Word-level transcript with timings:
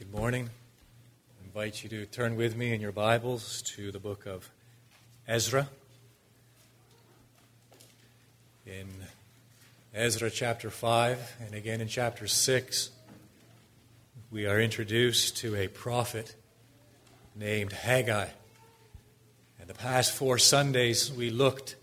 Good 0.00 0.14
morning. 0.14 0.48
I 0.48 1.44
invite 1.44 1.82
you 1.82 1.90
to 1.90 2.06
turn 2.06 2.34
with 2.36 2.56
me 2.56 2.72
in 2.72 2.80
your 2.80 2.90
Bibles 2.90 3.60
to 3.76 3.92
the 3.92 3.98
book 3.98 4.24
of 4.24 4.48
Ezra. 5.28 5.68
In 8.64 8.88
Ezra 9.94 10.30
chapter 10.30 10.70
5 10.70 11.36
and 11.44 11.54
again 11.54 11.82
in 11.82 11.86
chapter 11.86 12.26
6, 12.26 12.88
we 14.30 14.46
are 14.46 14.58
introduced 14.58 15.36
to 15.36 15.54
a 15.54 15.68
prophet 15.68 16.34
named 17.36 17.72
Haggai. 17.72 18.28
And 19.60 19.68
the 19.68 19.74
past 19.74 20.12
four 20.12 20.38
Sundays, 20.38 21.12
we 21.12 21.28
looked 21.28 21.76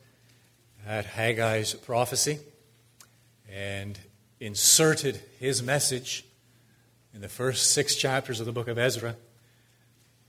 at 0.88 1.06
Haggai's 1.06 1.76
prophecy 1.76 2.40
and 3.48 4.00
inserted 4.40 5.22
his 5.40 5.62
message 5.62 6.26
in 7.18 7.22
the 7.22 7.28
first 7.28 7.72
six 7.72 7.96
chapters 7.96 8.40
of 8.40 8.46
the 8.46 8.52
book 8.52 8.68
of 8.68 8.78
Ezra. 8.78 9.16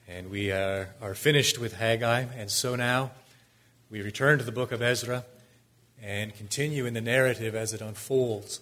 And 0.08 0.30
we 0.30 0.50
are, 0.50 0.88
are 1.02 1.14
finished 1.14 1.58
with 1.58 1.74
Haggai. 1.74 2.24
And 2.34 2.50
so 2.50 2.76
now 2.76 3.10
we 3.90 4.00
return 4.00 4.38
to 4.38 4.44
the 4.44 4.52
book 4.52 4.72
of 4.72 4.80
Ezra 4.80 5.26
and 6.02 6.34
continue 6.34 6.86
in 6.86 6.94
the 6.94 7.02
narrative 7.02 7.54
as 7.54 7.74
it 7.74 7.82
unfolds 7.82 8.60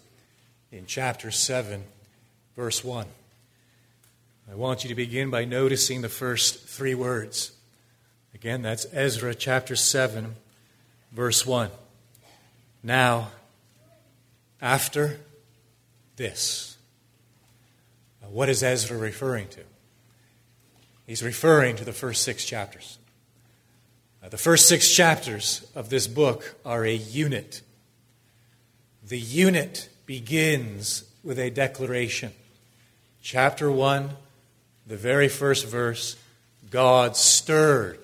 in 0.72 0.86
chapter 0.86 1.30
7, 1.30 1.84
verse 2.56 2.82
1. 2.82 3.06
I 4.50 4.54
want 4.56 4.82
you 4.82 4.88
to 4.88 4.96
begin 4.96 5.30
by 5.30 5.44
noticing 5.44 6.02
the 6.02 6.08
first 6.08 6.66
three 6.66 6.96
words. 6.96 7.52
Again, 8.34 8.60
that's 8.60 8.88
Ezra 8.92 9.36
chapter 9.36 9.76
7, 9.76 10.34
verse 11.12 11.46
1. 11.46 11.70
Now, 12.82 13.30
after 14.60 15.20
this. 16.16 16.75
What 18.30 18.48
is 18.48 18.62
Ezra 18.62 18.96
referring 18.96 19.48
to? 19.48 19.60
He's 21.06 21.22
referring 21.22 21.76
to 21.76 21.84
the 21.84 21.92
first 21.92 22.22
six 22.22 22.44
chapters. 22.44 22.98
Uh, 24.22 24.28
the 24.28 24.38
first 24.38 24.68
six 24.68 24.92
chapters 24.92 25.70
of 25.74 25.88
this 25.88 26.06
book 26.06 26.56
are 26.64 26.84
a 26.84 26.94
unit. 26.94 27.62
The 29.06 29.20
unit 29.20 29.88
begins 30.04 31.04
with 31.22 31.38
a 31.38 31.50
declaration. 31.50 32.32
Chapter 33.22 33.70
1, 33.70 34.10
the 34.86 34.96
very 34.96 35.28
first 35.28 35.66
verse 35.66 36.16
God 36.70 37.16
stirred 37.16 38.00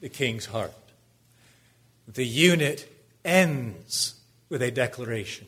the 0.00 0.08
king's 0.08 0.46
heart. 0.46 0.72
The 2.06 2.26
unit 2.26 2.90
ends 3.24 4.14
with 4.48 4.62
a 4.62 4.70
declaration. 4.70 5.46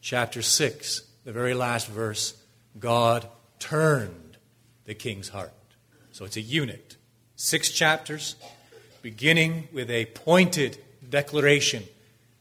Chapter 0.00 0.42
6, 0.42 1.02
the 1.24 1.32
very 1.32 1.54
last 1.54 1.88
verse 1.88 2.34
God 2.78 3.26
turned 3.58 4.36
the 4.84 4.94
king's 4.94 5.30
heart. 5.30 5.52
So 6.12 6.24
it's 6.24 6.36
a 6.36 6.40
unit. 6.40 6.96
Six 7.36 7.70
chapters, 7.70 8.36
beginning 9.02 9.68
with 9.72 9.90
a 9.90 10.06
pointed 10.06 10.78
declaration, 11.08 11.84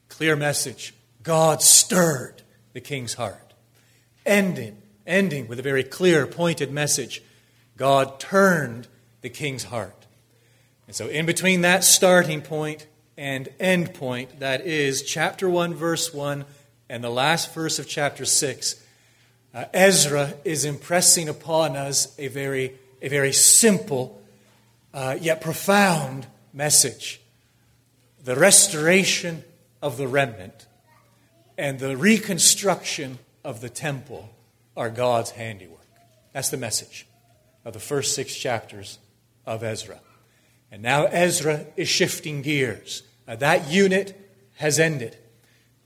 clear 0.09 0.35
message. 0.35 0.93
God 1.23 1.61
stirred 1.61 2.41
the 2.73 2.81
king's 2.81 3.15
heart. 3.15 3.53
Ending, 4.25 4.81
ending 5.05 5.47
with 5.47 5.59
a 5.59 5.63
very 5.63 5.83
clear, 5.83 6.25
pointed 6.25 6.71
message. 6.71 7.21
God 7.77 8.19
turned 8.19 8.87
the 9.21 9.29
king's 9.29 9.65
heart. 9.65 10.05
And 10.87 10.95
so, 10.95 11.07
in 11.07 11.25
between 11.25 11.61
that 11.61 11.83
starting 11.83 12.41
point 12.41 12.87
and 13.17 13.49
end 13.59 13.93
point, 13.93 14.39
that 14.39 14.65
is 14.65 15.01
chapter 15.01 15.49
1, 15.49 15.73
verse 15.73 16.13
1, 16.13 16.45
and 16.89 17.03
the 17.03 17.09
last 17.09 17.53
verse 17.53 17.79
of 17.79 17.87
chapter 17.87 18.25
6, 18.25 18.75
uh, 19.55 19.65
Ezra 19.73 20.33
is 20.43 20.65
impressing 20.65 21.29
upon 21.29 21.77
us 21.77 22.13
a 22.19 22.27
very, 22.27 22.73
a 23.01 23.07
very 23.07 23.31
simple 23.31 24.21
uh, 24.93 25.17
yet 25.19 25.39
profound 25.39 26.27
message. 26.53 27.21
The 28.21 28.35
restoration 28.35 29.45
of 29.81 29.95
the 29.95 30.09
remnant 30.09 30.67
and 31.57 31.79
the 31.79 31.95
reconstruction 31.95 33.17
of 33.45 33.61
the 33.61 33.69
temple 33.69 34.29
are 34.75 34.89
God's 34.89 35.31
handiwork. 35.31 35.79
That's 36.33 36.49
the 36.49 36.57
message 36.57 37.07
of 37.63 37.71
the 37.71 37.79
first 37.79 38.13
six 38.13 38.35
chapters 38.35 38.99
of 39.45 39.63
Ezra. 39.63 40.01
And 40.69 40.81
now 40.81 41.05
Ezra 41.05 41.65
is 41.77 41.87
shifting 41.87 42.41
gears. 42.41 43.03
Uh, 43.25 43.37
that 43.37 43.71
unit 43.71 44.19
has 44.55 44.79
ended. 44.79 45.15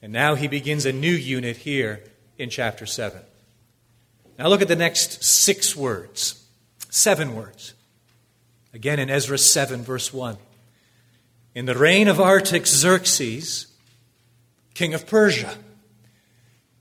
And 0.02 0.12
now 0.12 0.34
he 0.34 0.48
begins 0.48 0.88
a 0.88 0.94
new 0.94 1.14
unit 1.14 1.58
here 1.58 2.04
in 2.40 2.50
chapter 2.50 2.88
7. 2.88 3.22
Now 4.40 4.48
look 4.48 4.62
at 4.62 4.70
the 4.70 4.76
next 4.78 5.22
six 5.22 5.76
words, 5.76 6.42
seven 6.90 7.36
words. 7.36 7.74
Again 8.74 8.98
in 8.98 9.10
Ezra 9.10 9.38
7, 9.38 9.84
verse 9.84 10.14
1. 10.14 10.38
In 11.56 11.66
the 11.66 11.76
reign 11.76 12.08
of 12.08 12.22
Artaxerxes, 12.22 13.68
king 14.74 14.94
of 14.94 15.06
Persia. 15.06 15.58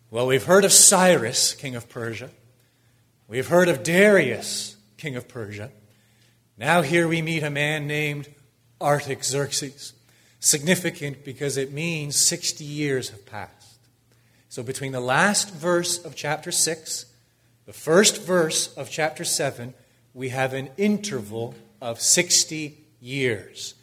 Well, 0.08 0.28
we've 0.28 0.44
heard 0.44 0.64
of 0.64 0.72
Cyrus, 0.72 1.52
king 1.52 1.74
of 1.74 1.88
Persia. 1.88 2.30
We've 3.26 3.48
heard 3.48 3.68
of 3.68 3.82
Darius, 3.82 4.76
king 4.96 5.16
of 5.16 5.26
Persia. 5.26 5.72
Now, 6.56 6.82
here 6.82 7.08
we 7.08 7.22
meet 7.22 7.42
a 7.42 7.50
man 7.50 7.88
named 7.88 8.28
Artaxerxes. 8.80 9.94
Significant 10.38 11.24
because 11.24 11.56
it 11.56 11.72
means 11.72 12.14
60 12.14 12.62
years 12.62 13.10
have 13.10 13.26
passed. 13.26 13.78
So, 14.48 14.62
between 14.62 14.92
the 14.92 15.00
last 15.00 15.52
verse 15.52 15.98
of 16.04 16.14
chapter 16.14 16.52
6 16.52 17.06
the 17.68 17.74
first 17.74 18.22
verse 18.22 18.74
of 18.78 18.88
chapter 18.88 19.24
7, 19.24 19.74
we 20.14 20.30
have 20.30 20.54
an 20.54 20.70
interval 20.78 21.54
of 21.82 22.00
60 22.00 22.78
years. 22.98 23.74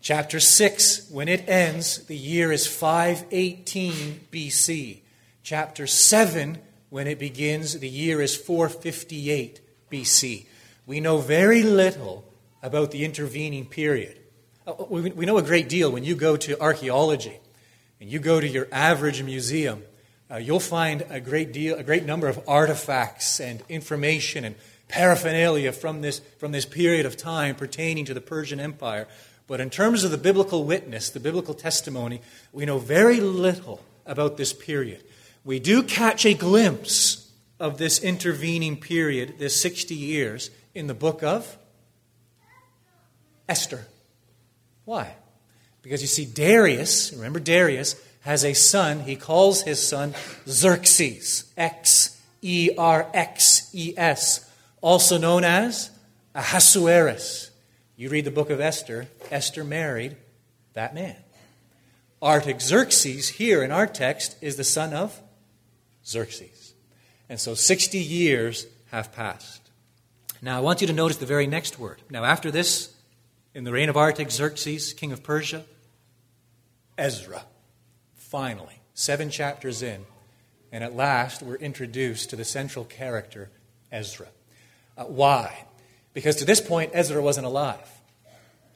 Chapter 0.00 0.40
6, 0.40 1.08
when 1.08 1.28
it 1.28 1.48
ends, 1.48 2.04
the 2.06 2.16
year 2.16 2.50
is 2.50 2.66
518 2.66 4.26
BC. 4.32 5.02
Chapter 5.44 5.86
7, 5.86 6.58
when 6.90 7.06
it 7.06 7.20
begins, 7.20 7.78
the 7.78 7.88
year 7.88 8.20
is 8.20 8.34
458 8.34 9.60
BC. 9.88 10.46
We 10.84 10.98
know 10.98 11.18
very 11.18 11.62
little 11.62 12.24
about 12.60 12.90
the 12.90 13.04
intervening 13.04 13.66
period. 13.66 14.18
Uh, 14.66 14.72
we 14.90 15.26
know 15.26 15.38
a 15.38 15.42
great 15.44 15.68
deal 15.68 15.92
when 15.92 16.02
you 16.02 16.16
go 16.16 16.36
to 16.38 16.60
archaeology 16.60 17.38
and 18.00 18.10
you 18.10 18.18
go 18.18 18.40
to 18.40 18.48
your 18.48 18.66
average 18.72 19.22
museum 19.22 19.84
uh, 20.30 20.36
you'll 20.36 20.60
find 20.60 21.04
a 21.08 21.20
great 21.20 21.52
deal, 21.52 21.76
a 21.76 21.82
great 21.82 22.04
number 22.04 22.28
of 22.28 22.40
artifacts 22.46 23.40
and 23.40 23.62
information 23.68 24.44
and 24.44 24.54
paraphernalia 24.88 25.72
from 25.72 26.00
this, 26.00 26.20
from 26.38 26.52
this 26.52 26.64
period 26.64 27.06
of 27.06 27.16
time 27.16 27.54
pertaining 27.54 28.04
to 28.04 28.14
the 28.14 28.20
Persian 28.20 28.60
Empire. 28.60 29.06
But 29.46 29.60
in 29.60 29.70
terms 29.70 30.04
of 30.04 30.10
the 30.10 30.18
biblical 30.18 30.64
witness, 30.64 31.10
the 31.10 31.20
biblical 31.20 31.54
testimony, 31.54 32.20
we 32.52 32.66
know 32.66 32.78
very 32.78 33.20
little 33.20 33.82
about 34.04 34.36
this 34.36 34.52
period. 34.52 35.02
We 35.44 35.58
do 35.58 35.82
catch 35.82 36.26
a 36.26 36.34
glimpse 36.34 37.30
of 37.58 37.78
this 37.78 38.02
intervening 38.02 38.78
period, 38.78 39.38
this 39.38 39.58
60 39.60 39.94
years, 39.94 40.50
in 40.74 40.86
the 40.86 40.94
book 40.94 41.22
of 41.22 41.56
Esther. 43.48 43.86
Why? 44.84 45.14
Because 45.82 46.02
you 46.02 46.08
see, 46.08 46.24
Darius, 46.26 47.12
remember 47.14 47.40
Darius, 47.40 47.94
has 48.28 48.44
a 48.44 48.52
son. 48.52 49.00
He 49.00 49.16
calls 49.16 49.62
his 49.62 49.88
son 49.88 50.14
Xerxes, 50.46 51.50
X 51.56 52.20
E 52.42 52.68
R 52.76 53.10
X 53.14 53.70
E 53.72 53.94
S, 53.96 54.46
also 54.82 55.16
known 55.16 55.44
as 55.44 55.90
Ahasuerus. 56.34 57.50
You 57.96 58.10
read 58.10 58.26
the 58.26 58.30
book 58.30 58.50
of 58.50 58.60
Esther, 58.60 59.06
Esther 59.30 59.64
married 59.64 60.14
that 60.74 60.94
man. 60.94 61.16
Artaxerxes, 62.22 63.30
here 63.30 63.62
in 63.62 63.72
our 63.72 63.86
text, 63.86 64.36
is 64.42 64.56
the 64.56 64.64
son 64.64 64.92
of 64.92 65.18
Xerxes. 66.06 66.74
And 67.30 67.40
so 67.40 67.54
60 67.54 67.96
years 67.96 68.66
have 68.90 69.10
passed. 69.10 69.70
Now, 70.42 70.58
I 70.58 70.60
want 70.60 70.82
you 70.82 70.86
to 70.88 70.92
notice 70.92 71.16
the 71.16 71.24
very 71.24 71.46
next 71.46 71.78
word. 71.78 72.02
Now, 72.10 72.24
after 72.24 72.50
this, 72.50 72.94
in 73.54 73.64
the 73.64 73.72
reign 73.72 73.88
of 73.88 73.96
Artaxerxes, 73.96 74.92
king 74.92 75.12
of 75.12 75.22
Persia, 75.22 75.64
Ezra. 76.98 77.44
Finally, 78.28 78.78
seven 78.92 79.30
chapters 79.30 79.82
in, 79.82 80.04
and 80.70 80.84
at 80.84 80.94
last 80.94 81.42
we're 81.42 81.54
introduced 81.54 82.28
to 82.28 82.36
the 82.36 82.44
central 82.44 82.84
character, 82.84 83.48
Ezra. 83.90 84.26
Uh, 84.98 85.04
why? 85.04 85.64
Because 86.12 86.36
to 86.36 86.44
this 86.44 86.60
point, 86.60 86.90
Ezra 86.92 87.22
wasn't 87.22 87.46
alive. 87.46 87.90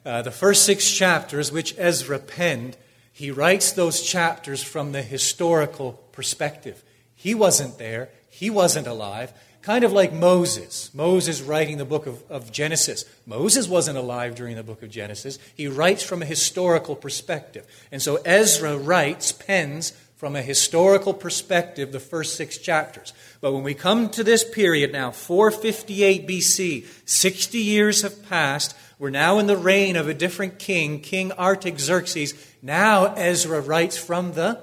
Uh, 0.03 0.23
the 0.23 0.31
first 0.31 0.65
six 0.65 0.89
chapters, 0.89 1.51
which 1.51 1.75
Ezra 1.77 2.17
penned, 2.17 2.77
he 3.11 3.29
writes 3.29 3.71
those 3.73 4.01
chapters 4.01 4.63
from 4.63 4.91
the 4.91 5.03
historical 5.03 6.03
perspective. 6.13 6.83
He 7.13 7.35
wasn't 7.35 7.77
there, 7.77 8.09
he 8.29 8.49
wasn't 8.49 8.87
alive, 8.87 9.31
kind 9.63 9.85
of 9.85 9.93
like 9.93 10.11
Moses. 10.13 10.93
Moses 10.93 11.41
writing 11.41 11.77
the 11.77 11.85
book 11.85 12.05
of, 12.05 12.21
of, 12.29 12.51
Genesis. 12.51 13.05
Moses 13.25 13.67
wasn't 13.67 13.97
alive 13.97 14.35
during 14.35 14.57
the 14.57 14.63
book 14.63 14.83
of 14.83 14.89
Genesis. 14.89 15.39
He 15.55 15.67
writes 15.67 16.03
from 16.03 16.21
a 16.21 16.25
historical 16.25 16.95
perspective. 16.95 17.65
And 17.91 18.01
so 18.01 18.17
Ezra 18.25 18.77
writes, 18.77 19.31
pens 19.31 19.93
from 20.17 20.35
a 20.35 20.41
historical 20.41 21.13
perspective 21.13 21.91
the 21.91 21.99
first 21.99 22.35
six 22.35 22.57
chapters. 22.57 23.13
But 23.39 23.53
when 23.53 23.63
we 23.63 23.73
come 23.73 24.09
to 24.11 24.23
this 24.23 24.43
period 24.43 24.91
now, 24.91 25.11
458 25.11 26.27
BC, 26.27 26.85
60 27.05 27.57
years 27.57 28.01
have 28.01 28.27
passed. 28.27 28.75
We're 28.99 29.09
now 29.09 29.39
in 29.39 29.47
the 29.47 29.57
reign 29.57 29.95
of 29.95 30.09
a 30.09 30.13
different 30.13 30.59
king, 30.59 30.99
King 30.99 31.31
Artaxerxes. 31.31 32.33
Now 32.61 33.13
Ezra 33.15 33.61
writes 33.61 33.97
from 33.97 34.33
the 34.33 34.61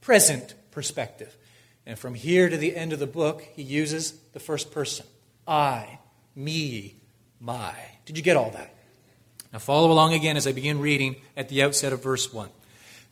present 0.00 0.54
perspective. 0.70 1.36
And 1.90 1.98
from 1.98 2.14
here 2.14 2.48
to 2.48 2.56
the 2.56 2.76
end 2.76 2.92
of 2.92 3.00
the 3.00 3.06
book, 3.08 3.42
he 3.56 3.62
uses 3.62 4.12
the 4.32 4.38
first 4.38 4.70
person 4.70 5.04
I, 5.44 5.98
me, 6.36 6.94
my. 7.40 7.74
Did 8.04 8.16
you 8.16 8.22
get 8.22 8.36
all 8.36 8.52
that? 8.52 8.72
Now 9.52 9.58
follow 9.58 9.90
along 9.90 10.12
again 10.14 10.36
as 10.36 10.46
I 10.46 10.52
begin 10.52 10.78
reading 10.78 11.16
at 11.36 11.48
the 11.48 11.64
outset 11.64 11.92
of 11.92 12.00
verse 12.00 12.32
1. 12.32 12.48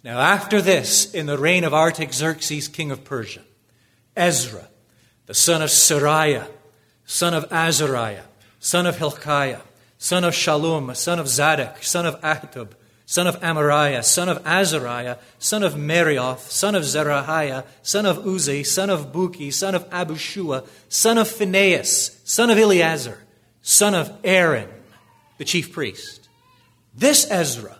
Now, 0.04 0.20
after 0.20 0.62
this, 0.62 1.12
in 1.12 1.26
the 1.26 1.36
reign 1.36 1.64
of 1.64 1.74
Artaxerxes, 1.74 2.68
king 2.68 2.92
of 2.92 3.02
Persia, 3.02 3.42
Ezra, 4.16 4.68
the 5.26 5.34
son 5.34 5.60
of 5.60 5.70
Seraiah, 5.70 6.46
son 7.04 7.34
of 7.34 7.50
Azariah, 7.50 8.26
son 8.60 8.86
of 8.86 8.96
Hilkiah, 8.96 9.62
son 9.98 10.22
of 10.22 10.34
Shallum, 10.34 10.94
son 10.94 11.18
of 11.18 11.26
Zadok, 11.26 11.82
son 11.82 12.06
of 12.06 12.20
Ahitub, 12.20 12.68
son 13.08 13.26
of 13.26 13.40
Amariah, 13.40 14.04
son 14.04 14.28
of 14.28 14.46
Azariah, 14.46 15.16
son 15.38 15.62
of 15.62 15.72
Meraioth, 15.72 16.50
son 16.50 16.74
of 16.74 16.82
Zerahiah, 16.82 17.64
son 17.80 18.04
of 18.04 18.18
Uzzi, 18.18 18.62
son 18.62 18.90
of 18.90 19.14
Bukki, 19.14 19.50
son 19.50 19.74
of 19.74 19.88
Abishua, 19.88 20.66
son 20.90 21.16
of 21.16 21.26
Phinehas, 21.26 22.20
son 22.24 22.50
of 22.50 22.58
Eleazar, 22.58 23.16
son 23.62 23.94
of 23.94 24.14
Aaron, 24.22 24.68
the 25.38 25.46
chief 25.46 25.72
priest. 25.72 26.28
This 26.94 27.26
Ezra 27.30 27.78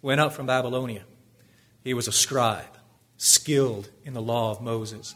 went 0.00 0.22
up 0.22 0.32
from 0.32 0.46
Babylonia 0.46 1.02
he 1.84 1.92
was 1.92 2.08
a 2.08 2.12
scribe, 2.12 2.78
skilled 3.18 3.90
in 4.06 4.14
the 4.14 4.22
law 4.22 4.52
of 4.52 4.62
Moses, 4.62 5.14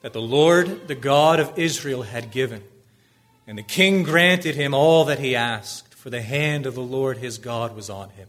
that 0.00 0.14
the 0.14 0.22
Lord, 0.22 0.88
the 0.88 0.94
God 0.94 1.38
of 1.38 1.58
Israel, 1.58 2.00
had 2.00 2.30
given. 2.30 2.64
And 3.46 3.58
the 3.58 3.62
king 3.62 4.04
granted 4.04 4.54
him 4.54 4.72
all 4.72 5.04
that 5.04 5.18
he 5.18 5.36
asked, 5.36 5.92
for 5.94 6.08
the 6.08 6.22
hand 6.22 6.64
of 6.64 6.74
the 6.74 6.80
Lord 6.80 7.18
his 7.18 7.36
God 7.36 7.76
was 7.76 7.90
on 7.90 8.08
him. 8.08 8.28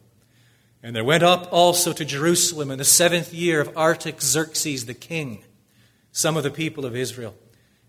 And 0.83 0.95
there 0.95 1.03
went 1.03 1.23
up 1.23 1.47
also 1.51 1.93
to 1.93 2.05
Jerusalem 2.05 2.71
in 2.71 2.77
the 2.77 2.85
seventh 2.85 3.33
year 3.33 3.61
of 3.61 3.77
Artaxerxes 3.77 4.85
the 4.85 4.93
king 4.93 5.43
some 6.11 6.35
of 6.35 6.43
the 6.43 6.51
people 6.51 6.85
of 6.85 6.93
Israel, 6.95 7.33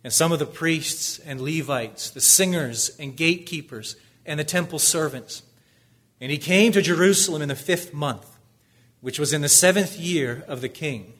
and 0.04 0.12
some 0.12 0.30
of 0.30 0.38
the 0.38 0.46
priests 0.46 1.18
and 1.18 1.40
Levites, 1.40 2.10
the 2.10 2.20
singers 2.20 2.96
and 3.00 3.16
gatekeepers, 3.16 3.96
and 4.24 4.38
the 4.38 4.44
temple 4.44 4.78
servants. 4.78 5.42
And 6.20 6.30
he 6.30 6.38
came 6.38 6.70
to 6.70 6.80
Jerusalem 6.82 7.42
in 7.42 7.48
the 7.48 7.56
fifth 7.56 7.92
month 7.92 8.32
which 9.02 9.18
was 9.18 9.32
in 9.34 9.42
the 9.42 9.48
seventh 9.48 9.98
year 9.98 10.44
of 10.48 10.62
the 10.62 10.68
king. 10.68 11.12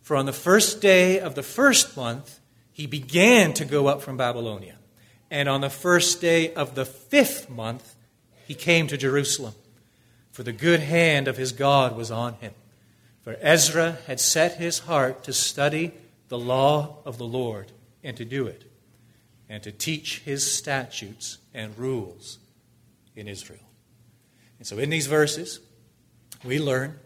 For 0.00 0.16
on 0.16 0.26
the 0.26 0.32
first 0.32 0.80
day 0.80 1.18
of 1.18 1.34
the 1.34 1.42
first 1.42 1.96
month, 1.96 2.38
he 2.72 2.86
began 2.86 3.52
to 3.54 3.64
go 3.64 3.88
up 3.88 4.00
from 4.00 4.16
Babylonia. 4.16 4.78
And 5.28 5.48
on 5.48 5.60
the 5.60 5.68
first 5.68 6.20
day 6.20 6.54
of 6.54 6.76
the 6.76 6.84
fifth 6.84 7.50
month, 7.50 7.96
he 8.46 8.54
came 8.54 8.86
to 8.86 8.96
Jerusalem. 8.96 9.54
For 10.36 10.42
the 10.42 10.52
good 10.52 10.80
hand 10.80 11.28
of 11.28 11.38
his 11.38 11.52
God 11.52 11.96
was 11.96 12.10
on 12.10 12.34
him. 12.34 12.52
For 13.22 13.38
Ezra 13.40 13.96
had 14.06 14.20
set 14.20 14.58
his 14.58 14.80
heart 14.80 15.24
to 15.24 15.32
study 15.32 15.94
the 16.28 16.38
law 16.38 16.98
of 17.06 17.16
the 17.16 17.24
Lord 17.24 17.72
and 18.04 18.14
to 18.18 18.24
do 18.26 18.46
it, 18.46 18.70
and 19.48 19.62
to 19.62 19.72
teach 19.72 20.18
his 20.26 20.52
statutes 20.52 21.38
and 21.54 21.78
rules 21.78 22.38
in 23.14 23.28
Israel. 23.28 23.64
And 24.58 24.66
so 24.66 24.76
in 24.76 24.90
these 24.90 25.06
verses, 25.06 25.60
we 26.44 26.58
learn 26.58 26.98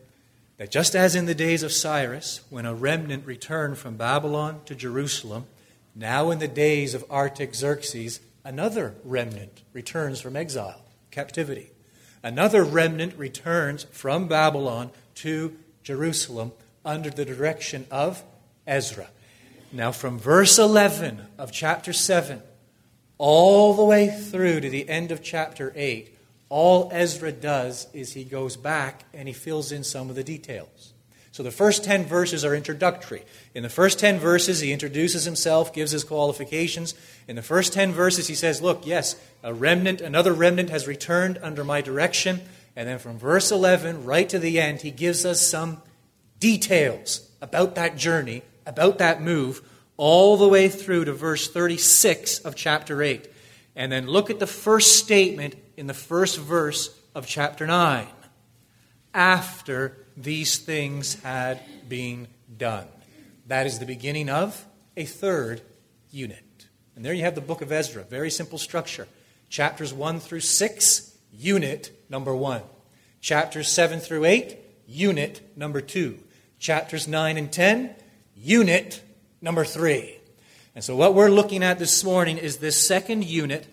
that 0.56 0.72
just 0.72 0.96
as 0.96 1.14
in 1.14 1.26
the 1.26 1.32
days 1.32 1.62
of 1.62 1.72
Cyrus, 1.72 2.40
when 2.50 2.66
a 2.66 2.74
remnant 2.74 3.24
returned 3.24 3.78
from 3.78 3.96
Babylon 3.96 4.60
to 4.64 4.74
Jerusalem, 4.74 5.46
now 5.94 6.32
in 6.32 6.40
the 6.40 6.48
days 6.48 6.94
of 6.94 7.08
Artaxerxes, 7.08 8.18
another 8.42 8.96
remnant 9.04 9.62
returns 9.72 10.20
from 10.20 10.34
exile, 10.34 10.82
captivity. 11.12 11.70
Another 12.22 12.62
remnant 12.62 13.16
returns 13.16 13.84
from 13.90 14.28
Babylon 14.28 14.90
to 15.16 15.56
Jerusalem 15.82 16.52
under 16.84 17.10
the 17.10 17.24
direction 17.24 17.86
of 17.90 18.22
Ezra. 18.66 19.08
Now, 19.72 19.92
from 19.92 20.18
verse 20.18 20.58
11 20.58 21.26
of 21.38 21.52
chapter 21.52 21.92
7 21.92 22.42
all 23.18 23.74
the 23.74 23.84
way 23.84 24.08
through 24.08 24.60
to 24.60 24.70
the 24.70 24.88
end 24.88 25.12
of 25.12 25.22
chapter 25.22 25.72
8, 25.76 26.16
all 26.48 26.90
Ezra 26.92 27.30
does 27.30 27.86
is 27.92 28.14
he 28.14 28.24
goes 28.24 28.56
back 28.56 29.04
and 29.14 29.28
he 29.28 29.34
fills 29.34 29.72
in 29.72 29.84
some 29.84 30.10
of 30.10 30.16
the 30.16 30.24
details. 30.24 30.89
So 31.40 31.44
the 31.44 31.50
first 31.50 31.84
10 31.84 32.04
verses 32.04 32.44
are 32.44 32.54
introductory. 32.54 33.24
In 33.54 33.62
the 33.62 33.70
first 33.70 33.98
10 33.98 34.18
verses, 34.18 34.60
he 34.60 34.74
introduces 34.74 35.24
himself, 35.24 35.72
gives 35.72 35.90
his 35.90 36.04
qualifications. 36.04 36.94
In 37.26 37.34
the 37.34 37.40
first 37.40 37.72
10 37.72 37.92
verses, 37.92 38.26
he 38.26 38.34
says, 38.34 38.60
Look, 38.60 38.86
yes, 38.86 39.16
a 39.42 39.54
remnant, 39.54 40.02
another 40.02 40.34
remnant 40.34 40.68
has 40.68 40.86
returned 40.86 41.38
under 41.40 41.64
my 41.64 41.80
direction. 41.80 42.42
And 42.76 42.86
then 42.86 42.98
from 42.98 43.18
verse 43.18 43.50
11 43.50 44.04
right 44.04 44.28
to 44.28 44.38
the 44.38 44.60
end, 44.60 44.82
he 44.82 44.90
gives 44.90 45.24
us 45.24 45.40
some 45.40 45.80
details 46.40 47.26
about 47.40 47.74
that 47.74 47.96
journey, 47.96 48.42
about 48.66 48.98
that 48.98 49.22
move, 49.22 49.62
all 49.96 50.36
the 50.36 50.46
way 50.46 50.68
through 50.68 51.06
to 51.06 51.14
verse 51.14 51.50
36 51.50 52.40
of 52.40 52.54
chapter 52.54 53.02
8. 53.02 53.32
And 53.74 53.90
then 53.90 54.06
look 54.06 54.28
at 54.28 54.40
the 54.40 54.46
first 54.46 54.98
statement 54.98 55.54
in 55.78 55.86
the 55.86 55.94
first 55.94 56.38
verse 56.38 56.94
of 57.14 57.26
chapter 57.26 57.66
9 57.66 58.06
after 59.14 59.96
these 60.22 60.58
things 60.58 61.20
had 61.22 61.60
been 61.88 62.28
done. 62.56 62.86
That 63.46 63.66
is 63.66 63.78
the 63.78 63.86
beginning 63.86 64.28
of 64.28 64.66
a 64.96 65.04
third 65.04 65.62
unit. 66.10 66.44
And 66.94 67.04
there 67.04 67.12
you 67.14 67.24
have 67.24 67.34
the 67.34 67.40
book 67.40 67.62
of 67.62 67.72
Ezra. 67.72 68.02
Very 68.04 68.30
simple 68.30 68.58
structure. 68.58 69.08
Chapters 69.48 69.92
1 69.92 70.20
through 70.20 70.40
6, 70.40 71.16
unit 71.32 71.90
number 72.08 72.34
1. 72.34 72.62
Chapters 73.20 73.68
7 73.68 74.00
through 74.00 74.24
8, 74.24 74.58
unit 74.86 75.40
number 75.56 75.80
2. 75.80 76.18
Chapters 76.58 77.08
9 77.08 77.36
and 77.36 77.50
10, 77.50 77.94
unit 78.36 79.02
number 79.40 79.64
3. 79.64 80.18
And 80.74 80.84
so, 80.84 80.94
what 80.94 81.14
we're 81.14 81.30
looking 81.30 81.64
at 81.64 81.78
this 81.78 82.04
morning 82.04 82.38
is 82.38 82.58
this 82.58 82.80
second 82.80 83.24
unit 83.24 83.66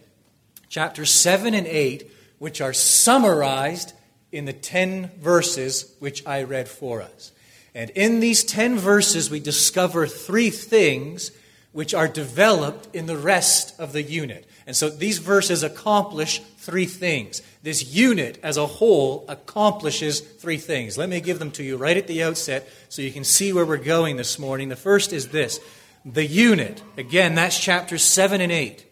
chapters 0.69 1.11
7 1.11 1.53
and 1.53 1.67
8, 1.67 2.11
which 2.39 2.61
are 2.61 2.73
summarized 2.73 3.93
in 4.31 4.45
the 4.45 4.53
10 4.53 5.11
verses 5.19 5.95
which 5.99 6.25
I 6.25 6.43
read 6.43 6.67
for 6.67 7.01
us. 7.01 7.31
And 7.73 7.89
in 7.91 8.19
these 8.19 8.43
10 8.43 8.77
verses, 8.77 9.29
we 9.29 9.39
discover 9.39 10.07
three 10.07 10.49
things 10.49 11.31
which 11.71 11.93
are 11.93 12.07
developed 12.07 12.95
in 12.95 13.05
the 13.05 13.17
rest 13.17 13.79
of 13.79 13.93
the 13.93 14.01
unit. 14.01 14.47
And 14.65 14.75
so 14.75 14.89
these 14.89 15.19
verses 15.19 15.63
accomplish 15.63 16.39
three 16.57 16.87
things. 16.87 17.41
This 17.61 17.93
unit 17.93 18.39
as 18.41 18.57
a 18.57 18.65
whole 18.65 19.25
accomplishes 19.29 20.19
three 20.19 20.57
things. 20.57 20.97
Let 20.97 21.07
me 21.07 21.21
give 21.21 21.39
them 21.39 21.51
to 21.51 21.63
you 21.63 21.77
right 21.77 21.95
at 21.95 22.07
the 22.07 22.23
outset 22.23 22.67
so 22.89 23.01
you 23.01 23.11
can 23.11 23.23
see 23.23 23.53
where 23.53 23.65
we're 23.65 23.77
going 23.77 24.17
this 24.17 24.39
morning. 24.39 24.69
The 24.69 24.75
first 24.75 25.13
is 25.13 25.27
this 25.29 25.59
the 26.03 26.25
unit. 26.25 26.81
Again, 26.97 27.35
that's 27.35 27.59
chapters 27.59 28.03
7 28.03 28.41
and 28.41 28.51
8. 28.51 28.85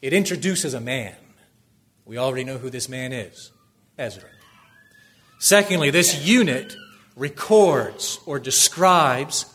It 0.00 0.12
introduces 0.12 0.74
a 0.74 0.80
man. 0.80 1.16
We 2.04 2.16
already 2.16 2.44
know 2.44 2.58
who 2.58 2.70
this 2.70 2.88
man 2.88 3.12
is 3.12 3.50
Ezra. 3.98 4.30
Secondly, 5.38 5.90
this 5.90 6.26
unit 6.26 6.76
records 7.16 8.20
or 8.26 8.38
describes 8.38 9.46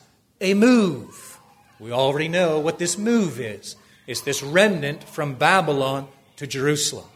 a 0.42 0.54
move. 0.54 1.40
We 1.80 1.92
already 1.92 2.28
know 2.28 2.60
what 2.60 2.80
this 2.80 2.98
move 2.98 3.40
is 3.40 3.76
it's 4.06 4.22
this 4.22 4.44
remnant 4.44 5.04
from 5.04 5.36
Babylon 5.36 6.08
to 6.36 6.46
Jerusalem. 6.46 7.08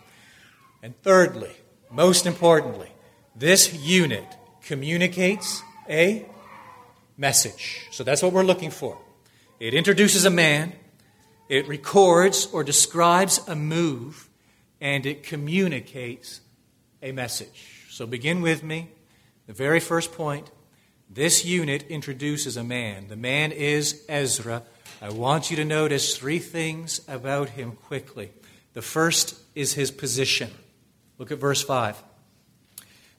And 0.81 0.93
thirdly, 1.01 1.51
most 1.91 2.25
importantly, 2.25 2.91
this 3.35 3.73
unit 3.73 4.25
communicates 4.61 5.61
a 5.89 6.25
message. 7.17 7.87
So 7.91 8.03
that's 8.03 8.21
what 8.21 8.31
we're 8.31 8.43
looking 8.43 8.71
for. 8.71 8.97
It 9.59 9.73
introduces 9.73 10.23
a 10.23 10.29
man 10.29 10.73
it 11.49 11.67
records 11.67 12.47
or 12.51 12.63
describes 12.63 13.39
a 13.47 13.55
move, 13.55 14.29
and 14.81 15.05
it 15.05 15.23
communicates 15.23 16.41
a 17.01 17.11
message. 17.11 17.76
So 17.97 18.05
begin 18.05 18.43
with 18.43 18.61
me. 18.61 18.91
The 19.47 19.53
very 19.53 19.79
first 19.79 20.13
point 20.13 20.51
this 21.09 21.43
unit 21.43 21.81
introduces 21.89 22.55
a 22.55 22.63
man. 22.63 23.07
The 23.07 23.15
man 23.15 23.51
is 23.51 24.05
Ezra. 24.07 24.61
I 25.01 25.09
want 25.09 25.49
you 25.49 25.57
to 25.57 25.65
notice 25.65 26.15
three 26.15 26.37
things 26.37 27.01
about 27.07 27.49
him 27.49 27.71
quickly. 27.71 28.29
The 28.73 28.83
first 28.83 29.33
is 29.55 29.73
his 29.73 29.89
position. 29.89 30.51
Look 31.17 31.31
at 31.31 31.39
verse 31.39 31.63
5. 31.63 32.03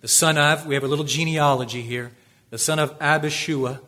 The 0.00 0.06
son 0.06 0.38
of, 0.38 0.64
we 0.64 0.76
have 0.76 0.84
a 0.84 0.88
little 0.88 1.04
genealogy 1.04 1.82
here, 1.82 2.12
the 2.50 2.56
son 2.56 2.78
of 2.78 2.96
Abishua, 3.00 3.80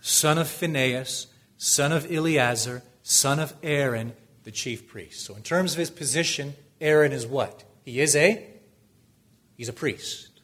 son 0.00 0.38
of 0.38 0.46
Phinehas, 0.46 1.26
son 1.56 1.90
of 1.90 2.08
Eleazar, 2.08 2.84
son 3.02 3.40
of 3.40 3.52
Aaron, 3.64 4.12
the 4.44 4.52
chief 4.52 4.86
priest. 4.86 5.26
So 5.26 5.34
in 5.34 5.42
terms 5.42 5.72
of 5.72 5.80
his 5.80 5.90
position, 5.90 6.54
Aaron 6.80 7.10
is 7.10 7.26
what? 7.26 7.64
He 7.84 7.98
is 7.98 8.14
a 8.14 8.46
he's 9.56 9.68
a 9.68 9.72
priest. 9.72 10.35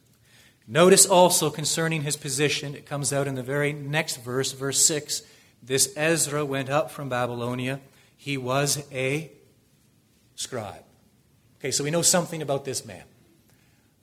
Notice 0.73 1.05
also 1.05 1.51
concerning 1.51 2.01
his 2.01 2.17
position, 2.17 2.73
it 2.73 2.87
comes 2.87 3.13
out 3.13 3.27
in 3.27 3.35
the 3.35 3.43
very 3.43 3.73
next 3.73 4.17
verse, 4.23 4.53
verse 4.53 4.83
6. 4.83 5.21
This 5.61 5.93
Ezra 5.95 6.43
went 6.43 6.67
up 6.67 6.89
from 6.89 7.09
Babylonia. 7.09 7.79
He 8.17 8.37
was 8.39 8.83
a 8.91 9.31
scribe. 10.33 10.83
Okay, 11.59 11.69
so 11.69 11.83
we 11.83 11.91
know 11.91 12.01
something 12.01 12.41
about 12.41 12.65
this 12.65 12.87
man. 12.87 13.03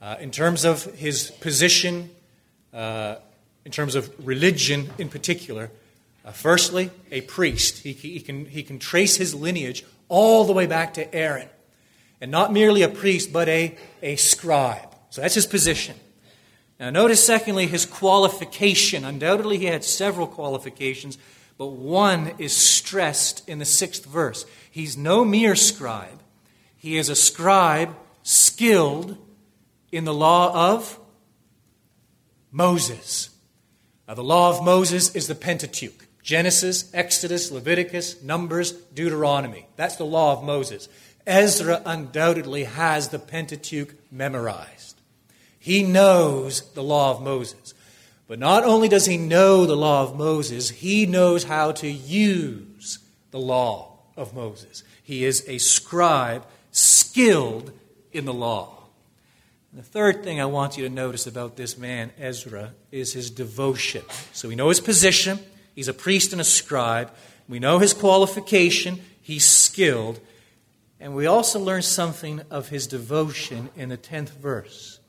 Uh, 0.01 0.15
in 0.21 0.31
terms 0.31 0.65
of 0.65 0.85
his 0.95 1.33
position, 1.41 2.09
uh, 2.73 3.17
in 3.65 3.73
terms 3.73 3.97
of 3.97 4.09
religion 4.25 4.91
in 4.97 5.09
particular, 5.09 5.73
uh, 6.25 6.31
firstly, 6.31 6.93
a 7.11 7.23
priest. 7.23 7.79
He, 7.79 7.95
he, 7.95 8.21
can, 8.21 8.45
he 8.45 8.63
can 8.63 8.79
trace 8.79 9.17
his 9.17 9.35
lineage 9.35 9.85
all 10.09 10.45
the 10.45 10.53
way 10.53 10.67
back 10.67 10.95
to 10.95 11.13
Aaron. 11.13 11.49
And 12.21 12.31
not 12.31 12.53
merely 12.53 12.83
a 12.83 12.89
priest, 12.89 13.33
but 13.33 13.49
a, 13.49 13.77
a 14.03 14.15
scribe. 14.15 14.95
So 15.11 15.21
that's 15.21 15.35
his 15.35 15.47
position. 15.47 15.97
Now, 16.81 16.89
notice, 16.89 17.25
secondly, 17.25 17.67
his 17.67 17.85
qualification. 17.85 19.05
Undoubtedly, 19.05 19.59
he 19.59 19.67
had 19.67 19.85
several 19.85 20.27
qualifications, 20.27 21.19
but 21.59 21.67
one 21.67 22.33
is 22.39 22.57
stressed 22.57 23.47
in 23.47 23.59
the 23.59 23.67
sixth 23.67 24.07
verse. 24.07 24.47
He's 24.71 24.97
no 24.97 25.23
mere 25.23 25.55
scribe, 25.55 26.23
he 26.79 26.97
is 26.97 27.11
a 27.11 27.15
scribe 27.15 27.95
skilled 28.23 29.19
in 29.93 30.05
the 30.05 30.15
law 30.15 30.73
of 30.73 30.99
Moses. 32.51 33.29
Now, 34.09 34.15
the 34.15 34.25
law 34.25 34.49
of 34.49 34.65
Moses 34.65 35.15
is 35.15 35.29
the 35.29 35.35
Pentateuch 35.35 36.07
Genesis, 36.23 36.91
Exodus, 36.95 37.51
Leviticus, 37.51 38.23
Numbers, 38.23 38.73
Deuteronomy. 38.73 39.67
That's 39.77 39.97
the 39.97 40.05
law 40.05 40.33
of 40.33 40.43
Moses. 40.43 40.89
Ezra 41.27 41.83
undoubtedly 41.85 42.65
has 42.65 43.09
the 43.09 43.19
Pentateuch 43.19 43.95
memorized. 44.11 44.90
He 45.61 45.85
knows 45.85 46.73
the 46.73 46.83
law 46.83 47.13
of 47.13 47.23
Moses. 47.23 47.75
But 48.27 48.39
not 48.39 48.65
only 48.65 48.89
does 48.89 49.07
he 49.07 49.19
know 49.19 49.67
the 49.67 49.77
law 49.77 50.03
of 50.03 50.17
Moses, 50.17 50.71
he 50.71 51.05
knows 51.05 51.45
how 51.45 51.73
to 51.73 51.89
use 51.89 52.99
the 53.31 53.39
law 53.39 53.99
of 54.17 54.35
Moses. 54.35 54.83
He 55.03 55.25
is 55.25 55.45
a 55.47 55.59
scribe 55.59 56.47
skilled 56.73 57.73
in 58.13 58.25
the 58.25 58.33
law. 58.33 58.85
And 59.73 59.81
the 59.81 59.87
third 59.87 60.25
thing 60.25 60.41
I 60.41 60.47
want 60.47 60.77
you 60.77 60.89
to 60.89 60.95
notice 60.95 61.27
about 61.27 61.57
this 61.57 61.77
man, 61.77 62.11
Ezra, 62.19 62.73
is 62.91 63.13
his 63.13 63.31
devotion. 63.31 64.03
So 64.33 64.49
we 64.49 64.57
know 64.57 64.69
his 64.69 64.81
position. 64.81 65.39
He's 65.75 65.89
a 65.89 65.95
priest 65.95 66.33
and 66.33 66.41
a 66.41 66.45
scribe. 66.45 67.13
We 67.49 67.59
know 67.59 67.79
his 67.79 67.93
qualification. 67.93 69.01
He's 69.21 69.45
skilled. 69.45 70.21
And 70.99 71.15
we 71.15 71.27
also 71.27 71.59
learn 71.59 71.83
something 71.83 72.43
of 72.51 72.69
his 72.69 72.87
devotion 72.87 73.71
in 73.77 73.91
the 73.91 73.99
10th 73.99 74.31
verse. 74.31 75.01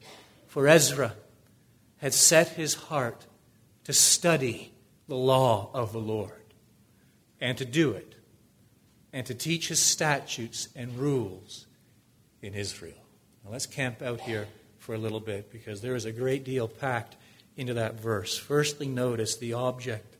For 0.51 0.67
Ezra 0.67 1.15
had 1.99 2.13
set 2.13 2.49
his 2.49 2.73
heart 2.73 3.25
to 3.85 3.93
study 3.93 4.73
the 5.07 5.15
law 5.15 5.69
of 5.73 5.93
the 5.93 5.99
Lord 6.01 6.43
and 7.39 7.57
to 7.57 7.63
do 7.63 7.91
it 7.91 8.15
and 9.13 9.25
to 9.27 9.33
teach 9.33 9.69
his 9.69 9.79
statutes 9.79 10.67
and 10.75 10.99
rules 10.99 11.67
in 12.41 12.53
Israel. 12.53 13.01
Now 13.45 13.51
let's 13.51 13.65
camp 13.65 14.01
out 14.01 14.19
here 14.19 14.45
for 14.77 14.93
a 14.93 14.97
little 14.97 15.21
bit 15.21 15.53
because 15.53 15.79
there 15.79 15.95
is 15.95 16.03
a 16.03 16.11
great 16.11 16.43
deal 16.43 16.67
packed 16.67 17.15
into 17.55 17.75
that 17.75 18.01
verse. 18.01 18.37
Firstly, 18.37 18.89
notice 18.89 19.37
the 19.37 19.53
object 19.53 20.17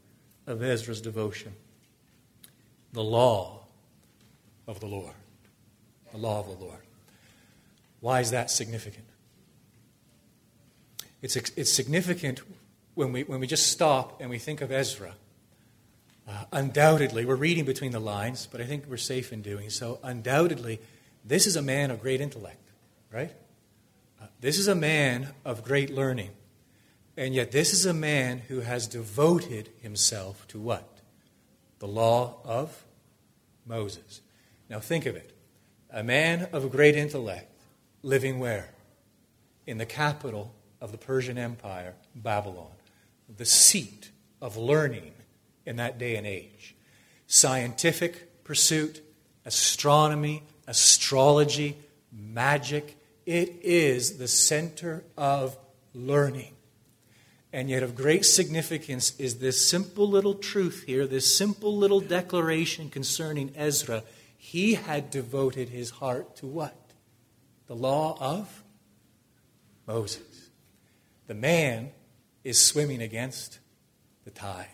of 0.48 0.64
Ezra's 0.64 1.02
devotion 1.02 1.52
the 2.94 3.04
law 3.04 3.66
of 4.66 4.80
the 4.80 4.88
Lord. 4.88 5.14
The 6.14 6.20
law 6.20 6.40
of 6.40 6.58
the 6.58 6.66
Lord. 6.66 6.84
Why 8.00 8.22
is 8.22 8.32
that 8.32 8.50
significant? 8.50 9.11
It's, 11.22 11.36
it's 11.36 11.72
significant 11.72 12.42
when 12.96 13.12
we, 13.12 13.24
when 13.24 13.40
we 13.40 13.48
just 13.48 13.68
stop 13.68 14.22
and 14.22 14.30
we 14.30 14.40
think 14.40 14.62
of 14.62 14.72
Ezra. 14.72 15.14
Uh, 16.28 16.46
undoubtedly, 16.52 17.26
we're 17.26 17.36
reading 17.36 17.66
between 17.66 17.92
the 17.92 18.00
lines, 18.00 18.48
but 18.52 18.62
I 18.62 18.66
think 18.66 18.86
we're 18.88 18.98
safe 18.98 19.34
in 19.34 19.42
doing 19.42 19.70
so. 19.70 20.00
Undoubtedly, 20.04 20.80
this 21.26 21.46
is 21.46 21.56
a 21.56 21.62
man 21.62 21.92
of 21.92 22.02
great 22.02 22.22
intellect, 22.22 22.70
right? 23.12 23.32
Uh, 24.22 24.28
this 24.40 24.58
is 24.58 24.68
a 24.68 24.76
man 24.76 25.30
of 25.46 25.64
great 25.64 25.90
learning. 25.90 26.32
And 27.18 27.36
yet, 27.36 27.52
this 27.52 27.74
is 27.74 27.86
a 27.86 27.94
man 27.94 28.40
who 28.48 28.62
has 28.62 28.88
devoted 28.88 29.70
himself 29.82 30.48
to 30.50 30.60
what? 30.60 30.88
The 31.80 31.88
law 31.88 32.38
of 32.46 32.84
Moses. 33.66 34.22
Now, 34.70 34.80
think 34.80 35.06
of 35.06 35.16
it. 35.16 35.36
A 35.92 36.04
man 36.04 36.48
of 36.54 36.72
great 36.72 36.96
intellect 36.96 37.52
living 38.02 38.40
where? 38.40 38.70
In 39.68 39.78
the 39.78 39.86
capital 39.86 40.54
of 40.82 40.92
the 40.92 40.98
Persian 40.98 41.38
Empire, 41.38 41.94
Babylon, 42.16 42.72
the 43.38 43.46
seat 43.46 44.10
of 44.42 44.58
learning 44.58 45.14
in 45.66 45.76
that 45.78 46.00
day 46.00 46.16
and 46.16 46.26
age. 46.26 46.76
Scientific 47.28 48.44
pursuit, 48.44 49.02
astronomy, 49.46 50.44
astrology, 50.68 51.78
magic, 52.12 52.98
it 53.26 53.60
is 53.62 54.18
the 54.18 54.28
center 54.28 55.04
of 55.16 55.56
learning. 55.94 56.54
And 57.54 57.70
yet, 57.70 57.84
of 57.84 57.96
great 57.96 58.26
significance 58.26 59.18
is 59.20 59.40
this 59.40 59.70
simple 59.70 60.08
little 60.10 60.36
truth 60.36 60.86
here, 60.88 61.06
this 61.06 61.38
simple 61.38 61.76
little 61.78 62.00
declaration 62.00 62.90
concerning 62.90 63.52
Ezra. 63.56 64.04
He 64.38 64.76
had 64.76 65.12
devoted 65.12 65.70
his 65.70 65.90
heart 65.92 66.38
to 66.38 66.48
what? 66.48 66.76
The 67.68 67.76
law 67.76 68.18
of 68.20 68.64
Moses. 69.86 70.31
The 71.32 71.36
man 71.36 71.92
is 72.44 72.60
swimming 72.60 73.02
against 73.02 73.60
the 74.26 74.32
tide. 74.32 74.68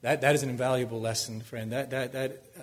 That, 0.00 0.22
that 0.22 0.34
is 0.34 0.42
an 0.42 0.48
invaluable 0.48 1.02
lesson, 1.02 1.42
friend. 1.42 1.70
That, 1.72 1.90
that, 1.90 2.12
that, 2.12 2.42
uh, 2.58 2.62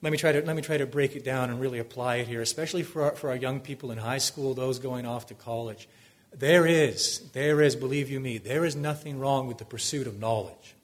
let, 0.00 0.10
me 0.10 0.16
try 0.16 0.32
to, 0.32 0.40
let 0.40 0.56
me 0.56 0.62
try 0.62 0.78
to 0.78 0.86
break 0.86 1.14
it 1.14 1.22
down 1.22 1.50
and 1.50 1.60
really 1.60 1.80
apply 1.80 2.16
it 2.16 2.28
here, 2.28 2.40
especially 2.40 2.82
for 2.82 3.02
our, 3.02 3.10
for 3.10 3.28
our 3.28 3.36
young 3.36 3.60
people 3.60 3.90
in 3.90 3.98
high 3.98 4.16
school, 4.16 4.54
those 4.54 4.78
going 4.78 5.04
off 5.04 5.26
to 5.26 5.34
college. 5.34 5.86
There 6.32 6.66
is, 6.66 7.18
there 7.34 7.60
is, 7.60 7.76
believe 7.76 8.08
you 8.08 8.20
me, 8.20 8.38
there 8.38 8.64
is 8.64 8.74
nothing 8.74 9.18
wrong 9.18 9.48
with 9.48 9.58
the 9.58 9.66
pursuit 9.66 10.06
of 10.06 10.18
knowledge, 10.18 10.74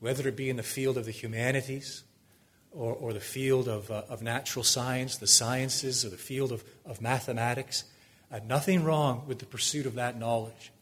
whether 0.00 0.26
it 0.26 0.34
be 0.34 0.50
in 0.50 0.56
the 0.56 0.64
field 0.64 0.98
of 0.98 1.04
the 1.04 1.12
humanities 1.12 2.02
or, 2.72 2.92
or 2.92 3.12
the 3.12 3.20
field 3.20 3.68
of, 3.68 3.88
uh, 3.88 4.02
of 4.08 4.20
natural 4.20 4.64
science, 4.64 5.16
the 5.16 5.28
sciences, 5.28 6.04
or 6.04 6.08
the 6.08 6.16
field 6.16 6.50
of, 6.50 6.64
of 6.84 7.00
mathematics. 7.00 7.84
Uh, 8.32 8.40
nothing 8.48 8.82
wrong 8.82 9.22
with 9.28 9.38
the 9.38 9.46
pursuit 9.46 9.86
of 9.86 9.94
that 9.94 10.18
knowledge. 10.18 10.72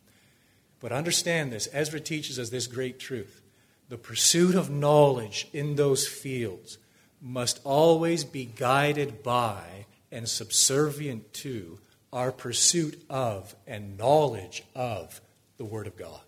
But 0.80 0.92
understand 0.92 1.52
this 1.52 1.68
Ezra 1.72 2.00
teaches 2.00 2.38
us 2.38 2.50
this 2.50 2.66
great 2.66 2.98
truth. 2.98 3.42
The 3.88 3.98
pursuit 3.98 4.54
of 4.54 4.70
knowledge 4.70 5.48
in 5.52 5.76
those 5.76 6.06
fields 6.06 6.78
must 7.20 7.60
always 7.64 8.24
be 8.24 8.44
guided 8.44 9.22
by 9.22 9.86
and 10.12 10.28
subservient 10.28 11.32
to 11.32 11.78
our 12.12 12.32
pursuit 12.32 13.02
of 13.10 13.54
and 13.66 13.98
knowledge 13.98 14.62
of 14.74 15.20
the 15.56 15.64
Word 15.64 15.86
of 15.86 15.96
God. 15.96 16.20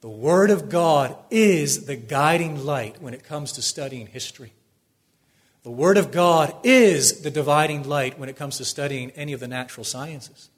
The 0.00 0.08
Word 0.08 0.50
of 0.50 0.68
God 0.68 1.16
is 1.30 1.86
the 1.86 1.96
guiding 1.96 2.64
light 2.64 3.00
when 3.00 3.14
it 3.14 3.24
comes 3.24 3.52
to 3.52 3.62
studying 3.62 4.06
history. 4.06 4.52
The 5.62 5.70
Word 5.70 5.96
of 5.96 6.10
God 6.10 6.54
is 6.64 7.22
the 7.22 7.30
dividing 7.30 7.88
light 7.88 8.18
when 8.18 8.28
it 8.28 8.36
comes 8.36 8.56
to 8.58 8.64
studying 8.64 9.10
any 9.12 9.32
of 9.32 9.40
the 9.40 9.48
natural 9.48 9.84
sciences. 9.84 10.50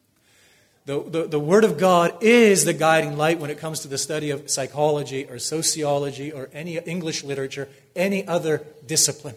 The, 0.87 1.03
the, 1.03 1.26
the, 1.29 1.41
Word 1.41 1.64
of 1.64 1.79
God 1.79 2.23
is 2.23 2.67
the 2.67 2.75
guiding 2.75 3.17
light 3.17 3.41
when 3.41 3.49
it 3.49 3.59
comes 3.59 3.81
to 3.81 3.88
the 3.88 3.97
study 3.97 4.31
of 4.31 4.50
psychology 4.50 5.25
or 5.25 5.38
sociology 5.38 6.31
or 6.31 6.50
any 6.53 6.76
English 6.76 7.25
literature, 7.25 7.71
any 7.97 8.26
other 8.26 8.67
discipline. 8.87 9.37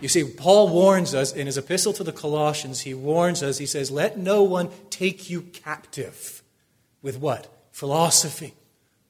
You 0.00 0.08
see, 0.08 0.24
Paul 0.24 0.68
warns 0.68 1.14
us 1.14 1.32
in 1.32 1.46
his 1.46 1.56
epistle 1.56 1.92
to 1.92 2.04
the 2.04 2.12
Colossians, 2.12 2.80
he 2.80 2.92
warns 2.92 3.42
us, 3.42 3.58
he 3.58 3.66
says, 3.66 3.90
Let 3.90 4.18
no 4.18 4.42
one 4.42 4.70
take 4.90 5.30
you 5.30 5.42
captive 5.42 6.42
with 7.02 7.18
what? 7.18 7.46
Philosophy 7.70 8.54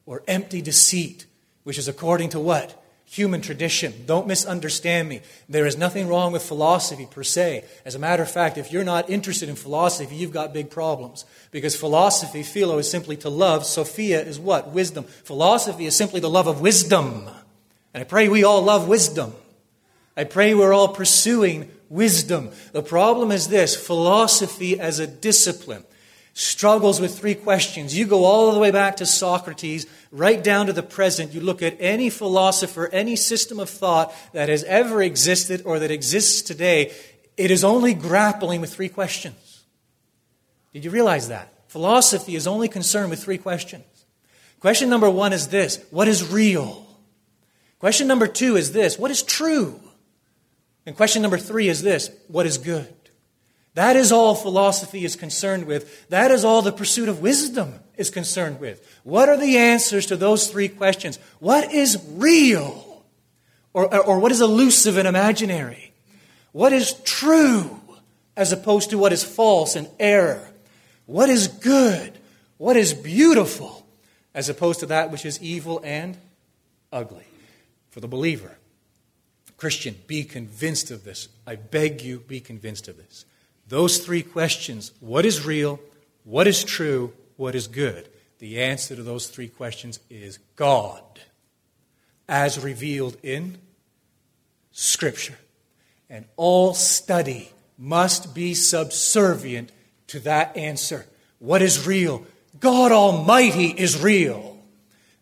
or 0.04 0.22
empty 0.28 0.60
deceit, 0.60 1.24
which 1.64 1.78
is 1.78 1.88
according 1.88 2.28
to 2.30 2.40
what? 2.40 2.81
Human 3.12 3.42
tradition. 3.42 3.92
Don't 4.06 4.26
misunderstand 4.26 5.06
me. 5.06 5.20
There 5.46 5.66
is 5.66 5.76
nothing 5.76 6.08
wrong 6.08 6.32
with 6.32 6.42
philosophy 6.42 7.06
per 7.10 7.22
se. 7.22 7.62
As 7.84 7.94
a 7.94 7.98
matter 7.98 8.22
of 8.22 8.30
fact, 8.30 8.56
if 8.56 8.72
you're 8.72 8.84
not 8.84 9.10
interested 9.10 9.50
in 9.50 9.54
philosophy, 9.54 10.16
you've 10.16 10.32
got 10.32 10.54
big 10.54 10.70
problems. 10.70 11.26
Because 11.50 11.76
philosophy, 11.76 12.42
philo, 12.42 12.78
is 12.78 12.90
simply 12.90 13.18
to 13.18 13.28
love. 13.28 13.66
Sophia 13.66 14.22
is 14.22 14.38
what? 14.38 14.70
Wisdom. 14.72 15.04
Philosophy 15.04 15.84
is 15.84 15.94
simply 15.94 16.20
the 16.20 16.30
love 16.30 16.46
of 16.46 16.62
wisdom. 16.62 17.28
And 17.92 18.00
I 18.00 18.04
pray 18.04 18.30
we 18.30 18.44
all 18.44 18.62
love 18.62 18.88
wisdom. 18.88 19.34
I 20.16 20.24
pray 20.24 20.54
we're 20.54 20.72
all 20.72 20.88
pursuing 20.88 21.70
wisdom. 21.90 22.48
The 22.72 22.82
problem 22.82 23.30
is 23.30 23.48
this 23.48 23.76
philosophy 23.76 24.80
as 24.80 24.98
a 24.98 25.06
discipline 25.06 25.84
struggles 26.34 27.00
with 27.00 27.18
three 27.18 27.34
questions. 27.34 27.96
You 27.96 28.06
go 28.06 28.24
all 28.24 28.52
the 28.52 28.58
way 28.58 28.70
back 28.70 28.96
to 28.96 29.06
Socrates, 29.06 29.86
right 30.10 30.42
down 30.42 30.66
to 30.66 30.72
the 30.72 30.82
present. 30.82 31.32
You 31.32 31.40
look 31.40 31.62
at 31.62 31.76
any 31.78 32.10
philosopher, 32.10 32.88
any 32.88 33.16
system 33.16 33.60
of 33.60 33.68
thought 33.68 34.14
that 34.32 34.48
has 34.48 34.64
ever 34.64 35.02
existed 35.02 35.62
or 35.64 35.78
that 35.78 35.90
exists 35.90 36.42
today, 36.42 36.92
it 37.36 37.50
is 37.50 37.64
only 37.64 37.94
grappling 37.94 38.60
with 38.60 38.74
three 38.74 38.88
questions. 38.88 39.64
Did 40.72 40.84
you 40.84 40.90
realize 40.90 41.28
that? 41.28 41.52
Philosophy 41.68 42.34
is 42.34 42.46
only 42.46 42.68
concerned 42.68 43.10
with 43.10 43.22
three 43.22 43.38
questions. 43.38 43.84
Question 44.60 44.88
number 44.88 45.10
one 45.10 45.32
is 45.32 45.48
this 45.48 45.84
What 45.90 46.08
is 46.08 46.30
real? 46.30 46.86
Question 47.78 48.06
number 48.06 48.26
two 48.26 48.56
is 48.56 48.72
this 48.72 48.98
What 48.98 49.10
is 49.10 49.22
true? 49.22 49.80
And 50.86 50.96
question 50.96 51.22
number 51.22 51.38
three 51.38 51.68
is 51.68 51.82
this 51.82 52.10
What 52.28 52.46
is 52.46 52.58
good? 52.58 52.94
That 53.74 53.96
is 53.96 54.12
all 54.12 54.34
philosophy 54.34 55.04
is 55.04 55.16
concerned 55.16 55.64
with. 55.64 56.08
That 56.08 56.30
is 56.30 56.44
all 56.44 56.60
the 56.60 56.72
pursuit 56.72 57.08
of 57.08 57.22
wisdom 57.22 57.74
is 57.96 58.10
concerned 58.10 58.60
with. 58.60 58.86
What 59.02 59.28
are 59.28 59.36
the 59.36 59.56
answers 59.56 60.06
to 60.06 60.16
those 60.16 60.48
three 60.48 60.68
questions? 60.68 61.18
What 61.38 61.72
is 61.72 62.02
real? 62.10 63.04
Or, 63.72 63.94
or, 64.04 64.18
what 64.18 64.32
is 64.32 64.42
elusive 64.42 64.98
and 64.98 65.08
imaginary? 65.08 65.94
What 66.52 66.74
is 66.74 66.92
true 67.04 67.80
as 68.36 68.52
opposed 68.52 68.90
to 68.90 68.98
what 68.98 69.14
is 69.14 69.24
false 69.24 69.76
and 69.76 69.88
error? 69.98 70.46
What 71.06 71.30
is 71.30 71.48
good? 71.48 72.18
What 72.58 72.76
is 72.76 72.92
beautiful 72.92 73.86
as 74.34 74.50
opposed 74.50 74.80
to 74.80 74.86
that 74.86 75.10
which 75.10 75.24
is 75.24 75.42
evil 75.42 75.80
and 75.82 76.18
ugly? 76.92 77.24
For 77.88 78.00
the 78.00 78.08
believer, 78.08 78.58
Christian, 79.56 79.96
be 80.06 80.24
convinced 80.24 80.90
of 80.90 81.04
this. 81.04 81.28
I 81.46 81.56
beg 81.56 82.02
you, 82.02 82.20
be 82.20 82.40
convinced 82.40 82.88
of 82.88 82.98
this. 82.98 83.24
Those 83.72 84.00
three 84.00 84.22
questions 84.22 84.92
what 85.00 85.24
is 85.24 85.46
real, 85.46 85.80
what 86.24 86.46
is 86.46 86.62
true, 86.62 87.14
what 87.36 87.54
is 87.54 87.68
good? 87.68 88.06
The 88.38 88.60
answer 88.60 88.94
to 88.94 89.02
those 89.02 89.28
three 89.28 89.48
questions 89.48 89.98
is 90.10 90.38
God, 90.56 91.02
as 92.28 92.62
revealed 92.62 93.16
in 93.22 93.56
Scripture. 94.72 95.38
And 96.10 96.26
all 96.36 96.74
study 96.74 97.48
must 97.78 98.34
be 98.34 98.52
subservient 98.52 99.72
to 100.08 100.20
that 100.20 100.54
answer. 100.54 101.06
What 101.38 101.62
is 101.62 101.86
real? 101.86 102.26
God 102.60 102.92
Almighty 102.92 103.68
is 103.68 104.02
real, 104.02 104.58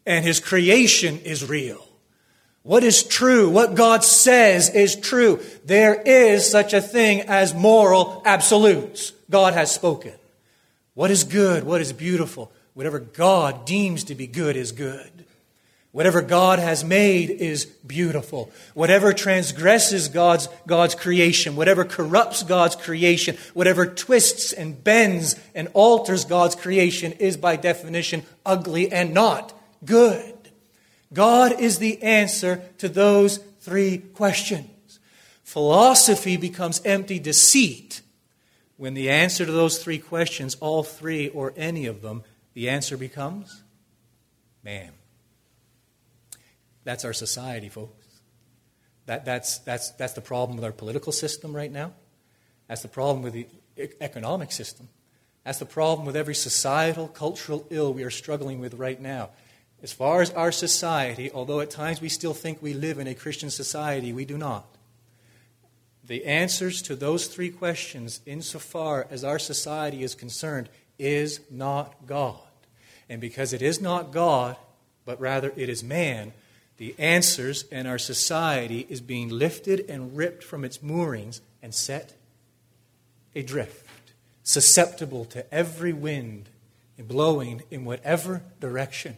and 0.04 0.25
His 0.25 0.40
creation 0.40 1.21
is 1.21 1.49
real. 1.49 1.87
What 2.62 2.85
is 2.85 3.02
true? 3.02 3.49
What 3.49 3.75
God 3.75 4.05
says 4.05 4.69
is 4.69 4.95
true. 4.97 5.40
There 5.64 5.95
is 5.95 6.49
such 6.49 6.75
a 6.75 6.83
thing 6.83 7.23
as 7.23 7.55
moral 7.55 8.23
absolutes. 8.26 9.12
God 9.31 9.55
has 9.55 9.75
spoken. 9.75 10.12
What 10.95 11.11
is 11.11 11.25
good? 11.25 11.64
What 11.64 11.81
is 11.81 11.93
beautiful? 11.93 12.52
Whatever 12.75 12.99
God 12.99 13.64
deems 13.64 14.05
to 14.05 14.14
be 14.14 14.26
good 14.26 14.57
is 14.57 14.73
good. 14.73 15.25
Whatever 15.93 16.23
God 16.23 16.61
has 16.61 16.85
made 16.85 17.31
is 17.31 17.64
beautiful. 17.64 18.52
Whatever 18.75 19.12
transgresses 19.12 20.09
God's, 20.09 20.49
God's 20.67 20.95
creation, 20.95 21.57
whatever 21.57 21.85
corrupts 21.85 22.45
God's 22.45 22.76
creation, 22.76 23.37
whatever 23.55 23.87
twists 23.87 24.52
and 24.52 24.85
bends 24.85 25.35
and 25.52 25.69
alters 25.75 26.25
God's 26.25 26.55
creation 26.55 27.12
is 27.12 27.37
by 27.37 27.57
definition 27.57 28.23
ugly 28.47 28.93
and 28.93 29.12
not 29.12 29.52
good. 29.85 30.39
God 31.12 31.61
is 31.61 31.79
the 31.79 32.02
answer 32.02 32.62
to 32.79 32.88
those 32.88 33.38
three 33.61 33.99
questions. 33.99 35.00
Philosophy 35.43 36.37
becomes 36.37 36.81
empty 36.85 37.19
deceit 37.19 38.00
when 38.76 38.95
the 38.95 39.11
answer 39.11 39.45
to 39.45 39.52
those 39.52 39.83
three 39.83 39.99
questions, 39.99 40.55
all 40.61 40.83
three 40.83 41.29
or 41.29 41.52
any 41.55 41.85
of 41.85 42.00
them, 42.00 42.23
the 42.55 42.71
answer 42.71 42.97
becomes 42.97 43.62
man. 44.64 44.93
That's 46.85 47.05
our 47.05 47.12
society, 47.12 47.69
folks. 47.69 48.07
That, 49.05 49.26
that's, 49.26 49.59
that's, 49.59 49.90
that's 49.90 50.14
the 50.14 50.23
problem 50.23 50.57
with 50.57 50.64
our 50.64 50.73
political 50.73 51.12
system 51.12 51.55
right 51.55 51.71
now. 51.71 51.93
That's 52.69 52.81
the 52.81 52.88
problem 52.88 53.23
with 53.23 53.35
the 53.35 53.47
economic 54.00 54.50
system. 54.50 54.88
That's 55.45 55.59
the 55.59 55.67
problem 55.67 56.07
with 56.07 56.17
every 56.17 56.35
societal, 56.35 57.09
cultural 57.09 57.67
ill 57.71 57.93
we 57.93 58.05
are 58.05 58.11
struggling 58.11 58.61
with 58.61 58.75
right 58.75 58.99
now. 58.99 59.31
As 59.82 59.92
far 59.92 60.20
as 60.20 60.30
our 60.30 60.52
society, 60.52 61.30
although 61.32 61.60
at 61.60 61.70
times 61.70 62.00
we 62.00 62.08
still 62.08 62.34
think 62.34 62.60
we 62.60 62.75
live 62.75 62.99
in 62.99 63.06
a 63.06 63.14
Christian 63.14 63.50
society, 63.50 64.12
we 64.12 64.25
do 64.25 64.37
not. 64.37 64.66
The 66.04 66.25
answers 66.26 66.82
to 66.82 66.96
those 66.96 67.28
three 67.28 67.50
questions, 67.50 68.20
insofar 68.26 69.06
as 69.10 69.25
our 69.25 69.38
society 69.38 70.02
is 70.02 70.14
concerned, 70.14 70.68
is 70.99 71.40
not 71.50 72.06
God. 72.06 72.40
And 73.08 73.21
because 73.21 73.52
it 73.52 73.62
is 73.62 73.80
not 73.80 74.12
God, 74.12 74.56
but 75.04 75.21
rather 75.21 75.52
it 75.56 75.69
is 75.69 75.82
man, 75.82 76.32
the 76.76 76.95
answers 76.99 77.62
in 77.64 77.86
our 77.86 77.99
society 77.99 78.86
is 78.88 79.00
being 79.00 79.28
lifted 79.28 79.88
and 79.88 80.16
ripped 80.16 80.43
from 80.43 80.64
its 80.64 80.82
moorings 80.82 81.40
and 81.62 81.75
set 81.75 82.14
adrift, 83.34 84.12
susceptible 84.43 85.25
to 85.26 85.54
every 85.54 85.93
wind 85.93 86.49
and 86.99 87.06
blowing 87.06 87.62
in 87.71 87.84
whatever 87.84 88.43
direction. 88.60 89.16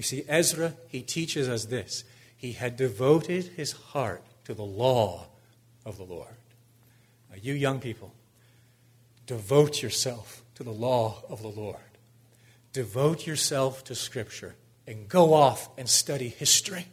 You 0.00 0.04
see, 0.04 0.24
Ezra, 0.28 0.72
he 0.88 1.02
teaches 1.02 1.46
us 1.46 1.66
this. 1.66 2.04
He 2.34 2.52
had 2.52 2.78
devoted 2.78 3.44
his 3.54 3.72
heart 3.72 4.24
to 4.44 4.54
the 4.54 4.64
law 4.64 5.26
of 5.84 5.98
the 5.98 6.04
Lord. 6.04 6.38
Now, 7.28 7.36
you 7.42 7.52
young 7.52 7.80
people, 7.80 8.14
devote 9.26 9.82
yourself 9.82 10.42
to 10.54 10.62
the 10.62 10.72
law 10.72 11.22
of 11.28 11.42
the 11.42 11.48
Lord. 11.48 11.76
Devote 12.72 13.26
yourself 13.26 13.84
to 13.84 13.94
Scripture 13.94 14.54
and 14.86 15.06
go 15.06 15.34
off 15.34 15.68
and 15.76 15.86
study 15.86 16.30
history 16.30 16.86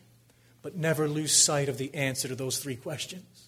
but 0.61 0.75
never 0.75 1.07
lose 1.07 1.31
sight 1.31 1.69
of 1.69 1.77
the 1.77 1.95
answer 1.95 2.27
to 2.27 2.35
those 2.35 2.59
three 2.59 2.75
questions. 2.75 3.47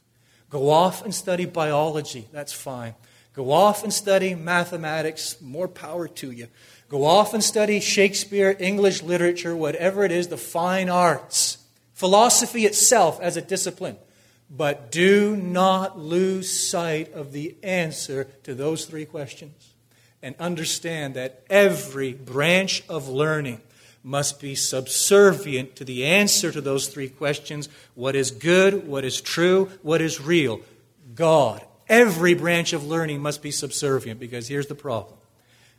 Go 0.49 0.69
off 0.69 1.03
and 1.03 1.13
study 1.13 1.43
biology, 1.43 2.29
that's 2.31 2.53
fine. 2.53 2.95
Go 3.39 3.53
off 3.53 3.85
and 3.85 3.93
study 3.93 4.35
mathematics, 4.35 5.39
more 5.39 5.69
power 5.69 6.09
to 6.09 6.29
you. 6.29 6.49
Go 6.89 7.05
off 7.05 7.33
and 7.33 7.41
study 7.41 7.79
Shakespeare, 7.79 8.53
English 8.59 9.01
literature, 9.01 9.55
whatever 9.55 10.03
it 10.03 10.11
is, 10.11 10.27
the 10.27 10.35
fine 10.35 10.89
arts, 10.89 11.57
philosophy 11.93 12.65
itself 12.65 13.17
as 13.21 13.37
a 13.37 13.41
discipline. 13.41 13.95
But 14.49 14.91
do 14.91 15.37
not 15.37 15.97
lose 15.97 16.51
sight 16.51 17.13
of 17.13 17.31
the 17.31 17.55
answer 17.63 18.25
to 18.43 18.53
those 18.53 18.83
three 18.83 19.05
questions. 19.05 19.73
And 20.21 20.35
understand 20.37 21.13
that 21.13 21.41
every 21.49 22.11
branch 22.11 22.83
of 22.89 23.07
learning 23.07 23.61
must 24.03 24.41
be 24.41 24.53
subservient 24.53 25.77
to 25.77 25.85
the 25.85 26.05
answer 26.05 26.51
to 26.51 26.59
those 26.59 26.89
three 26.89 27.07
questions 27.07 27.69
what 27.95 28.17
is 28.17 28.31
good, 28.31 28.85
what 28.85 29.05
is 29.05 29.21
true, 29.21 29.71
what 29.81 30.01
is 30.01 30.19
real? 30.19 30.59
God. 31.15 31.63
Every 31.89 32.35
branch 32.35 32.71
of 32.71 32.85
learning 32.85 33.21
must 33.21 33.41
be 33.41 33.49
subservient 33.49 34.19
because 34.19 34.47
here's 34.47 34.67
the 34.67 34.75
problem. 34.75 35.17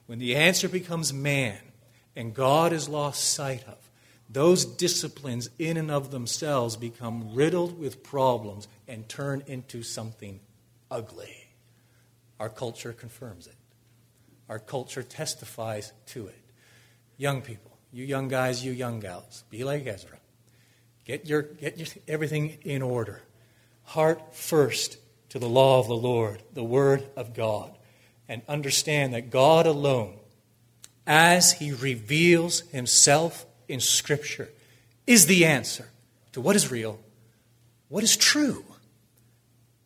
When 0.07 0.19
the 0.19 0.35
answer 0.35 0.69
becomes 0.69 1.13
man 1.13 1.59
and 2.17 2.35
God 2.35 2.73
is 2.73 2.89
lost 2.89 3.33
sight 3.33 3.63
of, 3.69 3.79
those 4.29 4.65
disciplines 4.65 5.51
in 5.59 5.77
and 5.77 5.91
of 5.91 6.11
themselves 6.11 6.77
become 6.77 7.35
riddled 7.35 7.79
with 7.79 8.03
problems 8.03 8.67
and 8.89 9.09
turn 9.09 9.45
into 9.47 9.85
something 9.85 10.41
ugly. 10.91 11.49
Our 12.41 12.49
culture 12.49 12.93
confirms 12.93 13.47
it. 13.47 13.55
Our 14.49 14.59
culture 14.59 15.05
testifies 15.05 15.93
to 16.07 16.27
it. 16.27 16.39
Young 17.19 17.41
people, 17.41 17.77
you 17.93 18.05
young 18.05 18.27
guys, 18.27 18.65
you 18.65 18.73
young 18.73 18.99
gals, 18.99 19.45
be 19.49 19.63
like 19.63 19.87
Ezra. 19.87 20.19
Get 21.05 21.27
your, 21.27 21.43
get 21.43 21.79
your, 21.79 21.87
everything 22.09 22.59
in 22.63 22.83
order. 22.83 23.23
Heart 23.85 24.35
first 24.35 24.97
to 25.31 25.39
the 25.39 25.49
law 25.49 25.81
of 25.81 25.89
the 25.89 25.97
Lord, 25.97 26.43
the 26.53 26.65
Word 26.65 27.09
of 27.17 27.35
God, 27.35 27.77
and 28.29 28.43
understand 28.49 29.15
that 29.15 29.31
God 29.31 29.67
alone, 29.67 30.15
as 31.07 31.53
He 31.55 31.73
reveals 31.73 32.61
Himself 32.71 33.47
in 33.69 33.81
Scripture, 33.81 34.49
is 35.07 35.27
the 35.27 35.45
answer 35.45 35.89
to 36.33 36.41
what 36.41 36.57
is 36.57 36.71
real, 36.71 37.01
what 37.89 38.05
is 38.05 38.17
true, 38.17 38.65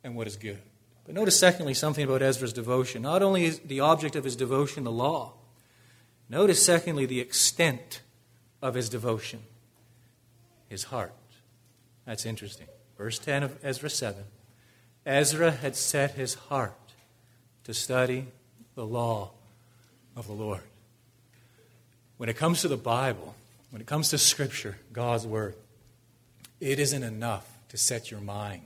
and 0.03 0.15
what 0.15 0.27
is 0.27 0.37
good. 0.37 0.61
But 1.07 1.15
notice, 1.15 1.39
secondly, 1.39 1.75
something 1.75 2.05
about 2.05 2.23
Ezra's 2.23 2.53
devotion. 2.53 3.03
Not 3.03 3.23
only 3.23 3.45
is 3.45 3.61
the 3.61 3.81
object 3.81 4.17
of 4.17 4.25
his 4.25 4.37
devotion 4.37 4.85
the 4.85 4.93
law, 4.93 5.35
Notice, 6.29 6.65
secondly, 6.65 7.07
the 7.07 7.21
extent 7.21 8.01
of 8.63 8.75
his 8.75 8.89
devotion, 8.89 9.43
his 10.69 10.85
heart. 10.85 11.13
That's 12.07 12.27
interesting. 12.27 12.67
Verse 12.97 13.19
10 13.19 13.43
of 13.43 13.59
Ezra 13.65 13.91
7 13.91 14.25
Ezra 15.07 15.51
had 15.51 15.77
set 15.77 16.13
his 16.13 16.35
heart 16.35 16.75
to 17.65 17.75
study 17.75 18.29
the 18.75 18.87
law 18.87 19.31
of 20.17 20.27
the 20.27 20.33
Lord. 20.33 20.63
When 22.17 22.29
it 22.29 22.37
comes 22.37 22.63
to 22.63 22.69
the 22.69 22.77
Bible, 22.77 23.35
when 23.71 23.81
it 23.83 23.87
comes 23.87 24.11
to 24.11 24.19
Scripture, 24.19 24.79
God's 24.93 25.27
Word, 25.27 25.57
it 26.61 26.79
isn't 26.79 27.03
enough 27.03 27.47
to 27.69 27.77
set 27.77 28.11
your 28.11 28.21
mind 28.21 28.63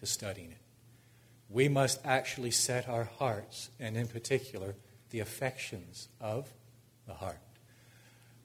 to 0.00 0.06
studying 0.06 0.52
it. 0.52 0.58
We 1.50 1.68
must 1.68 2.00
actually 2.04 2.52
set 2.52 2.88
our 2.88 3.04
hearts, 3.04 3.70
and 3.78 3.96
in 3.96 4.08
particular, 4.08 4.74
the 5.10 5.20
affections 5.20 6.08
of 6.20 6.48
the 7.06 7.14
heart. 7.14 7.38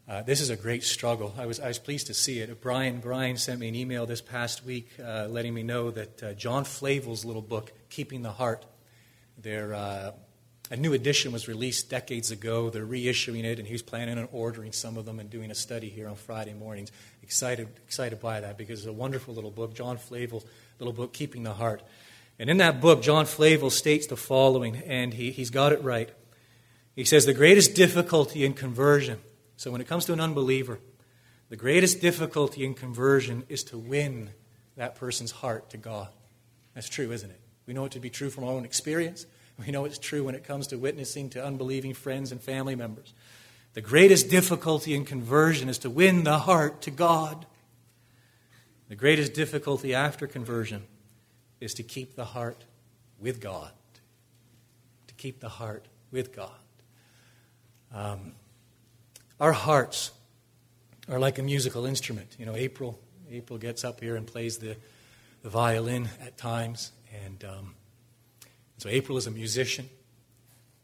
Uh, 0.09 0.21
this 0.21 0.39
is 0.39 0.49
a 0.49 0.55
great 0.55 0.85
struggle. 0.85 1.35
I 1.37 1.45
was, 1.45 1.59
I 1.59 1.67
was 1.67 1.79
pleased 1.79 2.07
to 2.07 2.13
see 2.13 2.39
it. 2.39 2.61
Brian, 2.61 3.01
Brian 3.01 3.35
sent 3.35 3.59
me 3.59 3.67
an 3.67 3.75
email 3.75 4.05
this 4.05 4.21
past 4.21 4.63
week 4.63 4.89
uh, 5.03 5.27
letting 5.29 5.53
me 5.53 5.63
know 5.63 5.91
that 5.91 6.23
uh, 6.23 6.31
John 6.31 6.63
Flavel's 6.63 7.25
little 7.25 7.41
book, 7.41 7.73
Keeping 7.89 8.21
the 8.21 8.31
Heart, 8.31 8.65
their, 9.37 9.73
uh, 9.73 10.11
a 10.71 10.77
new 10.77 10.93
edition 10.93 11.33
was 11.33 11.49
released 11.49 11.89
decades 11.89 12.31
ago. 12.31 12.69
They're 12.69 12.85
reissuing 12.85 13.43
it, 13.43 13.59
and 13.59 13.67
he 13.67 13.73
was 13.73 13.81
planning 13.81 14.17
on 14.17 14.29
ordering 14.31 14.71
some 14.71 14.95
of 14.95 15.03
them 15.03 15.19
and 15.19 15.29
doing 15.29 15.51
a 15.51 15.55
study 15.55 15.89
here 15.89 16.07
on 16.07 16.15
Friday 16.15 16.53
mornings. 16.53 16.89
Excited, 17.21 17.67
excited 17.85 18.21
by 18.21 18.39
that 18.39 18.57
because 18.57 18.79
it's 18.79 18.87
a 18.87 18.93
wonderful 18.93 19.33
little 19.33 19.51
book, 19.51 19.73
John 19.73 19.97
Flavel's 19.97 20.45
little 20.79 20.93
book, 20.93 21.11
Keeping 21.11 21.43
the 21.43 21.55
Heart. 21.55 21.83
And 22.39 22.49
in 22.49 22.57
that 22.57 22.79
book, 22.79 23.01
John 23.01 23.25
Flavel 23.25 23.71
states 23.71 24.07
the 24.07 24.15
following, 24.15 24.77
and 24.77 25.13
he, 25.13 25.31
he's 25.31 25.49
got 25.49 25.73
it 25.73 25.83
right. 25.83 26.09
He 26.95 27.03
says, 27.03 27.25
The 27.25 27.33
greatest 27.33 27.75
difficulty 27.75 28.45
in 28.45 28.53
conversion, 28.53 29.19
so 29.57 29.71
when 29.71 29.81
it 29.81 29.87
comes 29.87 30.05
to 30.05 30.13
an 30.13 30.19
unbeliever, 30.19 30.79
the 31.49 31.55
greatest 31.55 31.99
difficulty 31.99 32.63
in 32.63 32.73
conversion 32.73 33.43
is 33.49 33.63
to 33.65 33.77
win 33.77 34.29
that 34.75 34.95
person's 34.95 35.31
heart 35.31 35.71
to 35.71 35.77
God. 35.77 36.09
That's 36.75 36.87
true, 36.87 37.11
isn't 37.11 37.29
it? 37.29 37.39
We 37.65 37.73
know 37.73 37.85
it 37.85 37.91
to 37.93 37.99
be 37.99 38.09
true 38.09 38.29
from 38.29 38.43
our 38.43 38.51
own 38.51 38.65
experience. 38.65 39.25
We 39.65 39.71
know 39.71 39.85
it's 39.85 39.97
true 39.97 40.23
when 40.23 40.35
it 40.35 40.43
comes 40.43 40.67
to 40.67 40.77
witnessing 40.77 41.31
to 41.31 41.43
unbelieving 41.43 41.95
friends 41.95 42.31
and 42.31 42.39
family 42.39 42.75
members. 42.75 43.13
The 43.73 43.81
greatest 43.81 44.29
difficulty 44.29 44.93
in 44.93 45.03
conversion 45.03 45.67
is 45.67 45.79
to 45.79 45.89
win 45.89 46.23
the 46.23 46.39
heart 46.39 46.81
to 46.83 46.91
God. 46.91 47.47
The 48.87 48.95
greatest 48.95 49.33
difficulty 49.33 49.95
after 49.95 50.27
conversion 50.27 50.83
is 51.59 51.73
to 51.73 51.83
keep 51.83 52.15
the 52.15 52.25
heart 52.25 52.65
with 53.19 53.41
God. 53.41 53.71
To 55.07 55.15
keep 55.15 55.39
the 55.39 55.49
heart 55.49 55.87
with 56.11 56.35
God. 56.35 56.51
Um, 57.91 58.33
our 59.39 59.53
hearts 59.53 60.11
are 61.09 61.19
like 61.19 61.37
a 61.37 61.43
musical 61.43 61.85
instrument. 61.85 62.35
You 62.39 62.45
know, 62.45 62.55
April, 62.55 62.99
April 63.31 63.59
gets 63.59 63.83
up 63.83 64.01
here 64.01 64.15
and 64.15 64.25
plays 64.25 64.57
the, 64.57 64.75
the 65.43 65.49
violin 65.49 66.09
at 66.21 66.37
times, 66.37 66.91
and 67.25 67.43
um, 67.43 67.75
so 68.77 68.89
April 68.89 69.17
is 69.17 69.27
a 69.27 69.31
musician. 69.31 69.89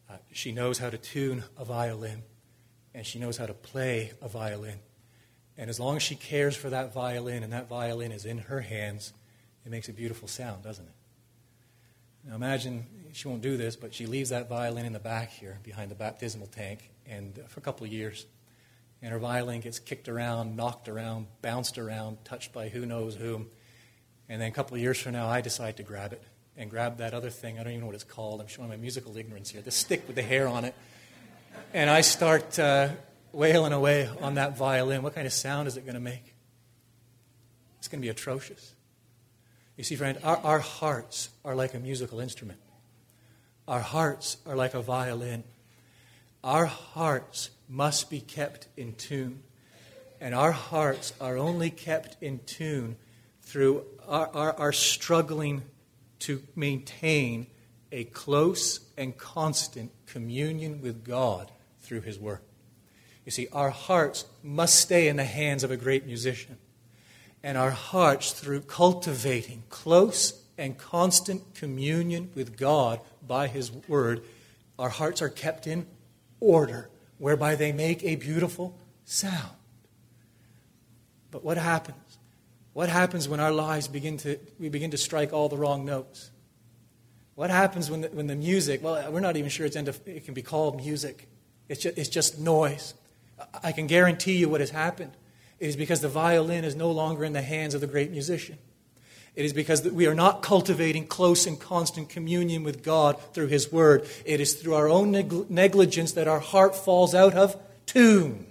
Uh, 0.10 0.18
she 0.32 0.52
knows 0.52 0.78
how 0.78 0.90
to 0.90 0.98
tune 0.98 1.44
a 1.58 1.66
violin, 1.66 2.24
and 2.94 3.06
she 3.06 3.20
knows 3.20 3.38
how 3.38 3.46
to 3.46 3.54
play 3.54 4.12
a 4.22 4.28
violin. 4.28 4.80
And 5.58 5.70
as 5.70 5.80
long 5.80 5.96
as 5.96 6.04
she 6.04 6.16
cares 6.16 6.56
for 6.56 6.70
that 6.70 6.94
violin 6.94 7.44
and 7.44 7.54
that 7.54 7.68
violin 7.68 8.12
is 8.12 8.26
in 8.26 8.40
her 8.40 8.62
hands, 8.62 9.14
it 9.66 9.72
makes 9.72 9.90
a 9.90 9.94
beautiful 9.94 10.28
sound, 10.28 10.64
doesn't 10.64 10.86
it? 10.86 10.94
Now 12.26 12.36
imagine 12.36 12.86
she 13.12 13.28
won't 13.28 13.42
do 13.42 13.58
this, 13.58 13.76
but 13.76 13.94
she 13.94 14.06
leaves 14.06 14.30
that 14.30 14.50
violin 14.50 14.86
in 14.86 14.94
the 14.94 15.00
back 15.00 15.30
here 15.32 15.60
behind 15.64 15.92
the 15.92 15.96
baptismal 15.96 16.48
tank, 16.48 16.90
and 17.08 17.40
for 17.48 17.60
a 17.60 17.64
couple 17.64 17.86
of 17.86 17.92
years, 17.92 18.26
and 19.04 19.12
her 19.12 19.20
violin 19.20 19.60
gets 19.60 19.80
kicked 19.80 20.08
around, 20.08 20.56
knocked 20.56 20.88
around, 20.88 21.28
bounced 21.42 21.78
around, 21.78 22.24
touched 22.24 22.54
by 22.54 22.70
who 22.70 22.86
knows 22.86 23.16
whom. 23.16 23.48
And 24.30 24.42
then 24.42 24.48
a 24.48 24.52
couple 24.52 24.76
of 24.76 24.82
years 24.82 24.98
from 24.98 25.12
now, 25.12 25.28
I 25.28 25.42
decide 25.42 25.76
to 25.78 25.84
grab 25.84 26.14
it 26.14 26.24
and 26.56 26.70
grab 26.70 27.00
that 27.00 27.14
other 27.14 27.30
thing. 27.30 27.60
I 27.60 27.64
don't 27.64 27.74
even 27.74 27.82
know 27.82 27.88
what 27.88 27.96
it's 27.96 28.06
called. 28.06 28.40
I'm 28.40 28.48
showing 28.48 28.70
my 28.70 28.78
musical 28.78 29.18
ignorance 29.18 29.50
here. 29.50 29.62
The 29.62 29.72
stick 29.72 30.08
with 30.08 30.16
the 30.16 30.24
hair 30.24 30.48
on 30.48 30.64
it. 30.64 30.74
And 31.74 31.90
I 31.90 32.00
start 32.00 32.58
uh, 32.58 32.90
wailing 33.34 33.74
away 33.74 34.10
on 34.22 34.36
that 34.36 34.56
violin. 34.58 35.04
What 35.04 35.16
kind 35.16 35.28
of 35.28 35.34
sound 35.34 35.68
is 35.68 35.76
it 35.76 35.82
going 35.82 35.96
to 35.96 36.00
make? 36.00 36.34
It's 37.80 37.90
going 37.90 38.00
to 38.00 38.06
be 38.06 38.10
atrocious. 38.10 38.74
You 39.76 39.84
see, 39.84 39.98
friend, 39.98 40.18
our, 40.24 40.38
our 40.38 40.60
hearts 40.60 41.28
are 41.44 41.56
like 41.56 41.74
a 41.74 41.80
musical 41.80 42.22
instrument. 42.22 42.60
Our 43.68 43.82
hearts 43.82 44.38
are 44.46 44.56
like 44.56 44.76
a 44.76 44.82
violin. 44.82 45.44
Our 46.42 46.68
hearts 46.68 47.50
must 47.70 48.10
be 48.10 48.20
kept 48.20 48.68
in 48.78 48.94
tune. 48.94 49.44
And 50.22 50.34
our 50.34 50.52
hearts 50.52 51.14
are 51.20 51.38
only 51.38 51.70
kept 51.70 52.22
in 52.22 52.40
tune 52.46 52.96
through 53.42 53.84
our, 54.08 54.30
our, 54.34 54.60
our 54.60 54.72
struggling 54.72 55.64
to 56.20 56.42
maintain 56.56 57.48
a 57.92 58.06
close 58.06 58.80
and 58.98 59.18
constant 59.18 59.92
communion 60.08 60.82
with 60.82 61.04
God 61.04 61.52
through 61.82 62.02
His 62.02 62.18
Word. 62.18 62.40
You 63.26 63.32
see, 63.32 63.48
our 63.54 63.70
hearts 63.70 64.26
must 64.42 64.76
stay 64.76 65.08
in 65.08 65.16
the 65.16 65.24
hands 65.24 65.64
of 65.64 65.72
a 65.72 65.78
great 65.78 66.06
musician. 66.06 66.58
And 67.44 67.58
our 67.58 67.72
hearts, 67.72 68.32
through 68.32 68.62
cultivating 68.62 69.64
close 69.70 70.42
and 70.58 70.78
constant 70.78 71.56
communion 71.56 72.32
with 72.36 72.58
God 72.58 73.00
by 73.26 73.48
His 73.48 73.72
Word, 73.72 74.24
our 74.80 74.90
hearts 74.90 75.22
are 75.22 75.30
kept 75.30 75.68
in 75.68 75.86
order, 76.40 76.90
whereby 77.24 77.56
they 77.56 77.72
make 77.72 78.04
a 78.04 78.18
beautiful 78.18 78.78
sound. 79.06 79.56
But 81.32 81.42
what 81.42 81.58
happens? 81.58 82.18
What 82.74 82.90
happens 82.90 83.30
when 83.30 83.40
our 83.40 83.54
lives 83.54 83.88
begin 83.88 84.18
to, 84.18 84.38
we 84.60 84.68
begin 84.68 84.92
to 84.92 84.98
strike 84.98 85.32
all 85.32 85.48
the 85.48 85.56
wrong 85.56 85.86
notes? 85.86 86.32
What 87.36 87.50
happens 87.50 87.90
when 87.90 88.02
the, 88.02 88.10
when 88.10 88.28
the 88.28 88.36
music, 88.36 88.84
well, 88.84 89.10
we're 89.10 89.22
not 89.22 89.38
even 89.38 89.50
sure 89.50 89.66
it's 89.66 89.78
of, 89.78 90.02
it 90.06 90.26
can 90.26 90.34
be 90.34 90.42
called 90.42 90.76
music. 90.76 91.30
It's 91.70 91.84
just, 91.84 91.98
it's 91.98 92.10
just 92.10 92.40
noise. 92.40 92.94
I 93.64 93.72
can 93.72 93.88
guarantee 93.88 94.36
you 94.36 94.50
what 94.50 94.60
has 94.60 94.72
happened. 94.72 95.14
It 95.62 95.68
is 95.68 95.78
because 95.78 96.02
the 96.02 96.10
violin 96.10 96.66
is 96.66 96.76
no 96.76 96.92
longer 96.92 97.24
in 97.24 97.32
the 97.32 97.42
hands 97.42 97.74
of 97.74 97.80
the 97.80 97.88
great 97.88 98.12
musician. 98.12 98.58
It 99.36 99.46
is 99.46 99.54
because 99.54 99.84
we 99.84 100.06
are 100.06 100.16
not 100.16 100.42
cultivating 100.42 101.08
close 101.08 101.48
and 101.48 101.60
constant 101.60 102.10
communion 102.10 102.64
with 102.64 102.84
God 102.84 103.20
through 103.34 103.48
His 103.48 103.72
Word. 103.72 104.08
It 104.26 104.40
is 104.40 104.54
through 104.54 104.76
our 104.76 104.88
own 104.88 105.12
negligence 105.50 106.12
that 106.14 106.28
our 106.28 106.40
heart 106.40 106.76
falls 106.76 107.16
out 107.16 107.34
of 107.34 107.58
tune. 107.86 108.46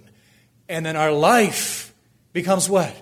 And 0.67 0.85
then 0.85 0.95
our 0.95 1.11
life 1.11 1.93
becomes 2.33 2.69
what? 2.69 2.93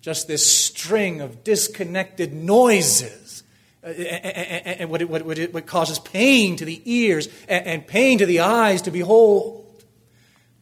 just 0.00 0.28
this 0.28 0.46
string 0.46 1.20
of 1.20 1.44
disconnected 1.44 2.32
noises. 2.32 3.42
Uh, 3.82 3.88
and 3.88 4.90
what, 4.90 5.02
what, 5.04 5.24
what, 5.24 5.66
causes 5.66 5.98
pain 5.98 6.56
to 6.56 6.64
the 6.64 6.82
ears 6.84 7.28
and 7.48 7.86
pain 7.86 8.18
to 8.18 8.26
the 8.26 8.40
eyes 8.40 8.82
to 8.82 8.90
behold. 8.90 9.66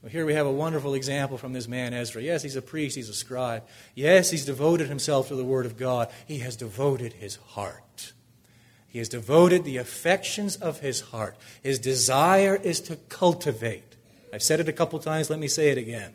Well, 0.03 0.13
here 0.13 0.25
we 0.25 0.35
have 0.35 0.47
a 0.47 0.53
wonderful 0.53 0.95
example 0.95 1.39
from 1.39 1.53
this 1.53 1.67
man 1.67 1.93
Ezra. 1.93 2.23
Yes, 2.23 2.43
he's 2.43 2.57
a 2.57 2.63
priest, 2.63 2.97
he's 2.97 3.09
a 3.09 3.15
scribe. 3.15 3.65
Yes, 3.95 4.31
he's 4.31 4.45
devoted 4.45 4.89
himself 4.89 5.29
to 5.29 5.35
the 5.35 5.45
Word 5.45 5.67
of 5.67 5.77
God. 5.77 6.09
He 6.27 6.39
has 6.39 6.57
devoted 6.57 7.15
his 7.15 7.37
heart. 7.37 8.13
He 8.87 8.99
has 8.99 9.09
devoted 9.09 9.65
the 9.65 9.77
affections 9.77 10.57
of 10.57 10.81
his 10.81 11.01
heart. 11.01 11.37
His 11.63 11.79
desire 11.79 12.57
is 12.57 12.81
to 12.83 12.97
cultivate. 12.97 13.97
I've 14.33 14.43
said 14.43 14.61
it 14.61 14.69
a 14.69 14.73
couple 14.73 14.99
times, 14.99 15.31
let 15.31 15.39
me 15.39 15.49
say 15.49 15.71
it 15.71 15.79
again. 15.79 16.15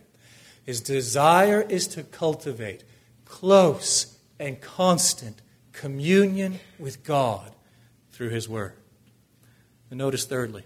His 0.65 0.79
desire 0.79 1.61
is 1.61 1.87
to 1.89 2.03
cultivate 2.03 2.83
close 3.25 4.17
and 4.39 4.61
constant 4.61 5.41
communion 5.71 6.59
with 6.79 7.03
God 7.03 7.53
through 8.11 8.29
His 8.29 8.47
Word. 8.47 8.73
And 9.89 9.97
notice, 9.97 10.25
thirdly, 10.25 10.63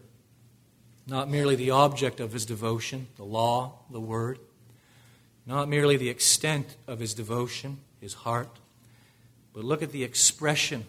not 1.08 1.30
merely 1.30 1.56
the 1.56 1.72
object 1.72 2.20
of 2.20 2.34
his 2.34 2.46
devotion, 2.46 3.08
the 3.16 3.24
law, 3.24 3.80
the 3.90 4.02
Word, 4.02 4.40
not 5.46 5.70
merely 5.70 5.96
the 5.96 6.10
extent 6.10 6.76
of 6.86 7.00
his 7.00 7.14
devotion, 7.14 7.80
his 8.02 8.14
heart, 8.14 8.60
but 9.54 9.64
look 9.64 9.82
at 9.82 9.94
the 9.94 10.04
expression 10.04 10.86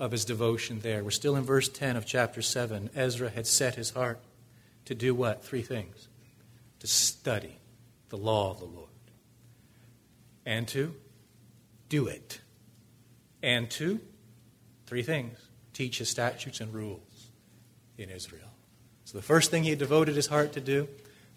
of 0.00 0.10
his 0.10 0.24
devotion 0.24 0.80
there. 0.80 1.04
We're 1.04 1.10
still 1.10 1.36
in 1.36 1.44
verse 1.44 1.68
10 1.68 1.96
of 1.96 2.04
chapter 2.04 2.42
7. 2.42 2.90
Ezra 2.94 3.30
had 3.30 3.46
set 3.46 3.76
his 3.76 3.90
heart 3.90 4.18
to 4.86 4.94
do 4.94 5.14
what? 5.14 5.44
Three 5.44 5.62
things 5.62 6.08
to 6.80 6.88
study 6.88 7.58
the 8.08 8.18
law 8.18 8.50
of 8.50 8.58
the 8.58 8.66
Lord, 8.66 8.88
and 10.44 10.66
to 10.68 10.94
do 11.88 12.08
it. 12.08 12.40
And 13.42 13.70
two, 13.70 14.00
three 14.86 15.02
things 15.02 15.38
teach 15.72 15.98
his 15.98 16.10
statutes 16.10 16.60
and 16.60 16.74
rules 16.74 17.30
in 17.96 18.10
Israel. 18.10 18.51
So 19.12 19.18
the 19.18 19.24
first 19.24 19.50
thing 19.50 19.64
he 19.64 19.74
devoted 19.74 20.16
his 20.16 20.28
heart 20.28 20.54
to 20.54 20.60
do 20.60 20.88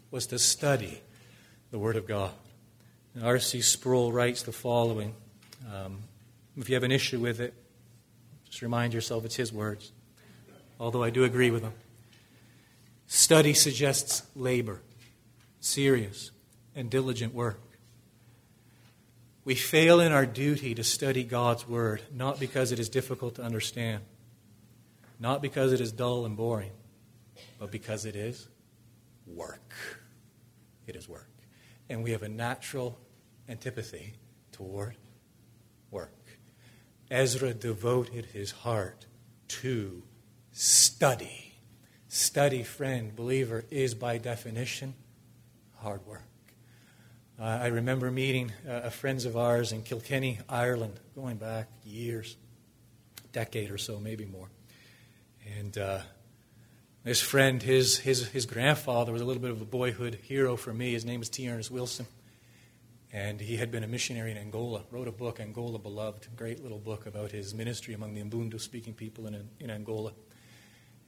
was 0.10 0.28
to 0.28 0.40
study 0.40 1.02
the 1.72 1.78
Word 1.78 1.98
of 1.98 2.08
God. 2.08 2.32
R.C. 3.22 3.60
Sproul 3.60 4.14
writes 4.14 4.44
the 4.44 4.54
following. 4.54 5.14
Um, 5.70 5.98
if 6.56 6.70
you 6.70 6.76
have 6.76 6.84
an 6.84 6.94
issue 6.94 7.20
with 7.20 7.42
it, 7.42 7.54
just 8.46 8.62
remind 8.62 8.94
yourself 8.94 9.26
it's 9.26 9.36
his 9.36 9.52
words, 9.52 9.92
although 10.80 11.04
I 11.04 11.10
do 11.10 11.26
agree 11.26 11.52
with 11.52 11.64
him. 11.64 11.74
Study 13.08 13.54
suggests 13.54 14.24
labor, 14.38 14.82
serious 15.60 16.32
and 16.76 16.90
diligent 16.90 17.34
work. 17.34 17.60
We 19.44 19.56
fail 19.56 20.00
in 20.00 20.14
our 20.14 20.26
duty 20.26 20.76
to 20.76 20.84
study 20.86 21.26
God's 21.26 21.68
Word, 21.68 22.04
not 22.14 22.40
because 22.40 22.72
it 22.72 22.80
is 22.80 22.88
difficult 22.88 23.36
to 23.36 23.44
understand, 23.44 24.02
not 25.20 25.42
because 25.42 25.74
it 25.74 25.82
is 25.82 25.92
dull 25.92 26.26
and 26.26 26.38
boring, 26.38 26.72
but 27.60 27.72
because 27.72 28.06
it 28.06 28.16
is 28.16 28.48
work. 29.26 29.74
It 30.88 30.96
is 30.96 31.10
work. 31.10 31.30
And 31.90 32.04
we 32.04 32.12
have 32.12 32.24
a 32.24 32.30
natural 32.30 33.00
antipathy 33.48 34.14
toward 34.52 34.96
work. 35.92 36.12
Ezra 37.10 37.54
devoted 37.54 38.26
his 38.26 38.52
heart 38.52 39.06
to 39.48 40.04
study. 40.52 41.54
Study, 42.08 42.64
friend, 42.64 43.16
believer, 43.16 43.66
is 43.70 43.94
by 43.94 44.18
definition 44.18 44.96
hard 45.78 46.06
work. 46.08 46.24
Uh, 47.40 47.44
I 47.44 47.68
remember 47.68 48.10
meeting 48.10 48.52
uh, 48.68 48.90
friends 48.90 49.26
of 49.26 49.36
ours 49.36 49.74
in 49.74 49.84
Kilkenny, 49.84 50.40
Ireland, 50.48 51.00
going 51.14 51.36
back 51.36 51.68
years, 51.84 52.38
decade 53.34 53.70
or 53.70 53.78
so, 53.78 54.00
maybe 54.00 54.26
more. 54.26 54.50
And 55.60 55.78
uh, 55.78 56.00
This 57.06 57.22
friend, 57.22 57.62
his, 57.62 58.00
his, 58.00 58.30
his 58.30 58.48
grandfather 58.48 59.12
was 59.12 59.22
a 59.22 59.26
little 59.26 59.40
bit 59.40 59.52
of 59.52 59.62
a 59.62 59.66
boyhood 59.66 60.16
hero 60.24 60.56
for 60.56 60.74
me. 60.74 60.94
His 60.94 61.06
name 61.06 61.20
was 61.20 61.30
T. 61.30 61.48
Ernest 61.48 61.70
Wilson. 61.70 62.08
And 63.14 63.40
he 63.40 63.58
had 63.58 63.72
been 63.72 63.84
a 63.84 63.88
missionary 63.88 64.32
in 64.32 64.38
Angola, 64.38 64.82
wrote 64.90 65.08
a 65.08 65.12
book, 65.12 65.40
Angola 65.40 65.78
Beloved, 65.78 66.30
great 66.36 66.64
little 66.64 66.80
book 66.80 67.06
about 67.06 67.30
his 67.30 67.54
ministry 67.54 67.94
among 67.94 68.16
the 68.16 68.24
Mbundu 68.24 68.60
speaking 68.60 68.96
people 68.96 69.28
in, 69.28 69.48
in 69.60 69.70
Angola. 69.70 70.14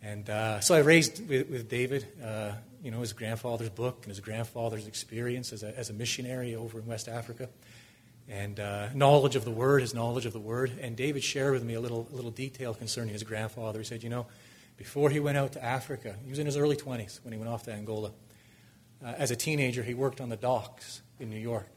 And 0.03 0.29
uh, 0.29 0.59
so 0.59 0.75
I 0.75 0.81
raised 0.81 1.27
with, 1.27 1.49
with 1.49 1.67
David, 1.67 2.05
uh, 2.23 2.51
you 2.83 2.91
know, 2.91 2.99
his 2.99 3.13
grandfather's 3.13 3.71
book 3.71 4.01
and 4.03 4.09
his 4.09 4.19
grandfather's 4.19 4.85
experience 4.85 5.51
as 5.51 5.63
a, 5.63 5.75
as 5.75 5.89
a 5.89 5.93
missionary 5.93 6.53
over 6.53 6.77
in 6.77 6.85
West 6.85 7.07
Africa, 7.07 7.49
and 8.29 8.59
uh, 8.59 8.89
knowledge 8.93 9.35
of 9.35 9.45
the 9.45 9.51
Word, 9.51 9.81
his 9.81 9.95
knowledge 9.95 10.27
of 10.27 10.33
the 10.33 10.39
Word. 10.39 10.77
And 10.79 10.95
David 10.95 11.23
shared 11.23 11.53
with 11.53 11.63
me 11.63 11.73
a 11.73 11.81
little, 11.81 12.07
a 12.13 12.15
little 12.15 12.29
detail 12.29 12.75
concerning 12.75 13.13
his 13.13 13.23
grandfather. 13.23 13.79
He 13.79 13.85
said, 13.85 14.03
you 14.03 14.11
know, 14.11 14.27
before 14.77 15.09
he 15.09 15.19
went 15.19 15.37
out 15.37 15.53
to 15.53 15.63
Africa, 15.63 16.15
he 16.23 16.29
was 16.29 16.39
in 16.39 16.45
his 16.45 16.55
early 16.55 16.75
20s 16.75 17.19
when 17.23 17.33
he 17.33 17.39
went 17.39 17.51
off 17.51 17.63
to 17.63 17.73
Angola. 17.73 18.11
Uh, 19.03 19.07
as 19.17 19.31
a 19.31 19.35
teenager, 19.35 19.83
he 19.83 19.93
worked 19.93 20.21
on 20.21 20.29
the 20.29 20.37
docks 20.37 21.01
in 21.19 21.29
New 21.29 21.39
York. 21.39 21.69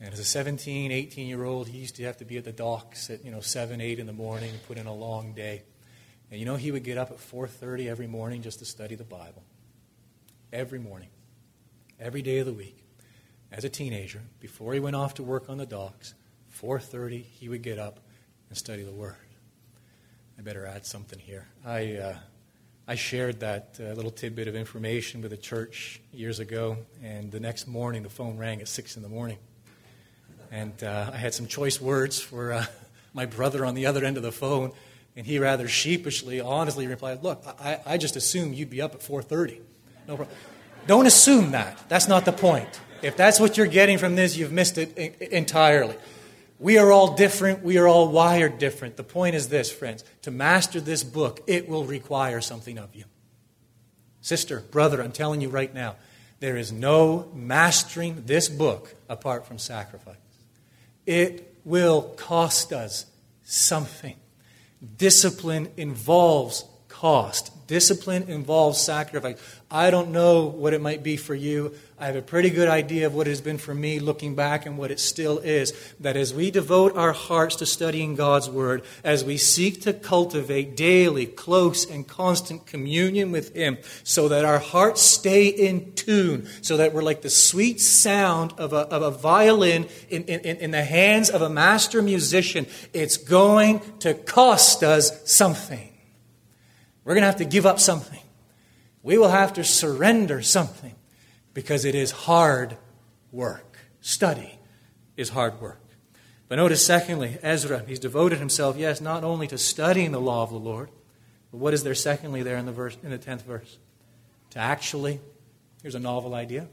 And 0.00 0.12
as 0.12 0.18
a 0.18 0.24
17, 0.24 0.92
18 0.92 1.26
year 1.26 1.44
old, 1.44 1.68
he 1.68 1.78
used 1.78 1.96
to 1.96 2.04
have 2.04 2.18
to 2.18 2.24
be 2.24 2.36
at 2.36 2.44
the 2.44 2.52
docks 2.52 3.08
at 3.08 3.24
you 3.24 3.30
know 3.30 3.40
7, 3.40 3.80
8 3.80 3.98
in 3.98 4.06
the 4.06 4.12
morning, 4.12 4.52
put 4.66 4.76
in 4.76 4.86
a 4.86 4.94
long 4.94 5.32
day. 5.32 5.62
And 6.30 6.38
you 6.38 6.46
know 6.46 6.56
he 6.56 6.70
would 6.70 6.84
get 6.84 6.98
up 6.98 7.10
at 7.10 7.18
4:30 7.18 7.88
every 7.88 8.06
morning 8.06 8.42
just 8.42 8.58
to 8.58 8.64
study 8.64 8.96
the 8.96 9.04
Bible. 9.04 9.42
Every 10.52 10.78
morning, 10.78 11.08
every 11.98 12.22
day 12.22 12.38
of 12.38 12.46
the 12.46 12.52
week. 12.52 12.84
As 13.50 13.64
a 13.64 13.68
teenager, 13.68 14.20
before 14.40 14.74
he 14.74 14.80
went 14.80 14.96
off 14.96 15.14
to 15.14 15.22
work 15.22 15.48
on 15.48 15.58
the 15.58 15.66
docks, 15.66 16.14
4:30 16.50 17.22
he 17.22 17.48
would 17.48 17.62
get 17.62 17.78
up 17.78 18.00
and 18.48 18.58
study 18.58 18.82
the 18.82 18.92
Word. 18.92 19.23
I 20.38 20.42
better 20.42 20.66
add 20.66 20.84
something 20.84 21.18
here. 21.18 21.46
I, 21.64 21.96
uh, 21.96 22.16
I 22.88 22.96
shared 22.96 23.40
that 23.40 23.78
uh, 23.78 23.92
little 23.92 24.10
tidbit 24.10 24.48
of 24.48 24.56
information 24.56 25.22
with 25.22 25.30
the 25.30 25.36
church 25.36 26.00
years 26.12 26.40
ago, 26.40 26.78
and 27.02 27.30
the 27.30 27.38
next 27.38 27.68
morning 27.68 28.02
the 28.02 28.10
phone 28.10 28.36
rang 28.36 28.60
at 28.60 28.66
6 28.66 28.96
in 28.96 29.02
the 29.02 29.08
morning. 29.08 29.38
And 30.50 30.82
uh, 30.82 31.10
I 31.12 31.16
had 31.16 31.34
some 31.34 31.46
choice 31.46 31.80
words 31.80 32.20
for 32.20 32.52
uh, 32.52 32.66
my 33.14 33.26
brother 33.26 33.64
on 33.64 33.74
the 33.74 33.86
other 33.86 34.04
end 34.04 34.16
of 34.16 34.24
the 34.24 34.32
phone, 34.32 34.72
and 35.16 35.24
he 35.24 35.38
rather 35.38 35.68
sheepishly, 35.68 36.40
honestly 36.40 36.88
replied, 36.88 37.22
Look, 37.22 37.44
I, 37.60 37.78
I 37.86 37.96
just 37.96 38.16
assumed 38.16 38.56
you'd 38.56 38.70
be 38.70 38.82
up 38.82 38.94
at 38.94 39.00
4.30. 39.00 39.60
No 40.08 40.16
problem. 40.16 40.36
Don't 40.88 41.06
assume 41.06 41.52
that. 41.52 41.78
That's 41.88 42.08
not 42.08 42.24
the 42.24 42.32
point. 42.32 42.80
If 43.02 43.16
that's 43.16 43.38
what 43.38 43.56
you're 43.56 43.66
getting 43.66 43.98
from 43.98 44.16
this, 44.16 44.36
you've 44.36 44.52
missed 44.52 44.78
it 44.78 44.96
entirely. 45.20 45.94
We 46.58 46.78
are 46.78 46.92
all 46.92 47.14
different. 47.14 47.62
We 47.62 47.78
are 47.78 47.88
all 47.88 48.08
wired 48.08 48.58
different. 48.58 48.96
The 48.96 49.04
point 49.04 49.34
is 49.34 49.48
this, 49.48 49.70
friends 49.70 50.04
to 50.22 50.30
master 50.30 50.80
this 50.80 51.02
book, 51.02 51.40
it 51.46 51.68
will 51.68 51.84
require 51.84 52.40
something 52.40 52.78
of 52.78 52.94
you. 52.94 53.04
Sister, 54.20 54.60
brother, 54.70 55.02
I'm 55.02 55.12
telling 55.12 55.40
you 55.40 55.48
right 55.48 55.72
now, 55.72 55.96
there 56.40 56.56
is 56.56 56.72
no 56.72 57.30
mastering 57.34 58.24
this 58.26 58.48
book 58.48 58.94
apart 59.08 59.46
from 59.46 59.58
sacrifice. 59.58 60.16
It 61.06 61.56
will 61.64 62.02
cost 62.02 62.72
us 62.72 63.06
something. 63.42 64.16
Discipline 64.96 65.68
involves 65.76 66.64
cost. 67.04 67.50
Discipline 67.66 68.30
involves 68.30 68.80
sacrifice. 68.80 69.36
I 69.70 69.90
don't 69.90 70.10
know 70.10 70.46
what 70.46 70.72
it 70.72 70.80
might 70.80 71.02
be 71.02 71.18
for 71.18 71.34
you. 71.34 71.74
I 71.98 72.06
have 72.06 72.16
a 72.16 72.22
pretty 72.22 72.48
good 72.48 72.66
idea 72.66 73.06
of 73.06 73.14
what 73.14 73.26
it 73.26 73.30
has 73.30 73.42
been 73.42 73.58
for 73.58 73.74
me 73.74 73.98
looking 73.98 74.34
back 74.34 74.64
and 74.64 74.78
what 74.78 74.90
it 74.90 74.98
still 74.98 75.38
is. 75.40 75.74
That 76.00 76.16
as 76.16 76.32
we 76.32 76.50
devote 76.50 76.96
our 76.96 77.12
hearts 77.12 77.56
to 77.56 77.66
studying 77.66 78.14
God's 78.14 78.48
Word, 78.48 78.84
as 79.04 79.22
we 79.22 79.36
seek 79.36 79.82
to 79.82 79.92
cultivate 79.92 80.78
daily, 80.78 81.26
close, 81.26 81.84
and 81.84 82.08
constant 82.08 82.64
communion 82.64 83.30
with 83.32 83.54
Him, 83.54 83.76
so 84.02 84.26
that 84.28 84.46
our 84.46 84.58
hearts 84.58 85.02
stay 85.02 85.48
in 85.48 85.92
tune, 85.92 86.48
so 86.62 86.78
that 86.78 86.94
we're 86.94 87.02
like 87.02 87.20
the 87.20 87.28
sweet 87.28 87.82
sound 87.82 88.54
of 88.56 88.72
a, 88.72 88.88
of 88.88 89.02
a 89.02 89.10
violin 89.10 89.88
in, 90.08 90.24
in, 90.24 90.56
in 90.56 90.70
the 90.70 90.84
hands 90.84 91.28
of 91.28 91.42
a 91.42 91.50
master 91.50 92.00
musician, 92.00 92.66
it's 92.94 93.18
going 93.18 93.82
to 93.98 94.14
cost 94.14 94.82
us 94.82 95.30
something. 95.30 95.90
We're 97.04 97.14
going 97.14 97.22
to 97.22 97.26
have 97.26 97.36
to 97.36 97.44
give 97.44 97.66
up 97.66 97.78
something. 97.80 98.20
We 99.02 99.18
will 99.18 99.28
have 99.28 99.52
to 99.54 99.64
surrender 99.64 100.40
something 100.42 100.94
because 101.52 101.84
it 101.84 101.94
is 101.94 102.10
hard 102.10 102.76
work. 103.30 103.78
Study 104.00 104.58
is 105.16 105.28
hard 105.30 105.60
work. 105.60 105.80
But 106.48 106.56
notice, 106.56 106.84
secondly, 106.84 107.38
Ezra, 107.42 107.84
he's 107.86 107.98
devoted 107.98 108.38
himself, 108.38 108.76
yes, 108.76 109.00
not 109.00 109.24
only 109.24 109.46
to 109.48 109.58
studying 109.58 110.12
the 110.12 110.20
law 110.20 110.42
of 110.42 110.50
the 110.50 110.56
Lord, 110.56 110.90
but 111.50 111.58
what 111.58 111.74
is 111.74 111.84
there, 111.84 111.94
secondly, 111.94 112.42
there 112.42 112.56
in 112.56 112.66
the, 112.66 112.72
verse, 112.72 112.96
in 113.02 113.10
the 113.10 113.18
10th 113.18 113.42
verse? 113.42 113.78
To 114.50 114.58
actually, 114.58 115.20
here's 115.82 115.94
a 115.94 116.00
novel 116.00 116.34
idea, 116.34 116.68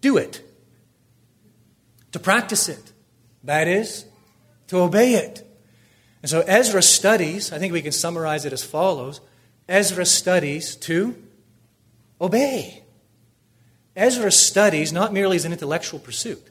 do 0.00 0.16
it. 0.16 0.42
To 2.12 2.18
practice 2.18 2.68
it. 2.68 2.92
That 3.44 3.68
is, 3.68 4.04
to 4.68 4.78
obey 4.78 5.14
it. 5.14 5.46
And 6.22 6.28
so 6.30 6.40
Ezra 6.40 6.82
studies, 6.82 7.52
I 7.52 7.58
think 7.58 7.72
we 7.72 7.82
can 7.82 7.92
summarize 7.92 8.44
it 8.44 8.52
as 8.52 8.62
follows 8.62 9.20
Ezra 9.70 10.04
studies 10.04 10.74
to 10.74 11.14
obey. 12.20 12.82
Ezra 13.94 14.32
studies 14.32 14.92
not 14.92 15.12
merely 15.12 15.36
as 15.36 15.44
an 15.44 15.52
intellectual 15.52 16.00
pursuit. 16.00 16.44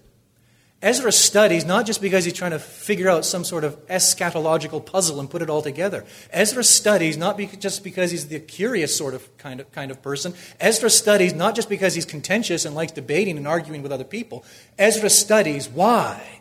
Ezra 0.82 1.12
studies 1.12 1.65
not 1.65 1.86
just 1.86 2.01
because 2.01 2.23
he's 2.23 2.34
trying 2.34 2.51
to 2.51 2.60
figure 2.60 3.10
out 3.10 3.25
some 3.25 3.43
sort 3.43 3.65
of 3.65 3.86
eschatological 3.88 4.86
puzzle 4.86 5.19
and 5.19 5.29
put 5.29 5.41
it 5.41 5.49
all 5.49 5.62
together. 5.62 6.05
Ezra 6.32 6.63
studies 6.63 7.17
not 7.17 7.36
be, 7.36 7.47
just 7.47 7.84
because 7.84 8.12
he's 8.12 8.29
the 8.29 8.39
curious 8.39 8.95
sort 8.95 9.13
of 9.13 9.38
kind, 9.38 9.60
of 9.60 9.69
kind 9.73 9.91
of 9.91 10.01
person. 10.01 10.34
Ezra 10.62 10.89
studies 10.89 11.34
not 11.34 11.55
just 11.55 11.67
because 11.67 11.95
he's 11.95 12.05
contentious 12.05 12.63
and 12.63 12.73
likes 12.73 12.93
debating 12.93 13.36
and 13.36 13.45
arguing 13.45 13.84
with 13.84 13.91
other 13.91 14.05
people. 14.05 14.45
Ezra 14.77 15.10
studies 15.10 15.67
why? 15.67 16.39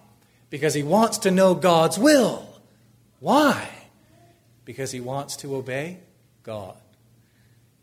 Because 0.48 0.74
he 0.74 0.84
wants 0.84 1.18
to 1.18 1.32
know 1.32 1.56
God's 1.56 1.98
will. 1.98 2.60
Why? 3.18 3.68
Because 4.64 4.92
he 4.92 5.00
wants 5.00 5.34
to 5.38 5.56
obey 5.56 5.98
God. 6.48 6.78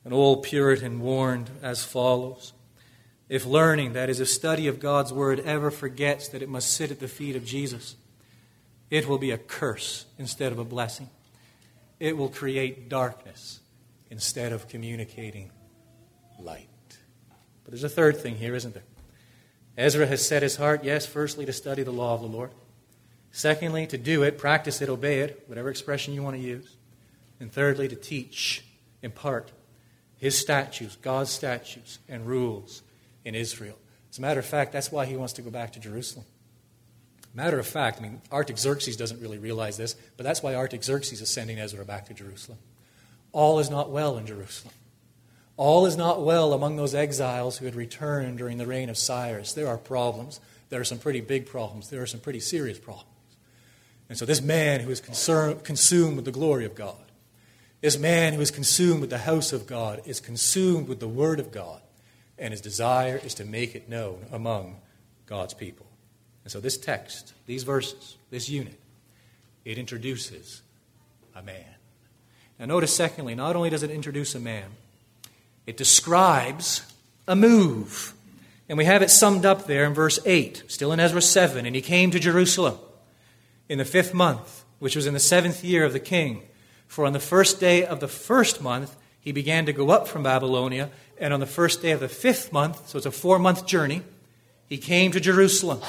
An 0.06 0.12
old 0.12 0.41
Puritan 0.41 0.99
warned 0.99 1.51
as 1.62 1.84
follows 1.84 2.51
If 3.30 3.45
learning, 3.45 3.93
that 3.93 4.10
is, 4.10 4.19
a 4.19 4.25
study 4.25 4.67
of 4.67 4.80
God's 4.80 5.13
Word, 5.13 5.39
ever 5.41 5.69
forgets 5.69 6.30
that 6.30 6.41
it 6.41 6.49
must 6.49 6.73
sit 6.73 6.89
at 6.89 6.99
the 6.99 7.08
feet 7.08 7.36
of 7.36 7.45
Jesus, 7.45 7.95
it 8.89 9.08
will 9.08 9.19
be 9.19 9.30
a 9.30 9.38
curse 9.38 10.08
instead 10.17 10.51
of 10.51 10.58
a 10.58 10.63
blessing. 10.63 11.12
It 11.99 12.17
will 12.17 12.30
create 12.30 12.89
darkness 12.89 13.60
instead 14.10 14.51
of 14.51 14.67
communicating 14.67 15.51
light. 16.39 16.67
But 17.63 17.71
there's 17.71 17.84
a 17.84 17.89
third 17.89 18.17
thing 18.17 18.38
here, 18.38 18.56
isn't 18.56 18.73
there? 18.73 18.84
Ezra 19.78 20.08
has 20.08 20.28
set 20.28 20.41
his 20.41 20.56
heart, 20.56 20.84
yes, 20.84 21.06
firstly, 21.06 21.45
to 21.45 21.54
study 21.54 21.84
the 21.84 21.91
law 21.91 22.15
of 22.15 22.21
the 22.21 22.28
Lord. 22.28 22.49
Secondly, 23.32 23.86
to 23.86 23.97
do 23.99 24.23
it, 24.23 24.39
practice 24.39 24.82
it, 24.82 24.89
obey 24.89 25.19
it, 25.19 25.43
whatever 25.45 25.69
expression 25.69 26.15
you 26.15 26.23
want 26.23 26.36
to 26.36 26.41
use. 26.41 26.75
And 27.39 27.51
thirdly, 27.51 27.87
to 27.87 27.95
teach, 27.95 28.63
impart 29.01 29.51
his 30.17 30.37
statutes, 30.37 30.95
God's 31.01 31.29
statutes 31.29 31.99
and 32.07 32.25
rules 32.25 32.81
in 33.23 33.35
Israel. 33.35 33.77
As 34.09 34.17
a 34.17 34.21
matter 34.21 34.39
of 34.39 34.45
fact, 34.45 34.71
that's 34.71 34.91
why 34.91 35.05
he 35.05 35.17
wants 35.17 35.33
to 35.33 35.41
go 35.41 35.49
back 35.49 35.73
to 35.73 35.79
Jerusalem. 35.79 36.25
Matter 37.33 37.59
of 37.59 37.67
fact, 37.67 37.99
I 37.99 38.03
mean, 38.03 38.21
Artaxerxes 38.31 38.95
doesn't 38.95 39.19
really 39.19 39.37
realize 39.37 39.75
this, 39.75 39.95
but 40.15 40.23
that's 40.23 40.41
why 40.41 40.55
Artaxerxes 40.55 41.19
is 41.19 41.29
sending 41.29 41.59
Ezra 41.59 41.83
back 41.83 42.05
to 42.05 42.13
Jerusalem. 42.13 42.59
All 43.33 43.59
is 43.59 43.69
not 43.69 43.91
well 43.91 44.17
in 44.17 44.25
Jerusalem. 44.25 44.73
All 45.57 45.85
is 45.85 45.97
not 45.97 46.23
well 46.23 46.53
among 46.53 46.77
those 46.77 46.95
exiles 46.95 47.57
who 47.57 47.65
had 47.65 47.75
returned 47.75 48.37
during 48.37 48.57
the 48.57 48.65
reign 48.65 48.89
of 48.89 48.97
Cyrus. 48.97 49.51
There 49.51 49.67
are 49.67 49.77
problems. 49.77 50.39
There 50.69 50.79
are 50.79 50.85
some 50.85 50.97
pretty 50.97 51.19
big 51.19 51.45
problems. 51.45 51.89
There 51.89 52.01
are 52.01 52.07
some 52.07 52.21
pretty 52.21 52.39
serious 52.39 52.79
problems. 52.79 53.09
And 54.07 54.17
so, 54.17 54.25
this 54.25 54.41
man 54.41 54.81
who 54.81 54.91
is 54.91 55.01
consumed 55.01 56.15
with 56.15 56.25
the 56.25 56.31
glory 56.31 56.63
of 56.63 56.75
God, 56.75 57.04
this 57.85 57.99
man 57.99 58.33
who 58.33 58.41
is 58.41 58.49
consumed 58.49 58.99
with 58.99 59.11
the 59.11 59.19
house 59.19 59.53
of 59.53 59.67
God 59.67 60.01
is 60.05 60.19
consumed 60.19 60.87
with 60.87 60.99
the 60.99 61.07
word 61.07 61.39
of 61.39 61.51
God, 61.51 61.79
and 62.35 62.51
his 62.51 62.59
desire 62.59 63.21
is 63.23 63.35
to 63.35 63.45
make 63.45 63.75
it 63.75 63.87
known 63.87 64.25
among 64.31 64.77
God's 65.27 65.53
people. 65.53 65.85
And 66.43 66.51
so, 66.51 66.59
this 66.59 66.77
text, 66.77 67.33
these 67.45 67.61
verses, 67.61 68.17
this 68.31 68.49
unit, 68.49 68.79
it 69.65 69.77
introduces 69.77 70.63
a 71.35 71.43
man. 71.43 71.75
Now, 72.57 72.65
notice, 72.65 72.91
secondly, 72.91 73.35
not 73.35 73.55
only 73.55 73.69
does 73.69 73.83
it 73.83 73.91
introduce 73.91 74.33
a 74.33 74.39
man, 74.39 74.71
it 75.67 75.77
describes 75.77 76.91
a 77.27 77.35
move. 77.35 78.15
And 78.67 78.79
we 78.79 78.85
have 78.85 79.03
it 79.03 79.11
summed 79.11 79.45
up 79.45 79.67
there 79.67 79.85
in 79.85 79.93
verse 79.93 80.17
8, 80.25 80.63
still 80.69 80.91
in 80.91 80.99
Ezra 80.99 81.21
7. 81.21 81.67
And 81.67 81.75
he 81.75 81.83
came 81.83 82.09
to 82.09 82.19
Jerusalem 82.19 82.79
in 83.69 83.77
the 83.77 83.85
fifth 83.85 84.15
month, 84.15 84.63
which 84.79 84.95
was 84.95 85.05
in 85.05 85.13
the 85.13 85.19
seventh 85.19 85.63
year 85.63 85.85
of 85.85 85.93
the 85.93 85.99
king 85.99 86.41
for 86.87 87.05
on 87.05 87.13
the 87.13 87.19
first 87.19 87.59
day 87.59 87.85
of 87.85 87.99
the 87.99 88.07
first 88.07 88.61
month, 88.61 88.95
he 89.19 89.31
began 89.31 89.65
to 89.65 89.73
go 89.73 89.89
up 89.89 90.07
from 90.07 90.23
Babylonia, 90.23 90.89
and 91.17 91.33
on 91.33 91.39
the 91.39 91.45
first 91.45 91.81
day 91.81 91.91
of 91.91 91.99
the 91.99 92.09
fifth 92.09 92.51
month, 92.53 92.89
so 92.89 92.97
it's 92.97 93.05
a 93.05 93.11
four 93.11 93.39
month 93.39 93.65
journey, 93.65 94.01
he 94.67 94.77
came 94.77 95.11
to 95.11 95.19
Jerusalem, 95.19 95.81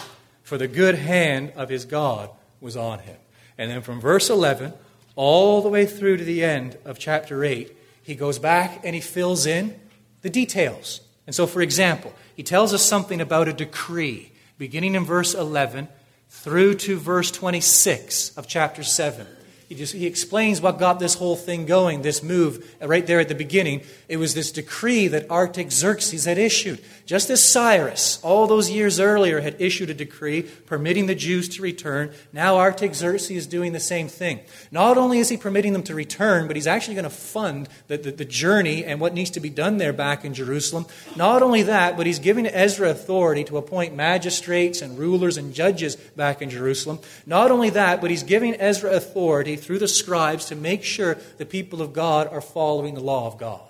for 0.43 0.59
the 0.59 0.69
good 0.69 0.95
hand 0.95 1.53
of 1.57 1.69
his 1.69 1.85
God 1.85 2.31
was 2.61 2.77
on 2.77 3.01
him. 3.01 3.17
And 3.59 3.71
then 3.71 3.83
from 3.83 4.01
verse 4.01 4.31
11 4.31 4.73
all 5.17 5.63
the 5.63 5.69
way 5.69 5.87
through 5.87 6.19
to 6.19 6.25
the 6.25 6.45
end 6.45 6.77
of 6.85 6.99
chapter 6.99 7.43
8, 7.43 7.75
he 8.03 8.15
goes 8.15 8.39
back 8.39 8.81
and 8.85 8.95
he 8.95 9.01
fills 9.01 9.47
in 9.47 9.79
the 10.23 10.31
details. 10.31 11.01
And 11.27 11.35
so, 11.35 11.47
for 11.47 11.61
example, 11.61 12.13
he 12.35 12.43
tells 12.43 12.73
us 12.73 12.83
something 12.83 13.21
about 13.21 13.49
a 13.49 13.53
decree, 13.53 14.33
beginning 14.59 14.95
in 14.95 15.05
verse 15.05 15.35
11 15.35 15.89
through 16.29 16.75
to 16.75 16.97
verse 16.97 17.31
26 17.31 18.37
of 18.37 18.47
chapter 18.47 18.83
7. 18.83 19.27
He, 19.69 19.75
just, 19.75 19.95
he 19.95 20.07
explains 20.07 20.61
what 20.61 20.79
got 20.79 21.01
this 21.01 21.15
whole 21.15 21.35
thing 21.35 21.67
going, 21.67 22.03
this 22.03 22.23
move 22.23 22.77
uh, 22.81 22.87
right 22.87 23.05
there 23.05 23.19
at 23.19 23.29
the 23.29 23.35
beginning. 23.35 23.83
It 24.09 24.17
was 24.17 24.33
this 24.33 24.53
decree 24.53 25.09
that 25.09 25.29
Artaxerxes 25.29 26.25
had 26.25 26.39
issued. 26.39 26.81
Just 27.05 27.31
as 27.31 27.43
Cyrus, 27.43 28.21
all 28.23 28.47
those 28.47 28.71
years 28.71 29.01
earlier, 29.01 29.41
had 29.41 29.61
issued 29.61 29.91
a 29.91 29.95
decree 29.95 30.43
permitting 30.43 31.07
the 31.07 31.17
Jews 31.17 31.49
to 31.51 31.63
return, 31.63 32.13
now 32.33 32.59
Artaxerxes 32.59 33.31
is 33.31 33.47
doing 33.49 33.73
the 33.73 33.81
same 33.81 34.07
thing. 34.07 34.41
Not 34.71 34.99
only 34.99 35.19
is 35.19 35.31
he 35.31 35.37
permitting 35.37 35.73
them 35.73 35.83
to 35.85 35.95
return, 35.97 36.47
but 36.47 36.55
he's 36.55 36.67
actually 36.69 36.95
going 36.95 37.05
to 37.05 37.11
fund 37.11 37.69
the, 37.89 37.97
the, 37.97 38.13
the 38.13 38.25
journey 38.25 38.85
and 38.85 39.01
what 39.01 39.15
needs 39.15 39.31
to 39.31 39.41
be 39.41 39.51
done 39.51 39.79
there 39.79 39.93
back 39.93 40.25
in 40.25 40.33
Jerusalem. 40.33 40.87
Not 41.17 41.43
only 41.43 41.63
that, 41.63 41.97
but 41.97 42.07
he's 42.07 42.21
giving 42.21 42.47
Ezra 42.47 42.91
authority 42.91 43.43
to 43.45 43.57
appoint 43.57 43.97
magistrates 43.97 44.81
and 44.81 44.97
rulers 44.97 45.37
and 45.37 45.53
judges 45.53 45.97
back 45.97 46.41
in 46.41 46.51
Jerusalem. 46.51 47.01
Not 47.27 47.51
only 47.51 47.71
that, 47.71 48.01
but 48.01 48.11
he's 48.11 48.23
giving 48.23 48.55
Ezra 48.61 48.93
authority 48.93 49.56
through 49.57 49.79
the 49.79 49.89
scribes 49.89 50.47
to 50.47 50.57
make 50.57 50.85
sure 50.85 51.19
the 51.39 51.47
people 51.47 51.83
of 51.83 51.93
God 51.93 52.29
are 52.29 52.41
following 52.41 52.95
the 52.95 53.01
law 53.01 53.27
of 53.27 53.39
God. 53.39 53.63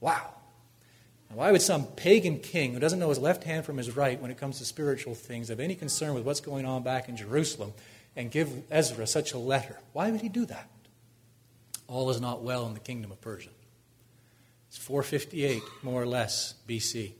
Wow. 0.00 0.34
Now, 1.28 1.36
why 1.36 1.52
would 1.52 1.62
some 1.62 1.86
pagan 1.86 2.40
king 2.40 2.72
who 2.72 2.80
doesn't 2.80 2.98
know 2.98 3.08
his 3.08 3.18
left 3.18 3.44
hand 3.44 3.64
from 3.64 3.76
his 3.76 3.96
right 3.96 4.20
when 4.20 4.30
it 4.30 4.38
comes 4.38 4.58
to 4.58 4.64
spiritual 4.64 5.14
things 5.14 5.48
have 5.48 5.60
any 5.60 5.74
concern 5.74 6.14
with 6.14 6.24
what's 6.24 6.40
going 6.40 6.66
on 6.66 6.82
back 6.82 7.08
in 7.08 7.16
Jerusalem 7.16 7.72
and 8.16 8.30
give 8.30 8.50
Ezra 8.70 9.06
such 9.06 9.32
a 9.32 9.38
letter? 9.38 9.78
Why 9.92 10.10
would 10.10 10.20
he 10.20 10.28
do 10.28 10.44
that? 10.46 10.68
All 11.86 12.10
is 12.10 12.20
not 12.20 12.42
well 12.42 12.66
in 12.66 12.74
the 12.74 12.80
kingdom 12.80 13.12
of 13.12 13.20
Persia. 13.20 13.50
It's 14.68 14.78
458, 14.78 15.62
more 15.82 16.00
or 16.00 16.06
less, 16.06 16.54
BC. 16.68 17.12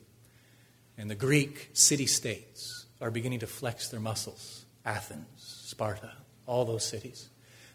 And 0.96 1.10
the 1.10 1.16
Greek 1.16 1.70
city 1.72 2.06
states 2.06 2.86
are 3.00 3.10
beginning 3.10 3.40
to 3.40 3.46
flex 3.46 3.88
their 3.88 4.00
muscles. 4.00 4.64
Athens, 4.84 5.26
Sparta, 5.66 6.12
all 6.46 6.64
those 6.64 6.84
cities. 6.84 7.28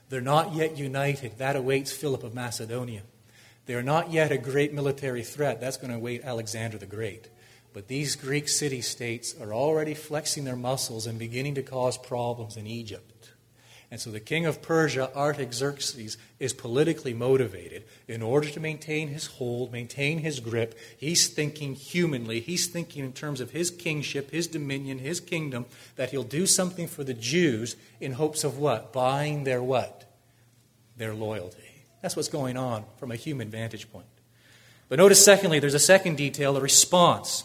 They're 0.10 0.22
not 0.22 0.54
yet 0.54 0.78
united. 0.78 1.38
That 1.38 1.56
awaits 1.56 1.91
Philip 1.91 2.24
of 2.24 2.34
Macedonia. 2.34 3.02
They 3.65 3.74
are 3.74 3.84
not 3.84 4.12
yet 4.12 4.32
a 4.32 4.38
great 4.38 4.74
military 4.74 5.24
threat. 5.24 5.60
That's 5.60 5.78
going 5.78 5.89
to 5.89 5.98
await 5.98 6.24
Alexander 6.24 6.78
the 6.78 6.86
Great. 6.86 7.30
But 7.74 7.88
these 7.88 8.15
Greek 8.15 8.48
city 8.48 8.82
states 8.82 9.36
are 9.41 9.54
already 9.54 9.94
flexing 9.94 10.46
their 10.46 10.56
muscles 10.56 11.08
and 11.08 11.20
beginning 11.20 11.56
to 11.56 11.63
cause 11.63 11.98
problems 11.98 12.56
in 12.56 12.68
Egypt. 12.68 13.12
And 13.91 14.02
so 14.02 14.10
the 14.10 14.19
king 14.19 14.45
of 14.45 14.62
Persia, 14.62 15.15
Artaxerxes, 15.15 16.17
is 16.39 16.54
politically 16.54 17.13
motivated 17.13 17.84
in 18.08 18.21
order 18.21 18.50
to 18.50 18.60
maintain 18.60 19.10
his 19.10 19.28
hold, 19.28 19.71
maintain 19.71 20.19
his 20.19 20.39
grip. 20.39 20.78
He's 20.98 21.28
thinking 21.28 21.76
humanly. 21.76 22.39
He's 22.39 22.67
thinking 22.67 23.06
in 23.06 23.13
terms 23.13 23.41
of 23.41 23.52
his 23.52 23.69
kingship, 23.69 24.32
his 24.32 24.48
dominion, 24.48 25.00
his 25.00 25.19
kingdom, 25.19 25.65
that 25.95 26.10
he'll 26.10 26.24
do 26.24 26.48
something 26.48 26.88
for 26.88 27.04
the 27.04 27.13
Jews 27.13 27.76
in 28.02 28.13
hopes 28.13 28.43
of 28.43 28.58
what? 28.58 28.91
Buying 28.91 29.43
their 29.43 29.62
what? 29.62 30.06
Their 30.98 31.13
loyalty. 31.13 31.60
That's 32.02 32.15
what's 32.15 32.30
going 32.30 32.58
on 32.58 32.86
from 32.98 33.12
a 33.12 33.15
human 33.15 33.50
vantage 33.50 33.91
point. 33.91 34.06
But 34.89 35.00
notice, 35.00 35.24
secondly, 35.24 35.60
there's 35.60 35.74
a 35.74 35.80
second 35.80 36.17
detail, 36.17 36.58
a 36.58 36.62
response. 36.62 37.43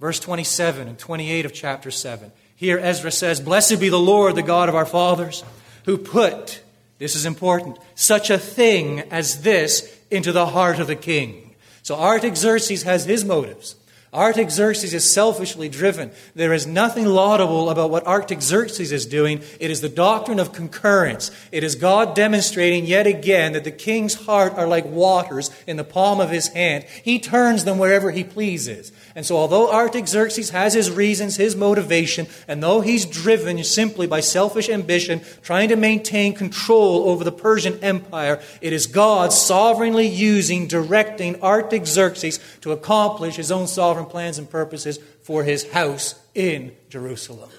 Verse 0.00 0.18
27 0.18 0.88
and 0.88 0.98
28 0.98 1.46
of 1.46 1.52
chapter 1.52 1.90
7. 1.90 2.32
Here 2.56 2.78
Ezra 2.78 3.10
says, 3.10 3.40
Blessed 3.40 3.78
be 3.78 3.88
the 3.88 3.98
Lord, 3.98 4.36
the 4.36 4.42
God 4.42 4.68
of 4.68 4.74
our 4.74 4.86
fathers 4.86 5.44
who 5.84 5.98
put, 5.98 6.62
this 6.98 7.16
is 7.16 7.26
important, 7.26 7.78
such 7.94 8.30
a 8.30 8.38
thing 8.38 9.00
as 9.10 9.42
this 9.42 9.98
into 10.10 10.32
the 10.32 10.46
heart 10.46 10.78
of 10.78 10.86
the 10.86 10.96
king. 10.96 11.54
So 11.82 11.96
Artaxerxes 11.96 12.84
has 12.84 13.04
his 13.04 13.24
motives. 13.24 13.76
Artaxerxes 14.14 14.92
is 14.92 15.10
selfishly 15.10 15.70
driven. 15.70 16.10
There 16.34 16.52
is 16.52 16.66
nothing 16.66 17.06
laudable 17.06 17.70
about 17.70 17.88
what 17.88 18.06
Artaxerxes 18.06 18.92
is 18.92 19.06
doing. 19.06 19.40
It 19.58 19.70
is 19.70 19.80
the 19.80 19.88
doctrine 19.88 20.38
of 20.38 20.52
concurrence. 20.52 21.30
It 21.50 21.64
is 21.64 21.76
God 21.76 22.14
demonstrating 22.14 22.84
yet 22.84 23.06
again 23.06 23.54
that 23.54 23.64
the 23.64 23.70
king's 23.70 24.12
heart 24.12 24.52
are 24.52 24.66
like 24.66 24.84
waters 24.84 25.50
in 25.66 25.78
the 25.78 25.84
palm 25.84 26.20
of 26.20 26.28
his 26.28 26.48
hand. 26.48 26.84
He 27.02 27.18
turns 27.18 27.64
them 27.64 27.78
wherever 27.78 28.10
he 28.10 28.22
pleases. 28.22 28.92
And 29.14 29.24
so, 29.24 29.36
although 29.36 29.72
Artaxerxes 29.72 30.50
has 30.50 30.74
his 30.74 30.90
reasons, 30.90 31.36
his 31.36 31.56
motivation, 31.56 32.26
and 32.46 32.62
though 32.62 32.82
he's 32.82 33.06
driven 33.06 33.64
simply 33.64 34.06
by 34.06 34.20
selfish 34.20 34.68
ambition, 34.68 35.22
trying 35.42 35.70
to 35.70 35.76
maintain 35.76 36.34
control 36.34 37.08
over 37.08 37.24
the 37.24 37.32
Persian 37.32 37.82
Empire, 37.82 38.42
it 38.60 38.74
is 38.74 38.86
God 38.86 39.32
sovereignly 39.32 40.06
using, 40.06 40.66
directing 40.66 41.42
Artaxerxes 41.42 42.38
to 42.60 42.72
accomplish 42.72 43.36
his 43.36 43.50
own 43.50 43.66
sovereign 43.66 44.01
plans 44.06 44.38
and 44.38 44.48
purposes 44.48 44.98
for 45.22 45.44
his 45.44 45.70
house 45.70 46.14
in 46.34 46.74
Jerusalem. 46.88 47.50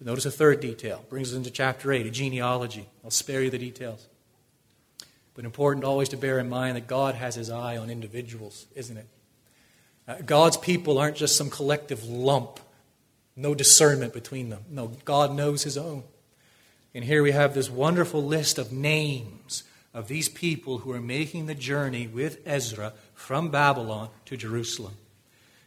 Notice 0.00 0.26
a 0.26 0.30
third 0.30 0.60
detail. 0.60 1.04
Brings 1.08 1.30
us 1.30 1.36
into 1.36 1.50
chapter 1.50 1.92
8, 1.92 2.06
a 2.06 2.10
genealogy. 2.10 2.88
I'll 3.02 3.10
spare 3.10 3.42
you 3.42 3.50
the 3.50 3.58
details. 3.58 4.06
But 5.34 5.44
important 5.44 5.84
always 5.84 6.10
to 6.10 6.16
bear 6.16 6.38
in 6.38 6.48
mind 6.48 6.76
that 6.76 6.86
God 6.86 7.14
has 7.14 7.34
his 7.34 7.50
eye 7.50 7.76
on 7.76 7.90
individuals, 7.90 8.66
isn't 8.74 8.96
it? 8.96 9.06
Uh, 10.06 10.16
God's 10.24 10.56
people 10.56 10.98
aren't 10.98 11.16
just 11.16 11.36
some 11.36 11.50
collective 11.50 12.04
lump, 12.04 12.60
no 13.34 13.54
discernment 13.54 14.12
between 14.12 14.50
them. 14.50 14.64
No, 14.70 14.88
God 15.04 15.34
knows 15.34 15.62
his 15.62 15.76
own. 15.76 16.04
And 16.94 17.04
here 17.04 17.22
we 17.22 17.32
have 17.32 17.52
this 17.52 17.68
wonderful 17.68 18.22
list 18.22 18.58
of 18.58 18.72
names 18.72 19.64
of 19.92 20.08
these 20.08 20.28
people 20.28 20.78
who 20.78 20.92
are 20.92 21.00
making 21.00 21.46
the 21.46 21.54
journey 21.54 22.06
with 22.06 22.40
Ezra 22.46 22.92
from 23.14 23.50
Babylon 23.50 24.10
to 24.26 24.36
Jerusalem. 24.36 24.94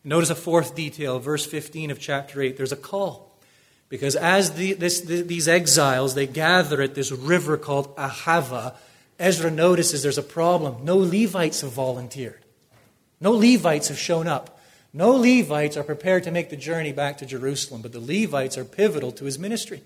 Notice 0.04 0.30
a 0.30 0.36
fourth 0.36 0.76
detail, 0.76 1.20
verse 1.20 1.46
15 1.46 1.92
of 1.92 2.00
chapter 2.00 2.42
8. 2.42 2.58
There's 2.58 2.72
a 2.72 2.78
call. 2.78 3.38
Because 3.90 4.16
as 4.16 4.54
the, 4.54 4.74
this, 4.74 5.02
the, 5.02 5.22
these 5.22 5.48
exiles, 5.48 6.14
they 6.14 6.28
gather 6.28 6.82
at 6.82 6.96
this 6.96 7.12
river 7.12 7.58
called 7.58 7.96
Ahava, 7.96 8.76
Ezra 9.18 9.52
notices 9.52 10.04
there's 10.04 10.18
a 10.18 10.24
problem. 10.24 10.86
No 10.86 10.98
Levites 10.98 11.62
have 11.62 11.72
volunteered. 11.72 12.40
No 13.20 13.32
Levites 13.32 13.90
have 13.90 13.98
shown 13.98 14.28
up. 14.28 14.60
No 14.94 15.12
Levites 15.12 15.76
are 15.76 15.84
prepared 15.84 16.24
to 16.24 16.32
make 16.32 16.50
the 16.50 16.56
journey 16.56 16.94
back 16.94 17.18
to 17.18 17.26
Jerusalem, 17.26 17.82
but 17.82 17.92
the 17.92 18.00
Levites 18.00 18.58
are 18.58 18.66
pivotal 18.66 19.12
to 19.14 19.26
his 19.26 19.38
ministry. 19.38 19.82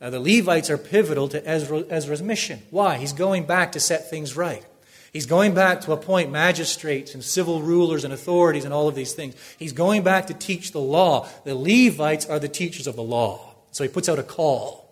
Uh, 0.00 0.10
the 0.10 0.20
Levites 0.20 0.70
are 0.70 0.78
pivotal 0.78 1.28
to 1.28 1.46
Ezra, 1.48 1.84
Ezra's 1.88 2.22
mission. 2.22 2.62
Why? 2.70 2.98
He's 2.98 3.12
going 3.12 3.44
back 3.44 3.72
to 3.72 3.80
set 3.80 4.08
things 4.08 4.36
right. 4.36 4.64
He's 5.12 5.26
going 5.26 5.52
back 5.52 5.82
to 5.82 5.92
appoint 5.92 6.30
magistrates 6.30 7.12
and 7.12 7.22
civil 7.22 7.60
rulers 7.60 8.04
and 8.04 8.14
authorities 8.14 8.64
and 8.64 8.72
all 8.72 8.88
of 8.88 8.94
these 8.94 9.12
things. 9.12 9.34
He's 9.58 9.74
going 9.74 10.02
back 10.02 10.28
to 10.28 10.34
teach 10.34 10.72
the 10.72 10.80
law. 10.80 11.28
The 11.44 11.54
Levites 11.54 12.26
are 12.26 12.38
the 12.38 12.48
teachers 12.48 12.86
of 12.86 12.96
the 12.96 13.02
law. 13.02 13.54
So 13.72 13.84
he 13.84 13.90
puts 13.90 14.08
out 14.08 14.18
a 14.18 14.22
call 14.22 14.90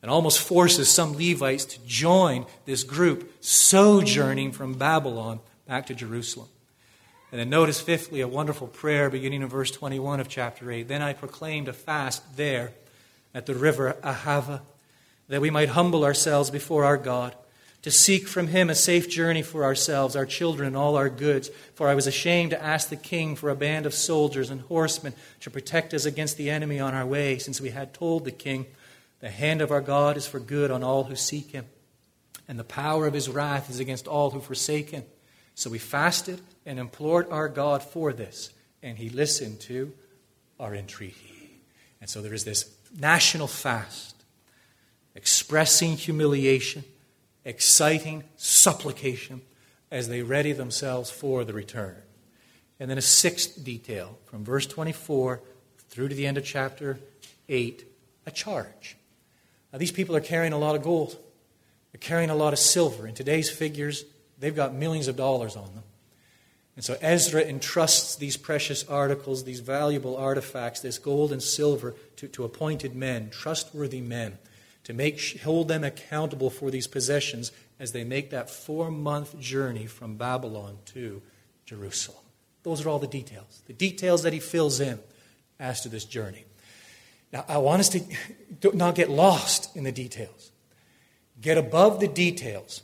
and 0.00 0.10
almost 0.10 0.40
forces 0.40 0.88
some 0.88 1.12
Levites 1.18 1.66
to 1.66 1.80
join 1.86 2.46
this 2.64 2.82
group 2.82 3.30
sojourning 3.40 4.52
from 4.52 4.74
Babylon 4.74 5.40
back 5.66 5.86
to 5.86 5.94
Jerusalem. 5.94 6.48
And 7.30 7.38
then 7.38 7.50
notice, 7.50 7.78
fifthly, 7.78 8.22
a 8.22 8.28
wonderful 8.28 8.68
prayer 8.68 9.10
beginning 9.10 9.42
in 9.42 9.48
verse 9.48 9.70
21 9.70 10.18
of 10.18 10.28
chapter 10.28 10.70
8. 10.70 10.88
Then 10.88 11.02
I 11.02 11.12
proclaimed 11.12 11.68
a 11.68 11.74
fast 11.74 12.38
there 12.38 12.72
at 13.34 13.44
the 13.44 13.54
river 13.54 13.96
Ahava, 14.02 14.62
that 15.28 15.42
we 15.42 15.50
might 15.50 15.68
humble 15.68 16.04
ourselves 16.04 16.50
before 16.50 16.86
our 16.86 16.96
God, 16.96 17.34
to 17.82 17.90
seek 17.90 18.26
from 18.26 18.48
him 18.48 18.68
a 18.68 18.74
safe 18.74 19.08
journey 19.08 19.42
for 19.42 19.64
ourselves, 19.64 20.16
our 20.16 20.26
children, 20.26 20.66
and 20.68 20.76
all 20.76 20.96
our 20.96 21.08
goods. 21.08 21.50
For 21.74 21.88
I 21.88 21.94
was 21.94 22.06
ashamed 22.06 22.50
to 22.50 22.62
ask 22.62 22.88
the 22.88 22.96
king 22.96 23.36
for 23.36 23.50
a 23.50 23.56
band 23.56 23.86
of 23.86 23.94
soldiers 23.94 24.50
and 24.50 24.62
horsemen 24.62 25.14
to 25.40 25.50
protect 25.50 25.94
us 25.94 26.04
against 26.04 26.36
the 26.36 26.50
enemy 26.50 26.80
on 26.80 26.94
our 26.94 27.06
way, 27.06 27.38
since 27.38 27.60
we 27.60 27.70
had 27.70 27.94
told 27.94 28.24
the 28.24 28.32
king, 28.32 28.66
The 29.20 29.30
hand 29.30 29.62
of 29.62 29.70
our 29.70 29.80
God 29.80 30.16
is 30.16 30.26
for 30.26 30.40
good 30.40 30.70
on 30.70 30.82
all 30.82 31.04
who 31.04 31.16
seek 31.16 31.52
him, 31.52 31.66
and 32.48 32.58
the 32.58 32.64
power 32.64 33.06
of 33.06 33.14
his 33.14 33.28
wrath 33.28 33.70
is 33.70 33.80
against 33.80 34.08
all 34.08 34.30
who 34.30 34.40
forsake 34.40 34.90
him. 34.90 35.04
So 35.54 35.70
we 35.70 35.78
fasted 35.78 36.40
and 36.66 36.78
implored 36.78 37.28
our 37.30 37.48
God 37.48 37.82
for 37.82 38.12
this, 38.12 38.50
and 38.82 38.98
he 38.98 39.08
listened 39.08 39.60
to 39.62 39.92
our 40.58 40.74
entreaty. 40.74 41.60
And 42.00 42.08
so 42.08 42.22
there 42.22 42.34
is 42.34 42.44
this 42.44 42.74
national 42.96 43.48
fast 43.48 44.14
expressing 45.14 45.96
humiliation, 45.96 46.84
exciting 47.48 48.24
supplication 48.36 49.42
as 49.90 50.08
they 50.08 50.22
ready 50.22 50.52
themselves 50.52 51.10
for 51.10 51.44
the 51.44 51.52
return. 51.52 51.96
And 52.78 52.90
then 52.90 52.98
a 52.98 53.02
sixth 53.02 53.64
detail 53.64 54.18
from 54.26 54.44
verse 54.44 54.66
24 54.66 55.40
through 55.88 56.08
to 56.08 56.14
the 56.14 56.26
end 56.26 56.38
of 56.38 56.44
chapter 56.44 56.98
8 57.48 57.84
a 58.26 58.30
charge. 58.30 58.96
Now, 59.72 59.78
these 59.78 59.92
people 59.92 60.14
are 60.14 60.20
carrying 60.20 60.52
a 60.52 60.58
lot 60.58 60.76
of 60.76 60.82
gold, 60.82 61.16
they're 61.92 61.98
carrying 62.00 62.30
a 62.30 62.36
lot 62.36 62.52
of 62.52 62.58
silver. 62.58 63.06
In 63.06 63.14
today's 63.14 63.50
figures, 63.50 64.04
They've 64.38 64.54
got 64.54 64.74
millions 64.74 65.08
of 65.08 65.16
dollars 65.16 65.56
on 65.56 65.74
them. 65.74 65.84
And 66.76 66.84
so 66.84 66.96
Ezra 67.00 67.42
entrusts 67.42 68.14
these 68.14 68.36
precious 68.36 68.88
articles, 68.88 69.42
these 69.42 69.58
valuable 69.58 70.16
artifacts, 70.16 70.80
this 70.80 70.98
gold 70.98 71.32
and 71.32 71.42
silver, 71.42 71.96
to, 72.16 72.28
to 72.28 72.44
appointed 72.44 72.94
men, 72.94 73.30
trustworthy 73.30 74.00
men, 74.00 74.38
to 74.88 74.94
make, 74.94 75.42
hold 75.42 75.68
them 75.68 75.84
accountable 75.84 76.48
for 76.48 76.70
these 76.70 76.86
possessions 76.86 77.52
as 77.78 77.92
they 77.92 78.04
make 78.04 78.30
that 78.30 78.48
four 78.48 78.90
month 78.90 79.38
journey 79.38 79.84
from 79.84 80.16
Babylon 80.16 80.78
to 80.86 81.20
Jerusalem. 81.66 82.24
Those 82.62 82.84
are 82.84 82.88
all 82.88 82.98
the 82.98 83.06
details, 83.06 83.62
the 83.66 83.74
details 83.74 84.22
that 84.22 84.32
he 84.32 84.40
fills 84.40 84.80
in 84.80 84.98
as 85.60 85.82
to 85.82 85.90
this 85.90 86.06
journey. 86.06 86.46
Now, 87.34 87.44
I 87.46 87.58
want 87.58 87.80
us 87.80 87.90
to 87.90 88.72
not 88.74 88.94
get 88.94 89.10
lost 89.10 89.76
in 89.76 89.84
the 89.84 89.92
details, 89.92 90.52
get 91.38 91.58
above 91.58 92.00
the 92.00 92.08
details. 92.08 92.80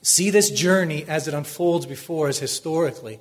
See 0.00 0.30
this 0.30 0.50
journey 0.50 1.04
as 1.06 1.28
it 1.28 1.34
unfolds 1.34 1.84
before 1.84 2.28
us 2.28 2.38
historically, 2.38 3.20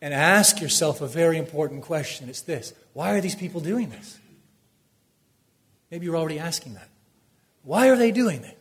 and 0.00 0.12
ask 0.12 0.60
yourself 0.60 1.00
a 1.00 1.06
very 1.06 1.38
important 1.38 1.82
question. 1.82 2.28
It's 2.28 2.42
this 2.42 2.74
Why 2.94 3.12
are 3.12 3.20
these 3.20 3.36
people 3.36 3.60
doing 3.60 3.90
this? 3.90 4.18
Maybe 5.88 6.06
you're 6.06 6.16
already 6.16 6.40
asking 6.40 6.74
that. 6.74 6.88
Why 7.64 7.88
are 7.88 7.96
they 7.96 8.10
doing 8.10 8.42
this? 8.42 8.54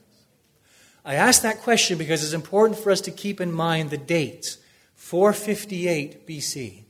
I 1.04 1.16
ask 1.16 1.42
that 1.42 1.62
question 1.62 1.98
because 1.98 2.24
it's 2.24 2.34
important 2.34 2.80
for 2.80 2.92
us 2.92 3.02
to 3.02 3.12
keep 3.12 3.42
in 3.42 3.52
mind 3.52 3.90
the 3.90 3.98
dates 3.98 4.58
458 4.96 6.28
BC. 6.28 6.84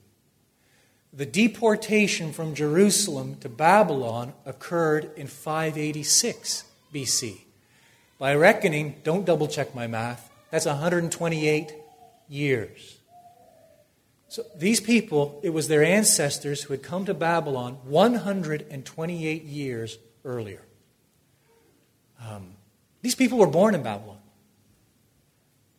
The 1.13 1.25
deportation 1.25 2.33
from 2.33 2.53
Jerusalem 2.53 3.35
to 3.39 3.49
Babylon 3.49 4.33
occurred 4.45 5.11
in 5.15 5.27
586 5.27 6.65
BC. 6.93 7.41
By 8.17 8.35
reckoning, 8.35 8.95
don't 9.03 9.25
double 9.25 9.47
check 9.47 9.73
my 9.73 9.87
math, 9.87 10.29
that's 10.51 10.65
128 10.65 11.73
years. 12.27 12.97
So 14.27 14.45
these 14.55 14.79
people, 14.79 15.39
it 15.43 15.49
was 15.49 15.67
their 15.67 15.83
ancestors 15.83 16.63
who 16.63 16.73
had 16.73 16.83
come 16.83 17.03
to 17.05 17.13
Babylon 17.13 17.77
128 17.83 19.43
years 19.43 19.97
earlier. 20.23 20.61
Um, 22.21 22.53
these 23.01 23.15
people 23.15 23.37
were 23.37 23.47
born 23.47 23.75
in 23.75 23.83
Babylon. 23.83 24.17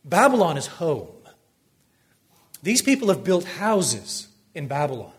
Babylon 0.04 0.56
is 0.56 0.66
home. 0.66 1.08
These 2.62 2.82
people 2.82 3.08
have 3.08 3.24
built 3.24 3.44
houses 3.44 4.28
in 4.54 4.68
Babylon. 4.68 5.12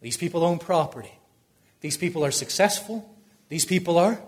These 0.00 0.16
people 0.16 0.44
own 0.44 0.58
property. 0.58 1.18
These 1.80 1.96
people 1.96 2.24
are 2.24 2.30
successful. 2.30 3.14
These 3.48 3.64
people 3.64 3.98
are 3.98 4.20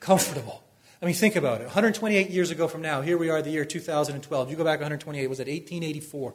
comfortable. 0.00 0.62
I 1.00 1.06
mean, 1.06 1.14
think 1.14 1.36
about 1.36 1.60
it. 1.60 1.64
128 1.64 2.30
years 2.30 2.50
ago 2.50 2.68
from 2.68 2.80
now, 2.82 3.00
here 3.02 3.18
we 3.18 3.28
are, 3.28 3.42
the 3.42 3.50
year 3.50 3.64
2012. 3.64 4.50
You 4.50 4.56
go 4.56 4.64
back 4.64 4.78
128, 4.78 5.26
was 5.26 5.40
it 5.40 5.48
1884? 5.48 6.34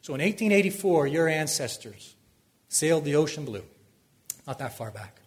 So 0.00 0.14
in 0.14 0.20
1884, 0.20 1.06
your 1.08 1.28
ancestors 1.28 2.16
sailed 2.68 3.04
the 3.04 3.16
ocean 3.16 3.44
blue, 3.44 3.64
not 4.46 4.58
that 4.58 4.76
far 4.76 4.90
back, 4.90 5.20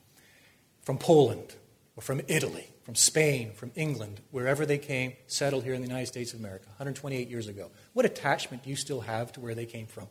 from 0.81 0.97
Poland 0.97 1.55
or 1.95 2.01
from 2.01 2.21
Italy 2.27 2.67
from 2.85 2.93
Spain, 2.93 3.51
from 3.51 3.71
England, 3.73 4.21
wherever 4.29 4.63
they 4.63 4.77
came, 4.77 5.13
settled 5.25 5.63
here 5.63 5.73
in 5.73 5.81
the 5.81 5.87
United 5.87 6.05
States 6.05 6.33
of 6.33 6.39
America 6.39 6.67
128 6.67 7.27
years 7.27 7.47
ago. 7.47 7.71
What 7.93 8.05
attachment 8.05 8.63
do 8.63 8.69
you 8.69 8.75
still 8.75 9.01
have 9.01 9.33
to 9.33 9.39
where 9.39 9.55
they 9.55 9.65
came 9.65 9.87
from? 9.87 10.07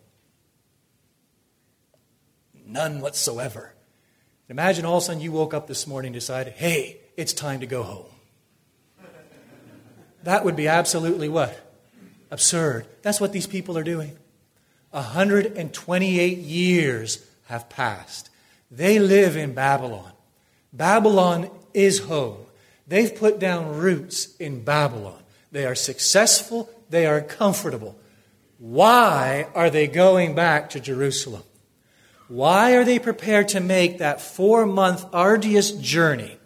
None 2.66 3.00
whatsoever. 3.00 3.72
Imagine 4.48 4.84
all 4.84 4.96
of 4.96 5.04
a 5.04 5.06
sudden 5.06 5.22
you 5.22 5.30
woke 5.30 5.54
up 5.54 5.68
this 5.68 5.86
morning 5.86 6.08
and 6.08 6.14
decided, 6.14 6.54
hey, 6.54 6.98
it's 7.16 7.32
time 7.32 7.60
to 7.60 7.66
go 7.66 7.82
home. 7.84 8.06
That 10.24 10.44
would 10.44 10.56
be 10.56 10.68
absolutely 10.68 11.28
what? 11.28 11.60
Absurd. 12.30 12.86
That's 13.02 13.20
what 13.20 13.32
these 13.32 13.46
people 13.46 13.78
are 13.78 13.84
doing. 13.84 14.16
128 14.90 16.38
years 16.38 17.24
have 17.44 17.68
passed. 17.68 18.30
They 18.70 18.98
live 18.98 19.36
in 19.36 19.52
Babylon. 19.52 20.10
Babylon 20.72 21.50
is 21.74 22.00
home. 22.00 22.43
They've 22.86 23.14
put 23.14 23.38
down 23.38 23.78
roots 23.78 24.36
in 24.36 24.62
Babylon. 24.62 25.22
They 25.52 25.66
are 25.66 25.74
successful, 25.74 26.68
they 26.90 27.06
are 27.06 27.20
comfortable. 27.20 27.96
Why 28.58 29.46
are 29.54 29.70
they 29.70 29.86
going 29.86 30.34
back 30.34 30.70
to 30.70 30.80
Jerusalem? 30.80 31.42
Why 32.28 32.76
are 32.76 32.84
they 32.84 32.98
prepared 32.98 33.48
to 33.48 33.60
make 33.60 33.98
that 33.98 34.20
four 34.20 34.66
month 34.66 35.04
arduous 35.12 35.72
journey, 35.72 36.38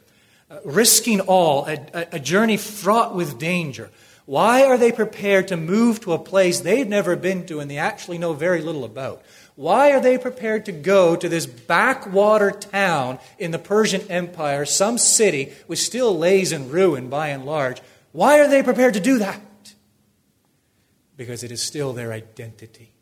uh, 0.51 0.59
risking 0.64 1.20
all, 1.20 1.66
a, 1.66 2.07
a 2.12 2.18
journey 2.18 2.57
fraught 2.57 3.14
with 3.14 3.39
danger? 3.39 3.91
Why 4.26 4.64
are 4.64 4.76
they 4.76 4.93
prepared 4.93 5.49
to 5.49 5.57
move 5.57 6.01
to 6.01 6.12
a 6.12 6.18
place 6.18 6.61
they've 6.61 6.86
never 6.86 7.16
been 7.16 7.47
to 7.47 7.61
and 7.61 7.70
they 7.70 7.78
actually 7.78 8.18
know 8.18 8.34
very 8.34 8.61
little 8.61 8.84
about? 8.84 9.22
Why 9.59 9.91
are 9.91 10.01
they 10.01 10.19
prepared 10.19 10.67
to 10.67 10.73
go 10.73 11.17
to 11.17 11.29
this 11.29 11.45
backwater 11.45 12.53
town 12.53 13.19
in 13.41 13.51
the 13.51 13.59
Persian 13.59 14.03
Empire, 14.09 14.65
some 14.65 14.99
city 14.99 15.53
which 15.67 15.81
still 15.81 16.17
lays 16.17 16.53
in 16.53 16.71
ruin 16.71 17.09
by 17.09 17.31
and 17.31 17.45
large? 17.45 17.83
Why 18.13 18.39
are 18.39 18.47
they 18.47 18.63
prepared 18.63 18.95
to 18.95 19.01
do 19.01 19.19
that? 19.19 19.43
Because 21.17 21.43
it 21.43 21.51
is 21.51 21.61
still 21.61 21.93
their 21.93 22.13
identity. 22.13 22.93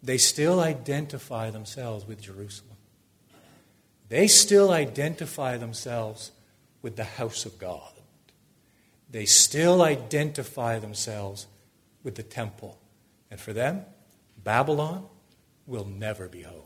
They 0.00 0.16
still 0.16 0.60
identify 0.60 1.50
themselves 1.50 2.06
with 2.06 2.22
Jerusalem. 2.22 2.76
They 4.08 4.28
still 4.28 4.70
identify 4.70 5.56
themselves 5.56 6.30
with 6.82 6.94
the 6.94 7.02
house 7.02 7.46
of 7.46 7.58
God. 7.58 7.94
They 9.10 9.24
still 9.24 9.82
identify 9.82 10.78
themselves 10.78 11.48
with 12.04 12.14
the 12.14 12.22
temple. 12.22 12.78
And 13.28 13.40
for 13.40 13.52
them, 13.52 13.86
Babylon 14.44 15.06
will 15.66 15.86
never 15.86 16.28
be 16.28 16.42
home. 16.42 16.60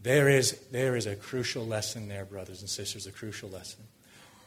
There 0.00 0.28
is, 0.28 0.52
there 0.70 0.94
is 0.94 1.06
a 1.06 1.16
crucial 1.16 1.66
lesson 1.66 2.08
there, 2.08 2.24
brothers 2.24 2.60
and 2.60 2.70
sisters, 2.70 3.06
a 3.06 3.12
crucial 3.12 3.48
lesson. 3.48 3.82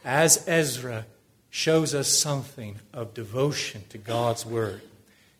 As 0.04 0.48
Ezra 0.48 1.04
shows 1.50 1.94
us 1.94 2.08
something 2.08 2.78
of 2.94 3.12
devotion 3.12 3.84
to 3.90 3.98
God's 3.98 4.46
word, 4.46 4.80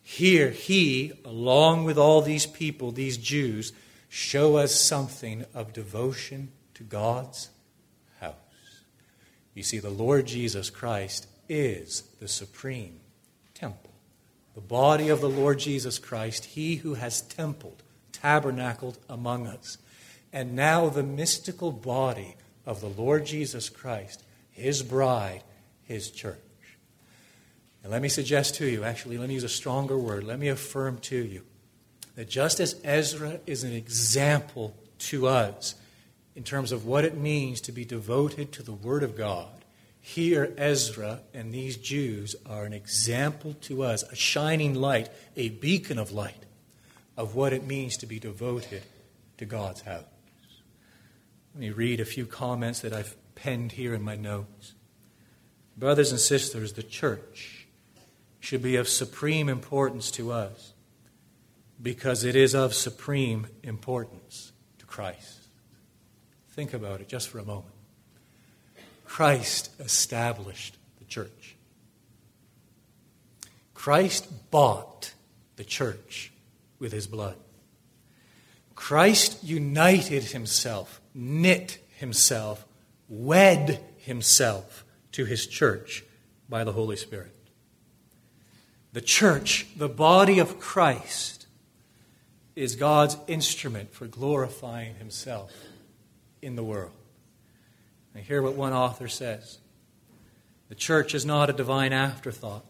here 0.03 0.51
he, 0.51 1.12
along 1.24 1.84
with 1.84 1.96
all 1.96 2.20
these 2.20 2.44
people, 2.44 2.90
these 2.90 3.16
Jews, 3.16 3.72
show 4.09 4.57
us 4.57 4.74
something 4.74 5.44
of 5.55 5.72
devotion 5.72 6.51
to 6.74 6.82
God's 6.82 7.48
house. 8.20 8.34
You 9.55 9.62
see, 9.62 9.78
the 9.78 9.88
Lord 9.88 10.26
Jesus 10.26 10.68
Christ 10.68 11.28
is 11.48 12.03
the 12.18 12.28
supreme 12.28 13.01
the 14.61 14.66
body 14.66 15.08
of 15.08 15.22
the 15.22 15.28
Lord 15.28 15.58
Jesus 15.58 15.98
Christ, 15.98 16.44
he 16.44 16.76
who 16.76 16.94
has 16.94 17.22
templed, 17.22 17.82
tabernacled 18.12 18.98
among 19.08 19.46
us. 19.46 19.78
And 20.34 20.54
now 20.54 20.90
the 20.90 21.02
mystical 21.02 21.72
body 21.72 22.36
of 22.66 22.82
the 22.82 22.88
Lord 22.88 23.24
Jesus 23.24 23.70
Christ, 23.70 24.22
his 24.50 24.82
bride, 24.82 25.42
his 25.84 26.11
church. 26.11 26.36
And 27.82 27.90
let 27.90 28.02
me 28.02 28.11
suggest 28.11 28.56
to 28.56 28.66
you, 28.66 28.84
actually, 28.84 29.16
let 29.16 29.28
me 29.28 29.34
use 29.34 29.44
a 29.44 29.48
stronger 29.48 29.98
word. 29.98 30.24
Let 30.24 30.38
me 30.38 30.48
affirm 30.48 30.98
to 30.98 31.16
you 31.16 31.42
that 32.16 32.28
just 32.28 32.61
as 32.61 32.78
Ezra 32.84 33.40
is 33.46 33.64
an 33.64 33.72
example 33.72 34.76
to 34.98 35.26
us 35.26 35.74
in 36.36 36.42
terms 36.44 36.70
of 36.70 36.84
what 36.84 37.06
it 37.06 37.16
means 37.16 37.62
to 37.62 37.72
be 37.72 37.86
devoted 37.86 38.52
to 38.52 38.62
the 38.62 38.72
Word 38.72 39.02
of 39.02 39.16
God, 39.16 39.59
here, 40.01 40.55
Ezra 40.57 41.20
and 41.34 41.53
these 41.53 41.76
Jews 41.76 42.34
are 42.46 42.64
an 42.64 42.72
example 42.72 43.55
to 43.62 43.82
us, 43.82 44.03
a 44.05 44.16
shining 44.16 44.74
light, 44.74 45.11
a 45.36 45.51
beacon 45.51 45.98
of 45.98 46.11
light 46.11 46.42
of 47.16 47.34
what 47.34 47.53
it 47.53 47.66
means 47.66 47.98
to 47.98 48.07
be 48.07 48.18
devoted 48.18 48.82
to 49.36 49.44
God's 49.44 49.82
house. 49.82 50.05
Let 51.55 51.61
me 51.61 51.70
read 51.70 52.01
a 52.01 52.05
few 52.05 52.24
comments 52.24 52.80
that 52.80 52.92
I've 52.92 53.16
penned 53.34 53.72
here 53.72 53.92
in 53.92 54.03
my 54.03 54.16
notes. 54.16 54.74
Brothers 55.76 56.12
and 56.12 56.20
sisters, 56.20 56.72
the 56.72 56.82
church 56.82 57.66
should 58.38 58.62
be 58.62 58.76
of 58.76 58.88
supreme 58.88 59.48
importance 59.48 60.11
to 60.12 60.32
us 60.32 60.72
because 61.80 62.24
it 62.24 62.36
is 62.36 62.55
of 62.55 62.74
supreme 62.74 63.46
importance 63.62 64.53
to 64.78 64.86
Christ. 64.86 65.48
Think 66.51 66.72
about 66.72 67.01
it 67.01 67.09
just 67.09 67.28
for 67.28 67.38
a 67.38 67.44
moment. 67.44 67.74
Christ 69.11 69.72
established 69.80 70.76
the 71.00 71.04
church. 71.04 71.56
Christ 73.74 74.28
bought 74.52 75.14
the 75.56 75.64
church 75.64 76.32
with 76.78 76.92
his 76.92 77.08
blood. 77.08 77.34
Christ 78.76 79.42
united 79.42 80.22
himself, 80.22 81.00
knit 81.12 81.78
himself, 81.96 82.64
wed 83.08 83.80
himself 83.96 84.84
to 85.11 85.24
his 85.24 85.44
church 85.48 86.04
by 86.48 86.62
the 86.62 86.72
Holy 86.72 86.96
Spirit. 86.96 87.34
The 88.92 89.00
church, 89.00 89.66
the 89.76 89.88
body 89.88 90.38
of 90.38 90.61
Christ, 90.61 91.48
is 92.54 92.76
God's 92.76 93.16
instrument 93.26 93.92
for 93.92 94.06
glorifying 94.06 94.94
himself 94.94 95.52
in 96.40 96.54
the 96.54 96.64
world. 96.64 96.99
I 98.14 98.20
hear 98.20 98.42
what 98.42 98.54
one 98.54 98.72
author 98.72 99.08
says 99.08 99.58
The 100.68 100.74
church 100.74 101.14
is 101.14 101.24
not 101.24 101.50
a 101.50 101.54
divine 101.54 101.92
afterthought, 101.92 102.64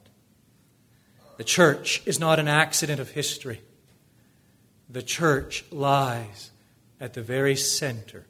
the 1.36 1.44
church 1.44 2.02
is 2.04 2.20
not 2.20 2.38
an 2.38 2.48
accident 2.48 3.00
of 3.00 3.12
history. 3.12 3.62
The 4.90 5.02
church 5.02 5.64
lies 5.70 6.50
at 7.00 7.14
the 7.14 7.22
very 7.22 7.56
center 7.56 8.26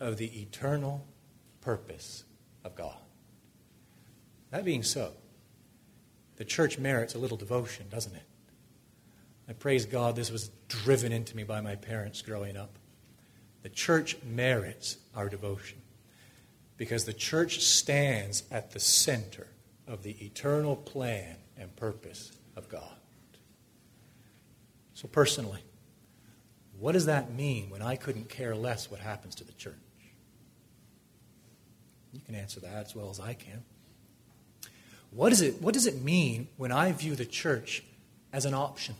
of 0.00 0.16
the 0.16 0.40
eternal 0.40 1.06
purpose 1.60 2.24
of 2.64 2.74
God. 2.74 2.96
That 4.50 4.64
being 4.64 4.82
so, 4.82 5.12
the 6.36 6.44
church 6.44 6.78
merits 6.78 7.14
a 7.14 7.18
little 7.18 7.36
devotion, 7.36 7.86
doesn't 7.90 8.14
it? 8.14 8.22
I 9.48 9.52
praise 9.52 9.86
God 9.86 10.16
this 10.16 10.30
was 10.30 10.50
driven 10.66 11.12
into 11.12 11.36
me 11.36 11.44
by 11.44 11.60
my 11.60 11.76
parents 11.76 12.22
growing 12.22 12.56
up. 12.56 12.78
The 13.62 13.68
church 13.68 14.16
merits 14.24 14.96
our 15.14 15.28
devotion 15.28 15.78
because 16.78 17.04
the 17.04 17.12
church 17.12 17.60
stands 17.60 18.44
at 18.50 18.70
the 18.70 18.80
center 18.80 19.48
of 19.86 20.02
the 20.02 20.12
eternal 20.24 20.76
plan 20.76 21.36
and 21.58 21.74
purpose 21.76 22.32
of 22.56 22.68
God. 22.68 22.94
So, 24.94 25.08
personally, 25.08 25.62
what 26.78 26.92
does 26.92 27.06
that 27.06 27.34
mean 27.34 27.68
when 27.68 27.82
I 27.82 27.96
couldn't 27.96 28.28
care 28.28 28.54
less 28.54 28.90
what 28.90 29.00
happens 29.00 29.34
to 29.36 29.44
the 29.44 29.52
church? 29.52 29.74
You 32.12 32.20
can 32.24 32.34
answer 32.34 32.60
that 32.60 32.86
as 32.86 32.96
well 32.96 33.10
as 33.10 33.20
I 33.20 33.34
can. 33.34 33.62
What, 35.10 35.32
is 35.32 35.40
it, 35.40 35.60
what 35.60 35.74
does 35.74 35.86
it 35.86 36.02
mean 36.02 36.48
when 36.56 36.72
I 36.72 36.92
view 36.92 37.16
the 37.16 37.24
church 37.24 37.82
as 38.32 38.44
an 38.44 38.54
option? 38.54 38.94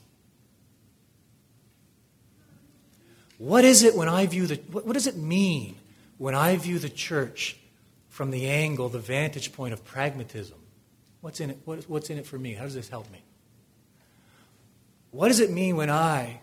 What 3.39 3.65
is 3.65 3.85
it 3.85 3.95
when 3.95 4.09
I 4.09 4.27
view 4.27 4.49
the 4.49 4.57
what, 4.73 4.85
what 4.85 4.95
does 4.95 5.07
it 5.07 5.17
mean 5.17 5.77
when 6.17 6.35
I 6.35 6.57
view 6.57 6.81
the 6.81 6.89
church 6.89 7.57
from 8.19 8.33
the 8.33 8.49
angle, 8.49 8.89
the 8.89 8.99
vantage 8.99 9.53
point 9.53 9.73
of 9.73 9.85
pragmatism? 9.85 10.59
What's 11.21 11.39
in 11.39 11.51
it? 11.51 11.59
What, 11.65 11.85
what's 11.85 12.11
in 12.11 12.19
it 12.19 12.27
for 12.27 12.37
me? 12.37 12.53
How 12.53 12.65
does 12.65 12.75
this 12.75 12.89
help 12.89 13.09
me? 13.13 13.23
What 15.13 15.29
does 15.29 15.39
it 15.39 15.53
mean 15.53 15.77
when 15.77 15.89
I 15.89 16.41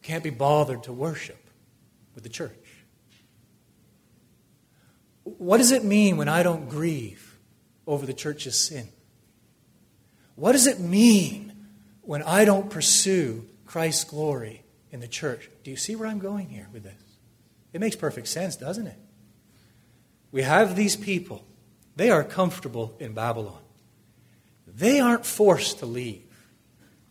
can't 0.00 0.22
be 0.22 0.30
bothered 0.30 0.84
to 0.84 0.92
worship 0.92 1.44
with 2.14 2.22
the 2.22 2.30
church? 2.30 2.52
What 5.24 5.56
does 5.56 5.72
it 5.72 5.82
mean 5.82 6.18
when 6.18 6.28
I 6.28 6.44
don't 6.44 6.68
grieve 6.68 7.36
over 7.84 8.06
the 8.06 8.14
church's 8.14 8.54
sin? 8.54 8.86
What 10.36 10.52
does 10.52 10.68
it 10.68 10.78
mean 10.78 11.66
when 12.02 12.22
I 12.22 12.44
don't 12.44 12.70
pursue 12.70 13.44
Christ's 13.66 14.04
glory 14.04 14.62
in 14.92 15.00
the 15.00 15.08
church? 15.08 15.50
Do 15.64 15.72
you 15.72 15.76
see 15.76 15.96
where 15.96 16.06
I'm 16.06 16.20
going 16.20 16.48
here 16.48 16.68
with 16.72 16.84
this? 16.84 17.02
It 17.72 17.80
makes 17.80 17.96
perfect 17.96 18.28
sense, 18.28 18.54
doesn't 18.54 18.86
it? 18.86 18.98
We 20.32 20.42
have 20.42 20.76
these 20.76 20.96
people. 20.96 21.44
They 21.96 22.10
are 22.10 22.24
comfortable 22.24 22.94
in 23.00 23.12
Babylon. 23.12 23.58
They 24.66 25.00
aren't 25.00 25.26
forced 25.26 25.80
to 25.80 25.86
leave. 25.86 26.22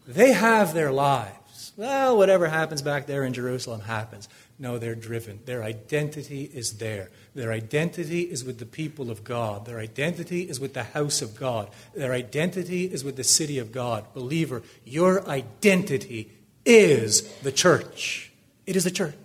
They 0.08 0.32
have 0.34 0.74
their 0.74 0.92
lives. 0.92 1.74
Well, 1.76 2.18
whatever 2.18 2.48
happens 2.48 2.82
back 2.82 3.06
there 3.06 3.24
in 3.24 3.34
Jerusalem 3.34 3.82
happens. 3.82 4.30
No, 4.58 4.80
they're 4.80 4.96
driven. 4.96 5.42
Their 5.46 5.64
identity 5.64 6.50
is 6.52 6.78
there. 6.78 7.12
Their 7.36 7.52
identity 7.52 8.22
is 8.22 8.44
with 8.44 8.58
the 8.58 8.66
people 8.66 9.12
of 9.12 9.24
God. 9.24 9.66
Their 9.66 9.80
identity 9.80 10.44
is 10.50 10.60
with 10.60 10.74
the 10.74 10.84
house 10.84 11.22
of 11.22 11.36
God. 11.36 11.70
Their 11.94 12.14
identity 12.14 12.86
is 12.86 13.04
with 13.04 13.16
the 13.16 13.24
city 13.24 13.60
of 13.60 13.72
God. 13.72 14.06
Believer, 14.14 14.64
your 14.84 15.28
identity 15.28 16.32
is 16.66 17.22
the 17.40 17.52
church. 17.52 18.32
It 18.66 18.76
is 18.76 18.84
the 18.84 18.92
church. 18.92 19.16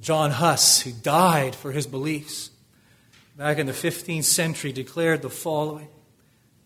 John 0.00 0.30
Huss, 0.30 0.82
who 0.82 0.92
died 0.92 1.54
for 1.54 1.72
his 1.72 1.86
beliefs 1.86 2.50
back 3.36 3.58
in 3.58 3.66
the 3.66 3.72
15th 3.72 4.24
century, 4.24 4.72
declared 4.72 5.22
the 5.22 5.30
following 5.30 5.88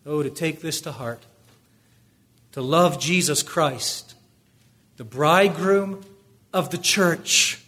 Oh, 0.05 0.21
to 0.21 0.29
take 0.29 0.61
this 0.61 0.81
to 0.81 0.91
heart. 0.91 1.25
To 2.53 2.61
love 2.61 2.99
Jesus 2.99 3.41
Christ, 3.41 4.15
the 4.97 5.03
bridegroom 5.03 6.03
of 6.53 6.69
the 6.69 6.77
church 6.77 7.63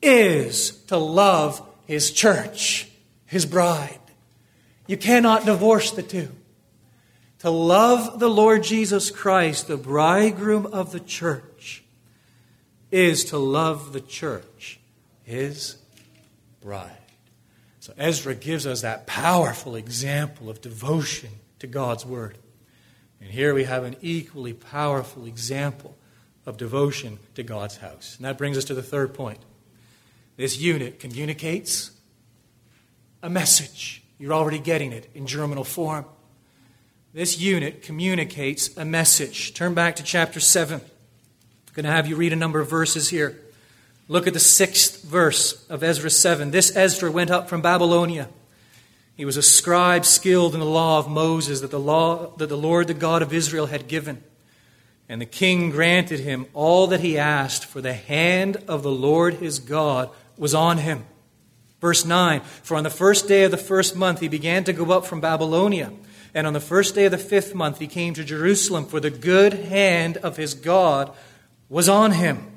is 0.00 0.70
to 0.86 0.96
love 0.96 1.62
his 1.86 2.10
church, 2.10 2.88
his 3.26 3.46
bride. 3.46 3.98
You 4.86 4.96
cannot 4.96 5.44
divorce 5.44 5.92
the 5.92 6.02
two. 6.02 6.28
To 7.40 7.50
love 7.50 8.18
the 8.18 8.30
Lord 8.30 8.62
Jesus 8.62 9.10
Christ, 9.10 9.68
the 9.68 9.76
bridegroom 9.76 10.66
of 10.66 10.92
the 10.92 11.00
church, 11.00 11.42
is 12.92 13.24
to 13.24 13.38
love 13.38 13.92
the 13.92 14.00
church, 14.00 14.78
his 15.24 15.78
bride. 16.60 16.90
So 17.80 17.92
Ezra 17.98 18.36
gives 18.36 18.66
us 18.66 18.82
that 18.82 19.08
powerful 19.08 19.74
example 19.74 20.48
of 20.48 20.60
devotion 20.60 21.30
to 21.58 21.66
God's 21.66 22.06
word. 22.06 22.38
And 23.20 23.30
here 23.30 23.54
we 23.54 23.64
have 23.64 23.82
an 23.82 23.96
equally 24.02 24.52
powerful 24.52 25.26
example 25.26 25.96
of 26.44 26.56
devotion 26.58 27.18
to 27.34 27.42
God's 27.42 27.78
house. 27.78 28.16
And 28.16 28.26
that 28.26 28.38
brings 28.38 28.58
us 28.58 28.64
to 28.66 28.74
the 28.74 28.82
third 28.82 29.14
point. 29.14 29.38
This 30.36 30.58
unit 30.58 31.00
communicates 31.00 31.92
a 33.22 33.30
message. 33.30 34.02
You're 34.18 34.34
already 34.34 34.58
getting 34.58 34.92
it 34.92 35.10
in 35.14 35.26
germinal 35.26 35.64
form. 35.64 36.04
This 37.14 37.40
unit 37.40 37.82
communicates 37.82 38.76
a 38.76 38.84
message. 38.84 39.54
Turn 39.54 39.74
back 39.74 39.96
to 39.96 40.02
chapter 40.02 40.40
7. 40.40 40.80
I'm 41.72 41.76
going 41.76 41.84
to 41.84 41.96
have 41.96 42.06
you 42.06 42.16
read 42.16 42.34
a 42.34 42.36
number 42.36 42.60
of 42.60 42.68
verses 42.68 43.08
here. 43.08 43.40
Look 44.06 44.26
at 44.26 44.34
the 44.34 44.40
sixth 44.40 45.04
verse 45.04 45.66
of 45.70 45.82
Ezra 45.82 46.10
7. 46.10 46.50
This 46.50 46.76
Ezra 46.76 47.10
went 47.10 47.30
up 47.30 47.48
from 47.48 47.62
Babylonia. 47.62 48.28
He 49.16 49.24
was 49.24 49.38
a 49.38 49.42
scribe 49.42 50.04
skilled 50.04 50.52
in 50.52 50.60
the 50.60 50.66
law 50.66 50.98
of 50.98 51.08
Moses 51.08 51.62
that 51.62 51.70
the, 51.70 51.80
law, 51.80 52.36
that 52.36 52.50
the 52.50 52.58
Lord, 52.58 52.88
the 52.88 52.94
God 52.94 53.22
of 53.22 53.32
Israel, 53.32 53.68
had 53.68 53.88
given. 53.88 54.22
And 55.08 55.18
the 55.18 55.24
king 55.24 55.70
granted 55.70 56.20
him 56.20 56.44
all 56.52 56.88
that 56.88 57.00
he 57.00 57.16
asked, 57.16 57.64
for 57.64 57.80
the 57.80 57.94
hand 57.94 58.58
of 58.68 58.82
the 58.82 58.92
Lord 58.92 59.36
his 59.36 59.58
God 59.58 60.10
was 60.36 60.54
on 60.54 60.76
him. 60.76 61.06
Verse 61.80 62.04
9 62.04 62.42
For 62.62 62.76
on 62.76 62.84
the 62.84 62.90
first 62.90 63.28
day 63.28 63.44
of 63.44 63.50
the 63.50 63.56
first 63.56 63.96
month 63.96 64.20
he 64.20 64.28
began 64.28 64.64
to 64.64 64.74
go 64.74 64.92
up 64.92 65.06
from 65.06 65.22
Babylonia. 65.22 65.90
And 66.34 66.46
on 66.46 66.52
the 66.52 66.60
first 66.60 66.94
day 66.94 67.06
of 67.06 67.12
the 67.12 67.16
fifth 67.16 67.54
month 67.54 67.78
he 67.78 67.86
came 67.86 68.12
to 68.12 68.24
Jerusalem, 68.24 68.84
for 68.84 69.00
the 69.00 69.08
good 69.08 69.54
hand 69.54 70.18
of 70.18 70.36
his 70.36 70.52
God 70.52 71.10
was 71.72 71.88
on 71.88 72.12
him. 72.12 72.52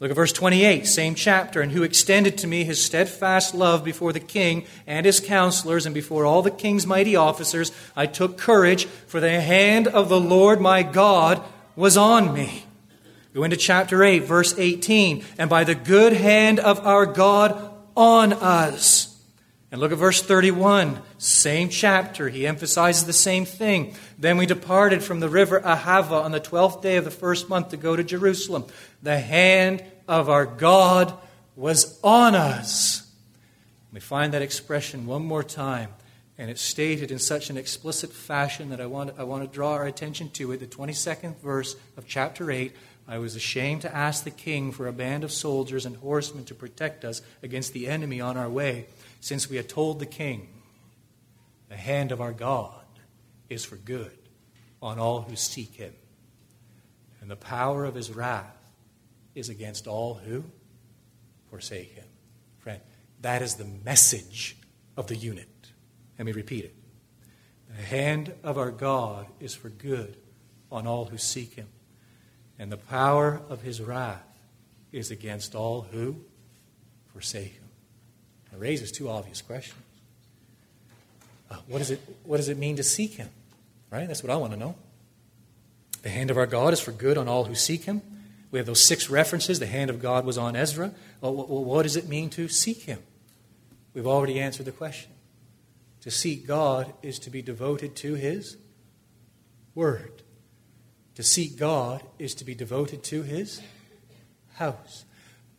Look 0.00 0.10
at 0.10 0.16
verse 0.16 0.32
28, 0.32 0.84
same 0.84 1.14
chapter. 1.14 1.60
And 1.60 1.70
who 1.70 1.84
extended 1.84 2.36
to 2.38 2.48
me 2.48 2.64
his 2.64 2.84
steadfast 2.84 3.54
love 3.54 3.84
before 3.84 4.12
the 4.12 4.18
king 4.18 4.66
and 4.84 5.06
his 5.06 5.20
counselors 5.20 5.86
and 5.86 5.94
before 5.94 6.26
all 6.26 6.42
the 6.42 6.50
king's 6.50 6.84
mighty 6.84 7.14
officers. 7.14 7.70
I 7.94 8.06
took 8.06 8.36
courage, 8.36 8.86
for 8.86 9.20
the 9.20 9.40
hand 9.40 9.86
of 9.86 10.08
the 10.08 10.20
Lord 10.20 10.60
my 10.60 10.82
God 10.82 11.40
was 11.76 11.96
on 11.96 12.34
me. 12.34 12.64
Go 13.32 13.44
into 13.44 13.56
chapter 13.56 14.02
8, 14.02 14.24
verse 14.24 14.58
18. 14.58 15.24
And 15.38 15.48
by 15.48 15.62
the 15.62 15.76
good 15.76 16.12
hand 16.12 16.58
of 16.58 16.84
our 16.84 17.06
God 17.06 17.72
on 17.96 18.32
us. 18.32 19.11
And 19.72 19.80
look 19.80 19.90
at 19.90 19.96
verse 19.96 20.20
31, 20.20 21.00
same 21.16 21.70
chapter. 21.70 22.28
He 22.28 22.46
emphasizes 22.46 23.06
the 23.06 23.14
same 23.14 23.46
thing. 23.46 23.96
Then 24.18 24.36
we 24.36 24.44
departed 24.44 25.02
from 25.02 25.20
the 25.20 25.30
river 25.30 25.60
Ahava 25.60 26.22
on 26.22 26.30
the 26.30 26.40
12th 26.40 26.82
day 26.82 26.96
of 26.98 27.06
the 27.06 27.10
first 27.10 27.48
month 27.48 27.70
to 27.70 27.78
go 27.78 27.96
to 27.96 28.04
Jerusalem. 28.04 28.66
The 29.02 29.18
hand 29.18 29.82
of 30.06 30.28
our 30.28 30.44
God 30.44 31.14
was 31.56 31.98
on 32.04 32.34
us. 32.34 33.10
We 33.94 34.00
find 34.00 34.34
that 34.34 34.42
expression 34.42 35.06
one 35.06 35.24
more 35.24 35.42
time, 35.42 35.88
and 36.36 36.50
it's 36.50 36.60
stated 36.60 37.10
in 37.10 37.18
such 37.18 37.48
an 37.48 37.56
explicit 37.56 38.12
fashion 38.12 38.68
that 38.70 38.80
I 38.80 38.86
want, 38.86 39.14
I 39.18 39.24
want 39.24 39.42
to 39.42 39.54
draw 39.54 39.72
our 39.72 39.86
attention 39.86 40.28
to 40.32 40.52
it. 40.52 40.60
The 40.60 40.66
22nd 40.66 41.38
verse 41.38 41.76
of 41.96 42.06
chapter 42.06 42.50
8 42.50 42.76
I 43.06 43.18
was 43.18 43.34
ashamed 43.34 43.82
to 43.82 43.94
ask 43.94 44.24
the 44.24 44.30
king 44.30 44.72
for 44.72 44.86
a 44.86 44.92
band 44.92 45.24
of 45.24 45.32
soldiers 45.32 45.84
and 45.84 45.96
horsemen 45.96 46.44
to 46.46 46.54
protect 46.54 47.04
us 47.04 47.20
against 47.42 47.72
the 47.72 47.88
enemy 47.88 48.20
on 48.20 48.36
our 48.36 48.48
way, 48.48 48.86
since 49.20 49.50
we 49.50 49.56
had 49.56 49.68
told 49.68 49.98
the 49.98 50.06
king, 50.06 50.48
The 51.68 51.76
hand 51.76 52.12
of 52.12 52.20
our 52.20 52.32
God 52.32 52.84
is 53.48 53.64
for 53.64 53.76
good 53.76 54.16
on 54.80 54.98
all 54.98 55.22
who 55.22 55.36
seek 55.36 55.74
him, 55.74 55.94
and 57.20 57.30
the 57.30 57.36
power 57.36 57.84
of 57.84 57.94
his 57.94 58.10
wrath 58.10 58.56
is 59.34 59.48
against 59.48 59.86
all 59.86 60.14
who 60.14 60.44
forsake 61.50 61.92
him. 61.92 62.06
Friend, 62.58 62.80
that 63.20 63.42
is 63.42 63.54
the 63.54 63.66
message 63.84 64.56
of 64.96 65.06
the 65.06 65.16
unit. 65.16 65.48
Let 66.18 66.26
me 66.26 66.32
repeat 66.32 66.64
it. 66.64 66.74
The 67.68 67.82
hand 67.82 68.34
of 68.42 68.58
our 68.58 68.70
God 68.70 69.26
is 69.40 69.54
for 69.54 69.70
good 69.70 70.16
on 70.70 70.86
all 70.86 71.06
who 71.06 71.18
seek 71.18 71.54
him, 71.54 71.68
and 72.58 72.70
the 72.70 72.76
power 72.76 73.40
of 73.48 73.62
his 73.62 73.80
wrath 73.80 74.22
is 74.92 75.10
against 75.10 75.54
all 75.54 75.82
who 75.92 76.16
forsake 77.12 77.54
him. 77.54 77.64
It 78.52 78.58
raises 78.58 78.92
two 78.92 79.08
obvious 79.08 79.40
questions. 79.40 79.80
Uh, 81.50 81.56
what, 81.66 81.80
is 81.80 81.90
it, 81.90 82.00
what 82.24 82.38
does 82.38 82.48
it 82.48 82.58
mean 82.58 82.76
to 82.76 82.82
seek 82.82 83.14
him? 83.14 83.28
Right? 83.90 84.06
That's 84.06 84.22
what 84.22 84.30
I 84.30 84.36
want 84.36 84.52
to 84.52 84.58
know. 84.58 84.74
The 86.02 86.08
hand 86.08 86.30
of 86.30 86.36
our 86.36 86.46
God 86.46 86.72
is 86.72 86.80
for 86.80 86.92
good 86.92 87.18
on 87.18 87.28
all 87.28 87.44
who 87.44 87.54
seek 87.54 87.84
him. 87.84 88.02
We 88.52 88.58
have 88.58 88.66
those 88.66 88.84
six 88.84 89.08
references. 89.10 89.58
The 89.58 89.66
hand 89.66 89.90
of 89.90 90.00
God 90.00 90.24
was 90.24 90.38
on 90.38 90.54
Ezra. 90.54 90.92
Well, 91.20 91.32
what 91.34 91.82
does 91.82 91.96
it 91.96 92.06
mean 92.06 92.28
to 92.30 92.48
seek 92.48 92.82
Him? 92.82 92.98
We've 93.94 94.06
already 94.06 94.38
answered 94.38 94.66
the 94.66 94.72
question. 94.72 95.10
To 96.02 96.10
seek 96.10 96.46
God 96.46 96.92
is 97.02 97.18
to 97.20 97.30
be 97.30 97.42
devoted 97.42 97.96
to 97.96 98.14
His 98.14 98.58
Word. 99.74 100.21
To 101.16 101.22
seek 101.22 101.58
God 101.58 102.02
is 102.18 102.34
to 102.36 102.44
be 102.44 102.54
devoted 102.54 103.02
to 103.04 103.22
His 103.22 103.60
house. 104.54 105.04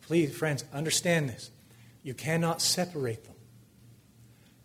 Please, 0.02 0.36
friends, 0.36 0.64
understand 0.72 1.28
this. 1.28 1.50
You 2.02 2.14
cannot 2.14 2.60
separate 2.60 3.24
them. 3.24 3.34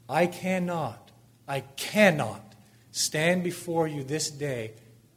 I 0.09 0.25
cannot 0.25 1.09
I 1.47 1.61
cannot 1.61 2.53
stand 2.91 3.43
before 3.43 3.87
you 3.87 4.03
this 4.03 4.29
day 4.29 4.73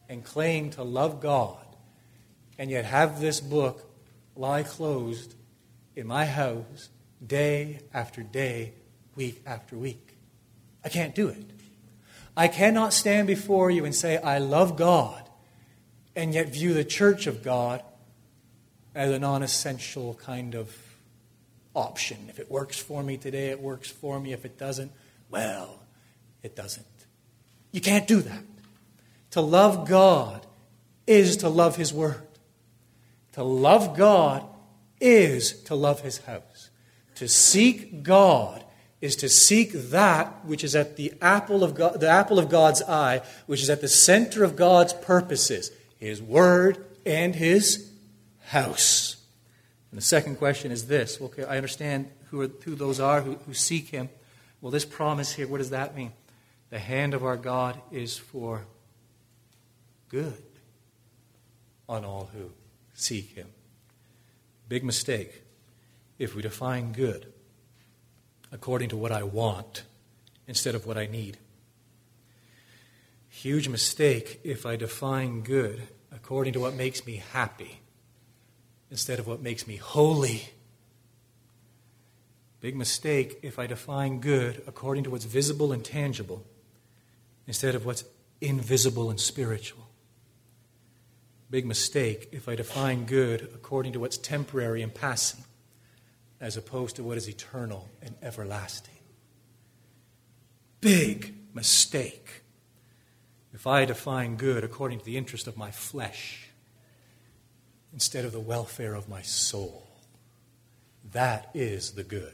and 0.08 0.24
claim 0.24 0.70
to 0.70 0.82
love 0.82 1.20
God 1.20 1.58
and 2.58 2.70
yet 2.70 2.86
have 2.86 3.20
this 3.20 3.38
book 3.38 3.90
lie 4.34 4.62
closed 4.62 5.34
in 5.94 6.06
my 6.06 6.24
house 6.24 6.88
day 7.24 7.80
after 7.92 8.22
day, 8.22 8.72
week 9.14 9.42
after 9.44 9.76
week. 9.76 10.16
I 10.82 10.88
can't 10.88 11.14
do 11.14 11.28
it. 11.28 11.50
I 12.34 12.48
cannot 12.48 12.94
stand 12.94 13.26
before 13.26 13.70
you 13.70 13.84
and 13.84 13.94
say, 13.94 14.16
I 14.16 14.38
love 14.38 14.76
God, 14.76 15.21
and 16.14 16.34
yet 16.34 16.48
view 16.48 16.74
the 16.74 16.84
church 16.84 17.26
of 17.26 17.42
God 17.42 17.82
as 18.94 19.10
a 19.10 19.18
non 19.18 19.42
essential 19.42 20.14
kind 20.14 20.54
of 20.54 20.74
option. 21.74 22.18
If 22.28 22.38
it 22.38 22.50
works 22.50 22.78
for 22.78 23.02
me 23.02 23.16
today, 23.16 23.48
it 23.48 23.60
works 23.60 23.90
for 23.90 24.20
me. 24.20 24.32
If 24.32 24.44
it 24.44 24.58
doesn't, 24.58 24.92
well, 25.30 25.80
it 26.42 26.54
doesn't. 26.54 26.86
You 27.70 27.80
can't 27.80 28.06
do 28.06 28.20
that. 28.20 28.44
To 29.30 29.40
love 29.40 29.88
God 29.88 30.46
is 31.06 31.38
to 31.38 31.48
love 31.48 31.76
His 31.76 31.92
Word. 31.92 32.26
To 33.32 33.42
love 33.42 33.96
God 33.96 34.44
is 35.00 35.62
to 35.64 35.74
love 35.74 36.00
His 36.02 36.18
house. 36.18 36.70
To 37.16 37.28
seek 37.28 38.02
God 38.02 38.64
is 39.00 39.16
to 39.16 39.28
seek 39.28 39.72
that 39.72 40.44
which 40.44 40.62
is 40.62 40.76
at 40.76 40.96
the 40.96 41.12
apple 41.20 41.64
of 41.64 41.74
God, 41.74 42.00
the 42.00 42.08
apple 42.08 42.38
of 42.38 42.48
God's 42.48 42.82
eye, 42.82 43.22
which 43.46 43.62
is 43.62 43.70
at 43.70 43.80
the 43.80 43.88
center 43.88 44.44
of 44.44 44.54
God's 44.54 44.92
purposes, 44.92 45.70
His 46.03 46.20
Word 46.20 46.84
and 47.07 47.32
His 47.32 47.88
house. 48.46 49.18
And 49.92 49.98
the 49.98 50.05
second 50.05 50.34
question 50.34 50.72
is 50.72 50.88
this. 50.88 51.20
Okay, 51.20 51.44
I 51.44 51.57
understand 51.57 52.11
who, 52.30 52.40
are, 52.40 52.50
who 52.64 52.74
those 52.74 52.98
are 52.98 53.20
who, 53.20 53.36
who 53.46 53.55
seek 53.55 53.90
Him. 53.90 54.09
Well, 54.61 54.72
this 54.72 54.84
promise 54.84 55.32
here, 55.32 55.46
what 55.46 55.59
does 55.59 55.70
that 55.70 55.94
mean? 55.94 56.12
The 56.70 56.80
hand 56.80 57.14
of 57.14 57.24
our 57.24 57.36
God 57.36 57.80
is 57.92 58.18
for 58.18 58.66
good 60.09 60.42
on 61.88 62.05
all 62.05 62.30
who 62.34 62.50
seek 62.94 63.36
Him. 63.36 63.46
Big 64.68 64.82
mistake 64.82 65.44
if 66.18 66.34
we 66.34 66.42
define 66.42 66.90
good 66.90 67.32
according 68.50 68.88
to 68.88 68.96
what 68.96 69.12
I 69.12 69.22
want 69.22 69.84
instead 70.48 70.74
of 70.74 70.84
what 70.84 70.98
I 70.98 71.07
need. 71.07 71.38
Huge 73.43 73.68
mistake 73.68 74.38
if 74.45 74.64
I 74.66 74.76
define 74.76 75.40
good 75.40 75.88
according 76.12 76.53
to 76.53 76.61
what 76.61 76.74
makes 76.74 77.05
me 77.05 77.24
happy 77.32 77.80
instead 78.88 79.18
of 79.18 79.26
what 79.26 79.43
makes 79.43 79.66
me 79.66 79.74
holy. 79.74 80.45
Big 82.61 82.76
mistake 82.76 83.40
if 83.43 83.59
I 83.59 83.66
define 83.66 84.20
good 84.20 84.62
according 84.68 85.03
to 85.03 85.11
what's 85.11 85.24
visible 85.24 85.72
and 85.72 85.84
tangible 85.84 86.47
instead 87.49 87.74
of 87.74 87.84
what's 87.84 88.05
invisible 88.40 89.11
and 89.11 89.18
spiritual. 89.18 89.88
Big 91.51 91.66
mistake 91.66 92.28
if 92.30 92.49
I 92.49 92.55
define 92.55 93.07
good 93.07 93.51
according 93.53 93.95
to 93.95 93.99
what's 93.99 94.18
temporary 94.18 94.82
and 94.82 94.95
passing 94.95 95.43
as 96.40 96.57
opposed 96.57 96.95
to 96.95 97.03
what 97.03 97.18
is 97.18 97.28
eternal 97.28 97.88
and 98.03 98.14
everlasting. 98.22 98.95
Big 100.80 101.34
mistake 101.53 102.41
if 103.53 103.66
I 103.66 103.84
define 103.84 104.36
good 104.36 104.64
according 104.64 104.98
to 105.00 105.05
the 105.05 105.16
interest 105.16 105.46
of 105.46 105.57
my 105.57 105.70
flesh 105.70 106.48
instead 107.92 108.24
of 108.24 108.32
the 108.32 108.40
welfare 108.40 108.94
of 108.94 109.09
my 109.09 109.22
soul. 109.22 109.86
That 111.12 111.50
is 111.53 111.92
the 111.92 112.05
good. 112.05 112.32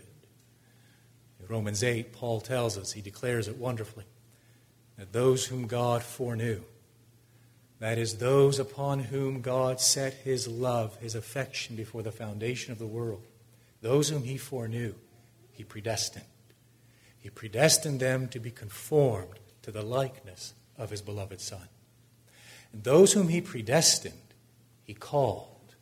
In 1.41 1.47
Romans 1.49 1.83
8, 1.83 2.13
Paul 2.13 2.41
tells 2.41 2.79
us, 2.79 2.93
he 2.93 3.01
declares 3.01 3.49
it 3.49 3.57
wonderfully, 3.57 4.05
that 4.97 5.13
those 5.13 5.47
whom 5.47 5.67
God 5.67 6.03
foreknew, 6.03 6.63
that 7.81 7.99
is, 7.99 8.19
those 8.19 8.59
upon 8.59 9.01
whom 9.01 9.41
God 9.41 9.81
set 9.81 10.13
his 10.15 10.47
love, 10.49 10.97
his 10.99 11.15
affection 11.15 11.77
before 11.77 12.03
the 12.03 12.13
foundation 12.13 12.73
of 12.73 12.79
the 12.79 12.87
world, 12.87 13.25
those 13.81 14.09
whom 14.09 14.25
he 14.25 14.37
foreknew, 14.37 14.95
he 15.53 15.65
predestined. 15.65 16.25
He 17.19 17.31
predestined 17.31 18.01
them 18.01 18.29
to 18.29 18.39
be 18.39 18.51
conformed 18.51 19.39
to 19.63 19.71
the 19.71 19.83
likeness 19.83 20.55
of 20.79 20.91
his 20.91 21.03
beloved 21.03 21.41
Son. 21.41 21.69
And 22.73 22.85
those 22.85 23.13
whom 23.13 23.29
he 23.29 23.41
predestined, 23.41 24.15
he 24.85 24.95
called 24.95 25.75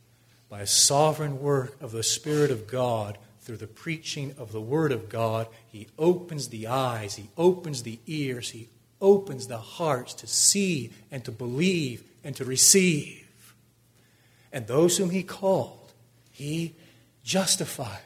by 0.49 0.61
a 0.61 0.67
sovereign 0.67 1.41
work 1.41 1.77
of 1.81 1.93
the 1.93 2.03
Spirit 2.03 2.51
of 2.51 2.67
God 2.67 3.19
through 3.41 3.57
the 3.59 3.67
preaching 3.67 4.35
of 4.39 4.53
the 4.53 4.61
Word 4.61 4.93
of 4.93 5.09
God. 5.09 5.47
He 5.69 5.89
opens 5.99 6.49
the 6.49 6.67
eyes, 6.67 7.17
he 7.17 7.29
opens 7.37 7.83
the 7.83 8.01
ears, 8.07 8.51
he 8.51 8.69
opens 9.01 9.47
the 9.47 9.59
hearts 9.59 10.15
to 10.15 10.27
see 10.27 10.91
and 11.11 11.25
to 11.25 11.31
believe 11.31 12.03
and 12.25 12.35
to 12.37 12.45
receive. 12.45 13.55
And 14.53 14.67
those 14.67 14.97
whom 14.97 15.11
he 15.11 15.23
called, 15.23 15.93
he 16.33 16.75
justified, 17.23 18.01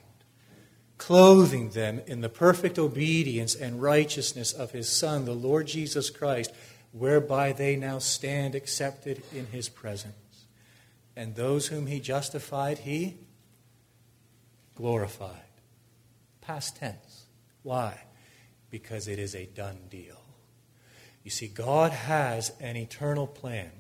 clothing 0.99 1.71
them 1.71 2.01
in 2.07 2.21
the 2.21 2.29
perfect 2.29 2.79
obedience 2.79 3.55
and 3.55 3.81
righteousness 3.81 4.53
of 4.53 4.73
his 4.73 4.89
Son, 4.89 5.25
the 5.25 5.33
Lord 5.33 5.67
Jesus 5.67 6.11
Christ, 6.11 6.53
whereby 6.93 7.53
they 7.53 7.77
now 7.77 7.99
stand 7.99 8.55
accepted 8.55 9.23
in 9.33 9.47
his 9.47 9.69
presence. 9.69 10.15
And 11.17 11.35
those 11.35 11.69
whom 11.69 11.87
he 11.87 12.01
justified, 12.01 12.79
he 12.79 13.17
glorified. 14.75 15.37
Past 16.41 16.77
tense. 16.77 17.27
Why? 17.63 18.03
Because 18.71 19.09
it 19.09 19.19
is 19.19 19.35
a 19.35 19.47
done 19.47 19.79
deal. 19.91 20.21
You 21.23 21.31
see, 21.31 21.49
God 21.49 21.93
has 21.93 22.53
an 22.61 22.77
eternal 22.77 23.27
plan. 23.27 23.71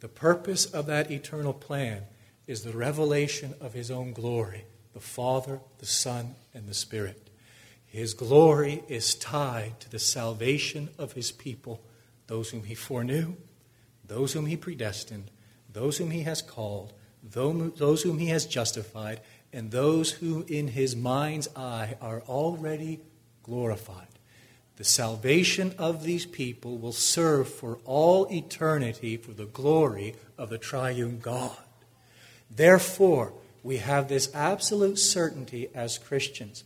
The 0.00 0.08
purpose 0.08 0.66
of 0.66 0.86
that 0.86 1.10
eternal 1.10 1.52
plan 1.52 2.02
is 2.46 2.62
the 2.62 2.72
revelation 2.72 3.54
of 3.60 3.74
his 3.74 3.90
own 3.90 4.12
glory 4.12 4.64
the 4.94 5.00
Father, 5.00 5.60
the 5.78 5.86
Son, 5.86 6.36
and 6.54 6.68
the 6.68 6.74
Spirit. 6.74 7.23
His 7.94 8.12
glory 8.12 8.82
is 8.88 9.14
tied 9.14 9.78
to 9.78 9.88
the 9.88 10.00
salvation 10.00 10.88
of 10.98 11.12
his 11.12 11.30
people, 11.30 11.80
those 12.26 12.50
whom 12.50 12.64
he 12.64 12.74
foreknew, 12.74 13.36
those 14.04 14.32
whom 14.32 14.46
he 14.46 14.56
predestined, 14.56 15.30
those 15.72 15.98
whom 15.98 16.10
he 16.10 16.22
has 16.22 16.42
called, 16.42 16.92
those 17.22 18.02
whom 18.02 18.18
he 18.18 18.26
has 18.26 18.46
justified, 18.46 19.20
and 19.52 19.70
those 19.70 20.10
who 20.10 20.44
in 20.48 20.66
his 20.66 20.96
mind's 20.96 21.46
eye 21.54 21.96
are 22.00 22.22
already 22.22 22.98
glorified. 23.44 24.08
The 24.74 24.82
salvation 24.82 25.72
of 25.78 26.02
these 26.02 26.26
people 26.26 26.78
will 26.78 26.90
serve 26.90 27.48
for 27.48 27.78
all 27.84 28.26
eternity 28.28 29.16
for 29.16 29.34
the 29.34 29.46
glory 29.46 30.16
of 30.36 30.50
the 30.50 30.58
triune 30.58 31.20
God. 31.20 31.56
Therefore, 32.50 33.34
we 33.62 33.76
have 33.76 34.08
this 34.08 34.34
absolute 34.34 34.98
certainty 34.98 35.68
as 35.76 35.96
Christians 35.96 36.64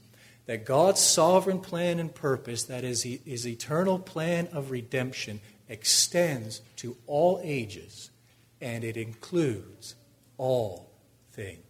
that 0.49 0.65
God's 0.65 1.03
sovereign 1.03 1.61
plan 1.61 2.01
and 2.01 2.13
purpose, 2.13 2.63
that 2.65 2.83
is 2.83 3.03
his 3.03 3.47
eternal 3.47 3.99
plan 3.99 4.49
of 4.51 4.71
redemption, 4.71 5.41
extends 5.69 6.63
to 6.77 6.97
all 7.07 7.39
ages 7.45 8.11
and 8.59 8.83
it 8.83 8.97
includes 8.97 9.95
all 10.39 10.91
things. 11.33 11.61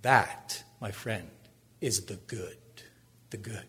That, 0.00 0.64
my 0.80 0.90
friend, 0.90 1.28
is 1.82 2.06
the 2.06 2.16
good. 2.16 2.56
The 3.28 3.36
good. 3.36 3.66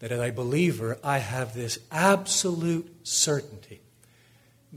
That 0.00 0.12
as 0.12 0.20
a 0.20 0.30
believer, 0.30 0.98
I 1.02 1.18
have 1.18 1.54
this 1.54 1.78
absolute 1.90 2.94
certainty 3.02 3.80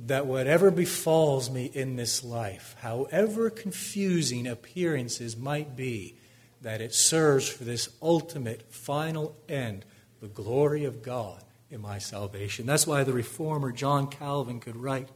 that 0.06 0.26
whatever 0.26 0.72
befalls 0.72 1.50
me 1.50 1.66
in 1.66 1.98
this 1.98 2.24
life, 2.24 2.78
however 2.80 3.50
confusing 3.50 4.48
appearances 4.48 5.36
might 5.36 5.76
be, 5.76 6.17
that 6.62 6.82
it 6.82 6.94
serves 6.94 7.48
for 7.48 7.64
this 7.64 7.90
ultimate, 8.02 8.72
final 8.72 9.36
end, 9.48 9.86
the 10.22 10.28
glory 10.28 10.86
of 10.86 11.04
God 11.04 11.44
in 11.70 11.82
my 11.82 12.00
salvation. 12.00 12.66
That's 12.66 12.88
why 12.88 13.04
the 13.04 13.14
reformer 13.14 13.72
John 13.72 14.08
Calvin 14.08 14.60
could 14.60 14.76
write 14.76 15.10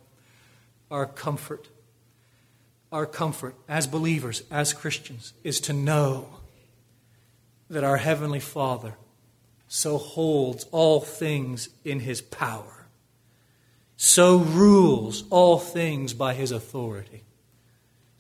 our 0.90 1.06
comfort, 1.06 1.70
our 2.92 3.06
comfort 3.06 3.56
as 3.68 3.88
believers, 3.88 4.44
as 4.52 4.74
Christians, 4.74 5.34
is 5.44 5.60
to 5.62 5.74
know 5.74 6.28
that 7.70 7.84
our 7.84 7.98
Heavenly 7.98 8.42
Father 8.42 8.96
so 9.68 9.98
holds 9.98 10.66
all 10.72 11.00
things 11.00 11.70
in 11.86 12.02
His 12.02 12.22
power 12.22 12.82
so 14.04 14.40
rules 14.40 15.26
all 15.30 15.60
things 15.60 16.16
by 16.16 16.34
his 16.34 16.52
authority, 16.52 17.22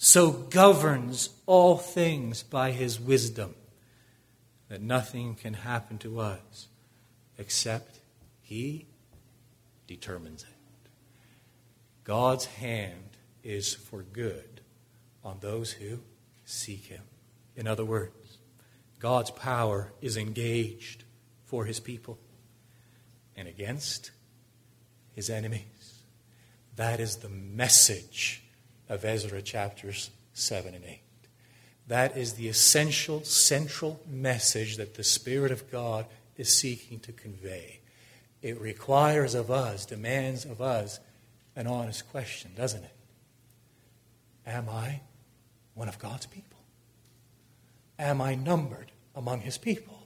so 0.03 0.31
governs 0.31 1.29
all 1.45 1.77
things 1.77 2.41
by 2.41 2.71
his 2.71 2.99
wisdom, 2.99 3.53
that 4.67 4.81
nothing 4.81 5.35
can 5.35 5.53
happen 5.53 5.99
to 5.99 6.19
us 6.19 6.67
except 7.37 7.99
he 8.41 8.87
determines 9.85 10.41
it. 10.41 10.89
God's 12.03 12.45
hand 12.45 13.15
is 13.43 13.75
for 13.75 14.01
good 14.01 14.61
on 15.23 15.37
those 15.39 15.73
who 15.73 15.99
seek 16.45 16.85
him. 16.85 17.03
In 17.55 17.67
other 17.67 17.85
words, 17.85 18.39
God's 18.97 19.29
power 19.29 19.93
is 20.01 20.17
engaged 20.17 21.03
for 21.45 21.65
his 21.65 21.79
people. 21.79 22.17
and 23.35 23.47
against 23.47 24.11
his 25.15 25.29
enemies. 25.29 26.03
That 26.75 26.99
is 26.99 27.17
the 27.17 27.29
message 27.29 28.43
of 28.91 29.05
Ezra 29.05 29.41
chapters 29.41 30.11
7 30.33 30.75
and 30.75 30.83
8. 30.83 30.99
That 31.87 32.17
is 32.17 32.33
the 32.33 32.49
essential, 32.49 33.23
central 33.23 34.01
message 34.05 34.75
that 34.75 34.95
the 34.95 35.03
Spirit 35.03 35.51
of 35.51 35.71
God 35.71 36.05
is 36.37 36.55
seeking 36.55 36.99
to 36.99 37.13
convey. 37.13 37.79
It 38.41 38.59
requires 38.59 39.33
of 39.33 39.49
us, 39.49 39.85
demands 39.85 40.43
of 40.43 40.61
us, 40.61 40.99
an 41.55 41.67
honest 41.67 42.09
question, 42.11 42.51
doesn't 42.55 42.83
it? 42.83 42.95
Am 44.45 44.67
I 44.69 44.99
one 45.73 45.87
of 45.87 45.97
God's 45.97 46.25
people? 46.25 46.59
Am 47.97 48.19
I 48.19 48.35
numbered 48.35 48.91
among 49.15 49.39
his 49.39 49.57
people? 49.57 50.05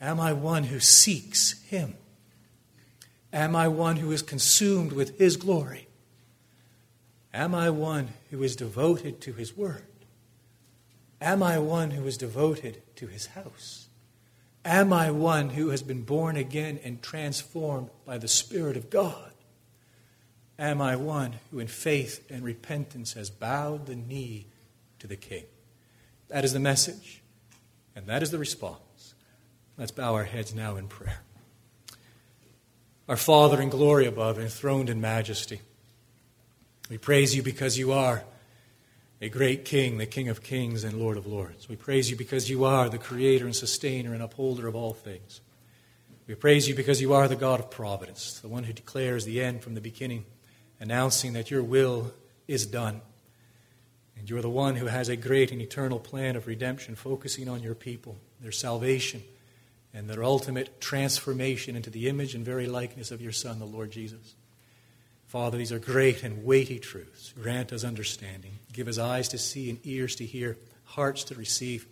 Am 0.00 0.18
I 0.18 0.32
one 0.32 0.64
who 0.64 0.80
seeks 0.80 1.62
him? 1.62 1.94
Am 3.32 3.54
I 3.54 3.68
one 3.68 3.96
who 3.96 4.10
is 4.10 4.22
consumed 4.22 4.92
with 4.92 5.16
his 5.16 5.36
glory? 5.36 5.86
Am 7.32 7.54
I 7.54 7.70
one 7.70 8.08
who 8.30 8.42
is 8.42 8.56
devoted 8.56 9.20
to 9.22 9.32
his 9.32 9.56
word? 9.56 9.84
Am 11.20 11.42
I 11.42 11.58
one 11.58 11.92
who 11.92 12.06
is 12.06 12.16
devoted 12.16 12.82
to 12.96 13.06
his 13.06 13.26
house? 13.26 13.88
Am 14.64 14.92
I 14.92 15.10
one 15.10 15.50
who 15.50 15.70
has 15.70 15.82
been 15.82 16.02
born 16.02 16.36
again 16.36 16.80
and 16.82 17.02
transformed 17.02 17.90
by 18.04 18.18
the 18.18 18.28
Spirit 18.28 18.76
of 18.76 18.90
God? 18.90 19.32
Am 20.58 20.82
I 20.82 20.96
one 20.96 21.36
who 21.50 21.58
in 21.58 21.68
faith 21.68 22.24
and 22.30 22.42
repentance 22.42 23.14
has 23.14 23.30
bowed 23.30 23.86
the 23.86 23.96
knee 23.96 24.46
to 24.98 25.06
the 25.06 25.16
King? 25.16 25.44
That 26.28 26.44
is 26.44 26.52
the 26.52 26.60
message, 26.60 27.22
and 27.96 28.06
that 28.06 28.22
is 28.22 28.30
the 28.30 28.38
response. 28.38 29.14
Let's 29.78 29.90
bow 29.90 30.14
our 30.14 30.24
heads 30.24 30.54
now 30.54 30.76
in 30.76 30.88
prayer. 30.88 31.22
Our 33.08 33.16
Father 33.16 33.60
in 33.60 33.70
glory 33.70 34.06
above, 34.06 34.38
enthroned 34.38 34.90
in 34.90 35.00
majesty, 35.00 35.62
we 36.90 36.98
praise 36.98 37.36
you 37.36 37.42
because 37.42 37.78
you 37.78 37.92
are 37.92 38.24
a 39.20 39.28
great 39.28 39.64
King, 39.64 39.98
the 39.98 40.06
King 40.06 40.28
of 40.28 40.42
kings 40.42 40.82
and 40.82 40.98
Lord 40.98 41.16
of 41.16 41.26
lords. 41.26 41.68
We 41.68 41.76
praise 41.76 42.10
you 42.10 42.16
because 42.16 42.50
you 42.50 42.64
are 42.64 42.88
the 42.88 42.98
creator 42.98 43.44
and 43.44 43.54
sustainer 43.54 44.12
and 44.12 44.22
upholder 44.22 44.66
of 44.66 44.74
all 44.74 44.92
things. 44.92 45.40
We 46.26 46.34
praise 46.34 46.68
you 46.68 46.74
because 46.74 47.00
you 47.00 47.12
are 47.12 47.28
the 47.28 47.36
God 47.36 47.60
of 47.60 47.70
providence, 47.70 48.40
the 48.40 48.48
one 48.48 48.64
who 48.64 48.72
declares 48.72 49.24
the 49.24 49.40
end 49.40 49.62
from 49.62 49.74
the 49.74 49.80
beginning, 49.80 50.24
announcing 50.80 51.32
that 51.34 51.50
your 51.50 51.62
will 51.62 52.12
is 52.48 52.66
done. 52.66 53.02
And 54.18 54.28
you're 54.28 54.42
the 54.42 54.50
one 54.50 54.76
who 54.76 54.86
has 54.86 55.08
a 55.08 55.16
great 55.16 55.52
and 55.52 55.62
eternal 55.62 56.00
plan 56.00 56.34
of 56.34 56.48
redemption, 56.48 56.96
focusing 56.96 57.48
on 57.48 57.62
your 57.62 57.76
people, 57.76 58.16
their 58.40 58.52
salvation, 58.52 59.22
and 59.94 60.10
their 60.10 60.24
ultimate 60.24 60.80
transformation 60.80 61.76
into 61.76 61.90
the 61.90 62.08
image 62.08 62.34
and 62.34 62.44
very 62.44 62.66
likeness 62.66 63.12
of 63.12 63.20
your 63.20 63.32
Son, 63.32 63.60
the 63.60 63.64
Lord 63.64 63.92
Jesus. 63.92 64.34
Father, 65.30 65.56
these 65.58 65.70
are 65.70 65.78
great 65.78 66.24
and 66.24 66.44
weighty 66.44 66.80
truths. 66.80 67.32
Grant 67.40 67.72
us 67.72 67.84
understanding. 67.84 68.58
Give 68.72 68.88
us 68.88 68.98
eyes 68.98 69.28
to 69.28 69.38
see 69.38 69.70
and 69.70 69.78
ears 69.84 70.16
to 70.16 70.26
hear, 70.26 70.58
hearts 70.82 71.22
to 71.22 71.36
receive. 71.36 71.86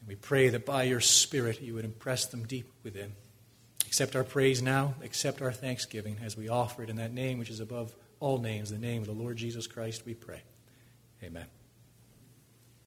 And 0.00 0.08
we 0.08 0.16
pray 0.16 0.48
that 0.48 0.66
by 0.66 0.82
your 0.82 0.98
Spirit 0.98 1.62
you 1.62 1.74
would 1.74 1.84
impress 1.84 2.26
them 2.26 2.44
deep 2.44 2.68
within. 2.82 3.12
Accept 3.86 4.16
our 4.16 4.24
praise 4.24 4.60
now. 4.60 4.96
Accept 5.04 5.40
our 5.40 5.52
thanksgiving 5.52 6.16
as 6.20 6.36
we 6.36 6.48
offer 6.48 6.82
it 6.82 6.90
in 6.90 6.96
that 6.96 7.14
name 7.14 7.38
which 7.38 7.48
is 7.48 7.60
above 7.60 7.94
all 8.18 8.38
names, 8.38 8.70
the 8.70 8.78
name 8.78 9.02
of 9.02 9.06
the 9.06 9.14
Lord 9.14 9.36
Jesus 9.36 9.68
Christ, 9.68 10.04
we 10.04 10.14
pray. 10.14 10.42
Amen. 11.22 11.46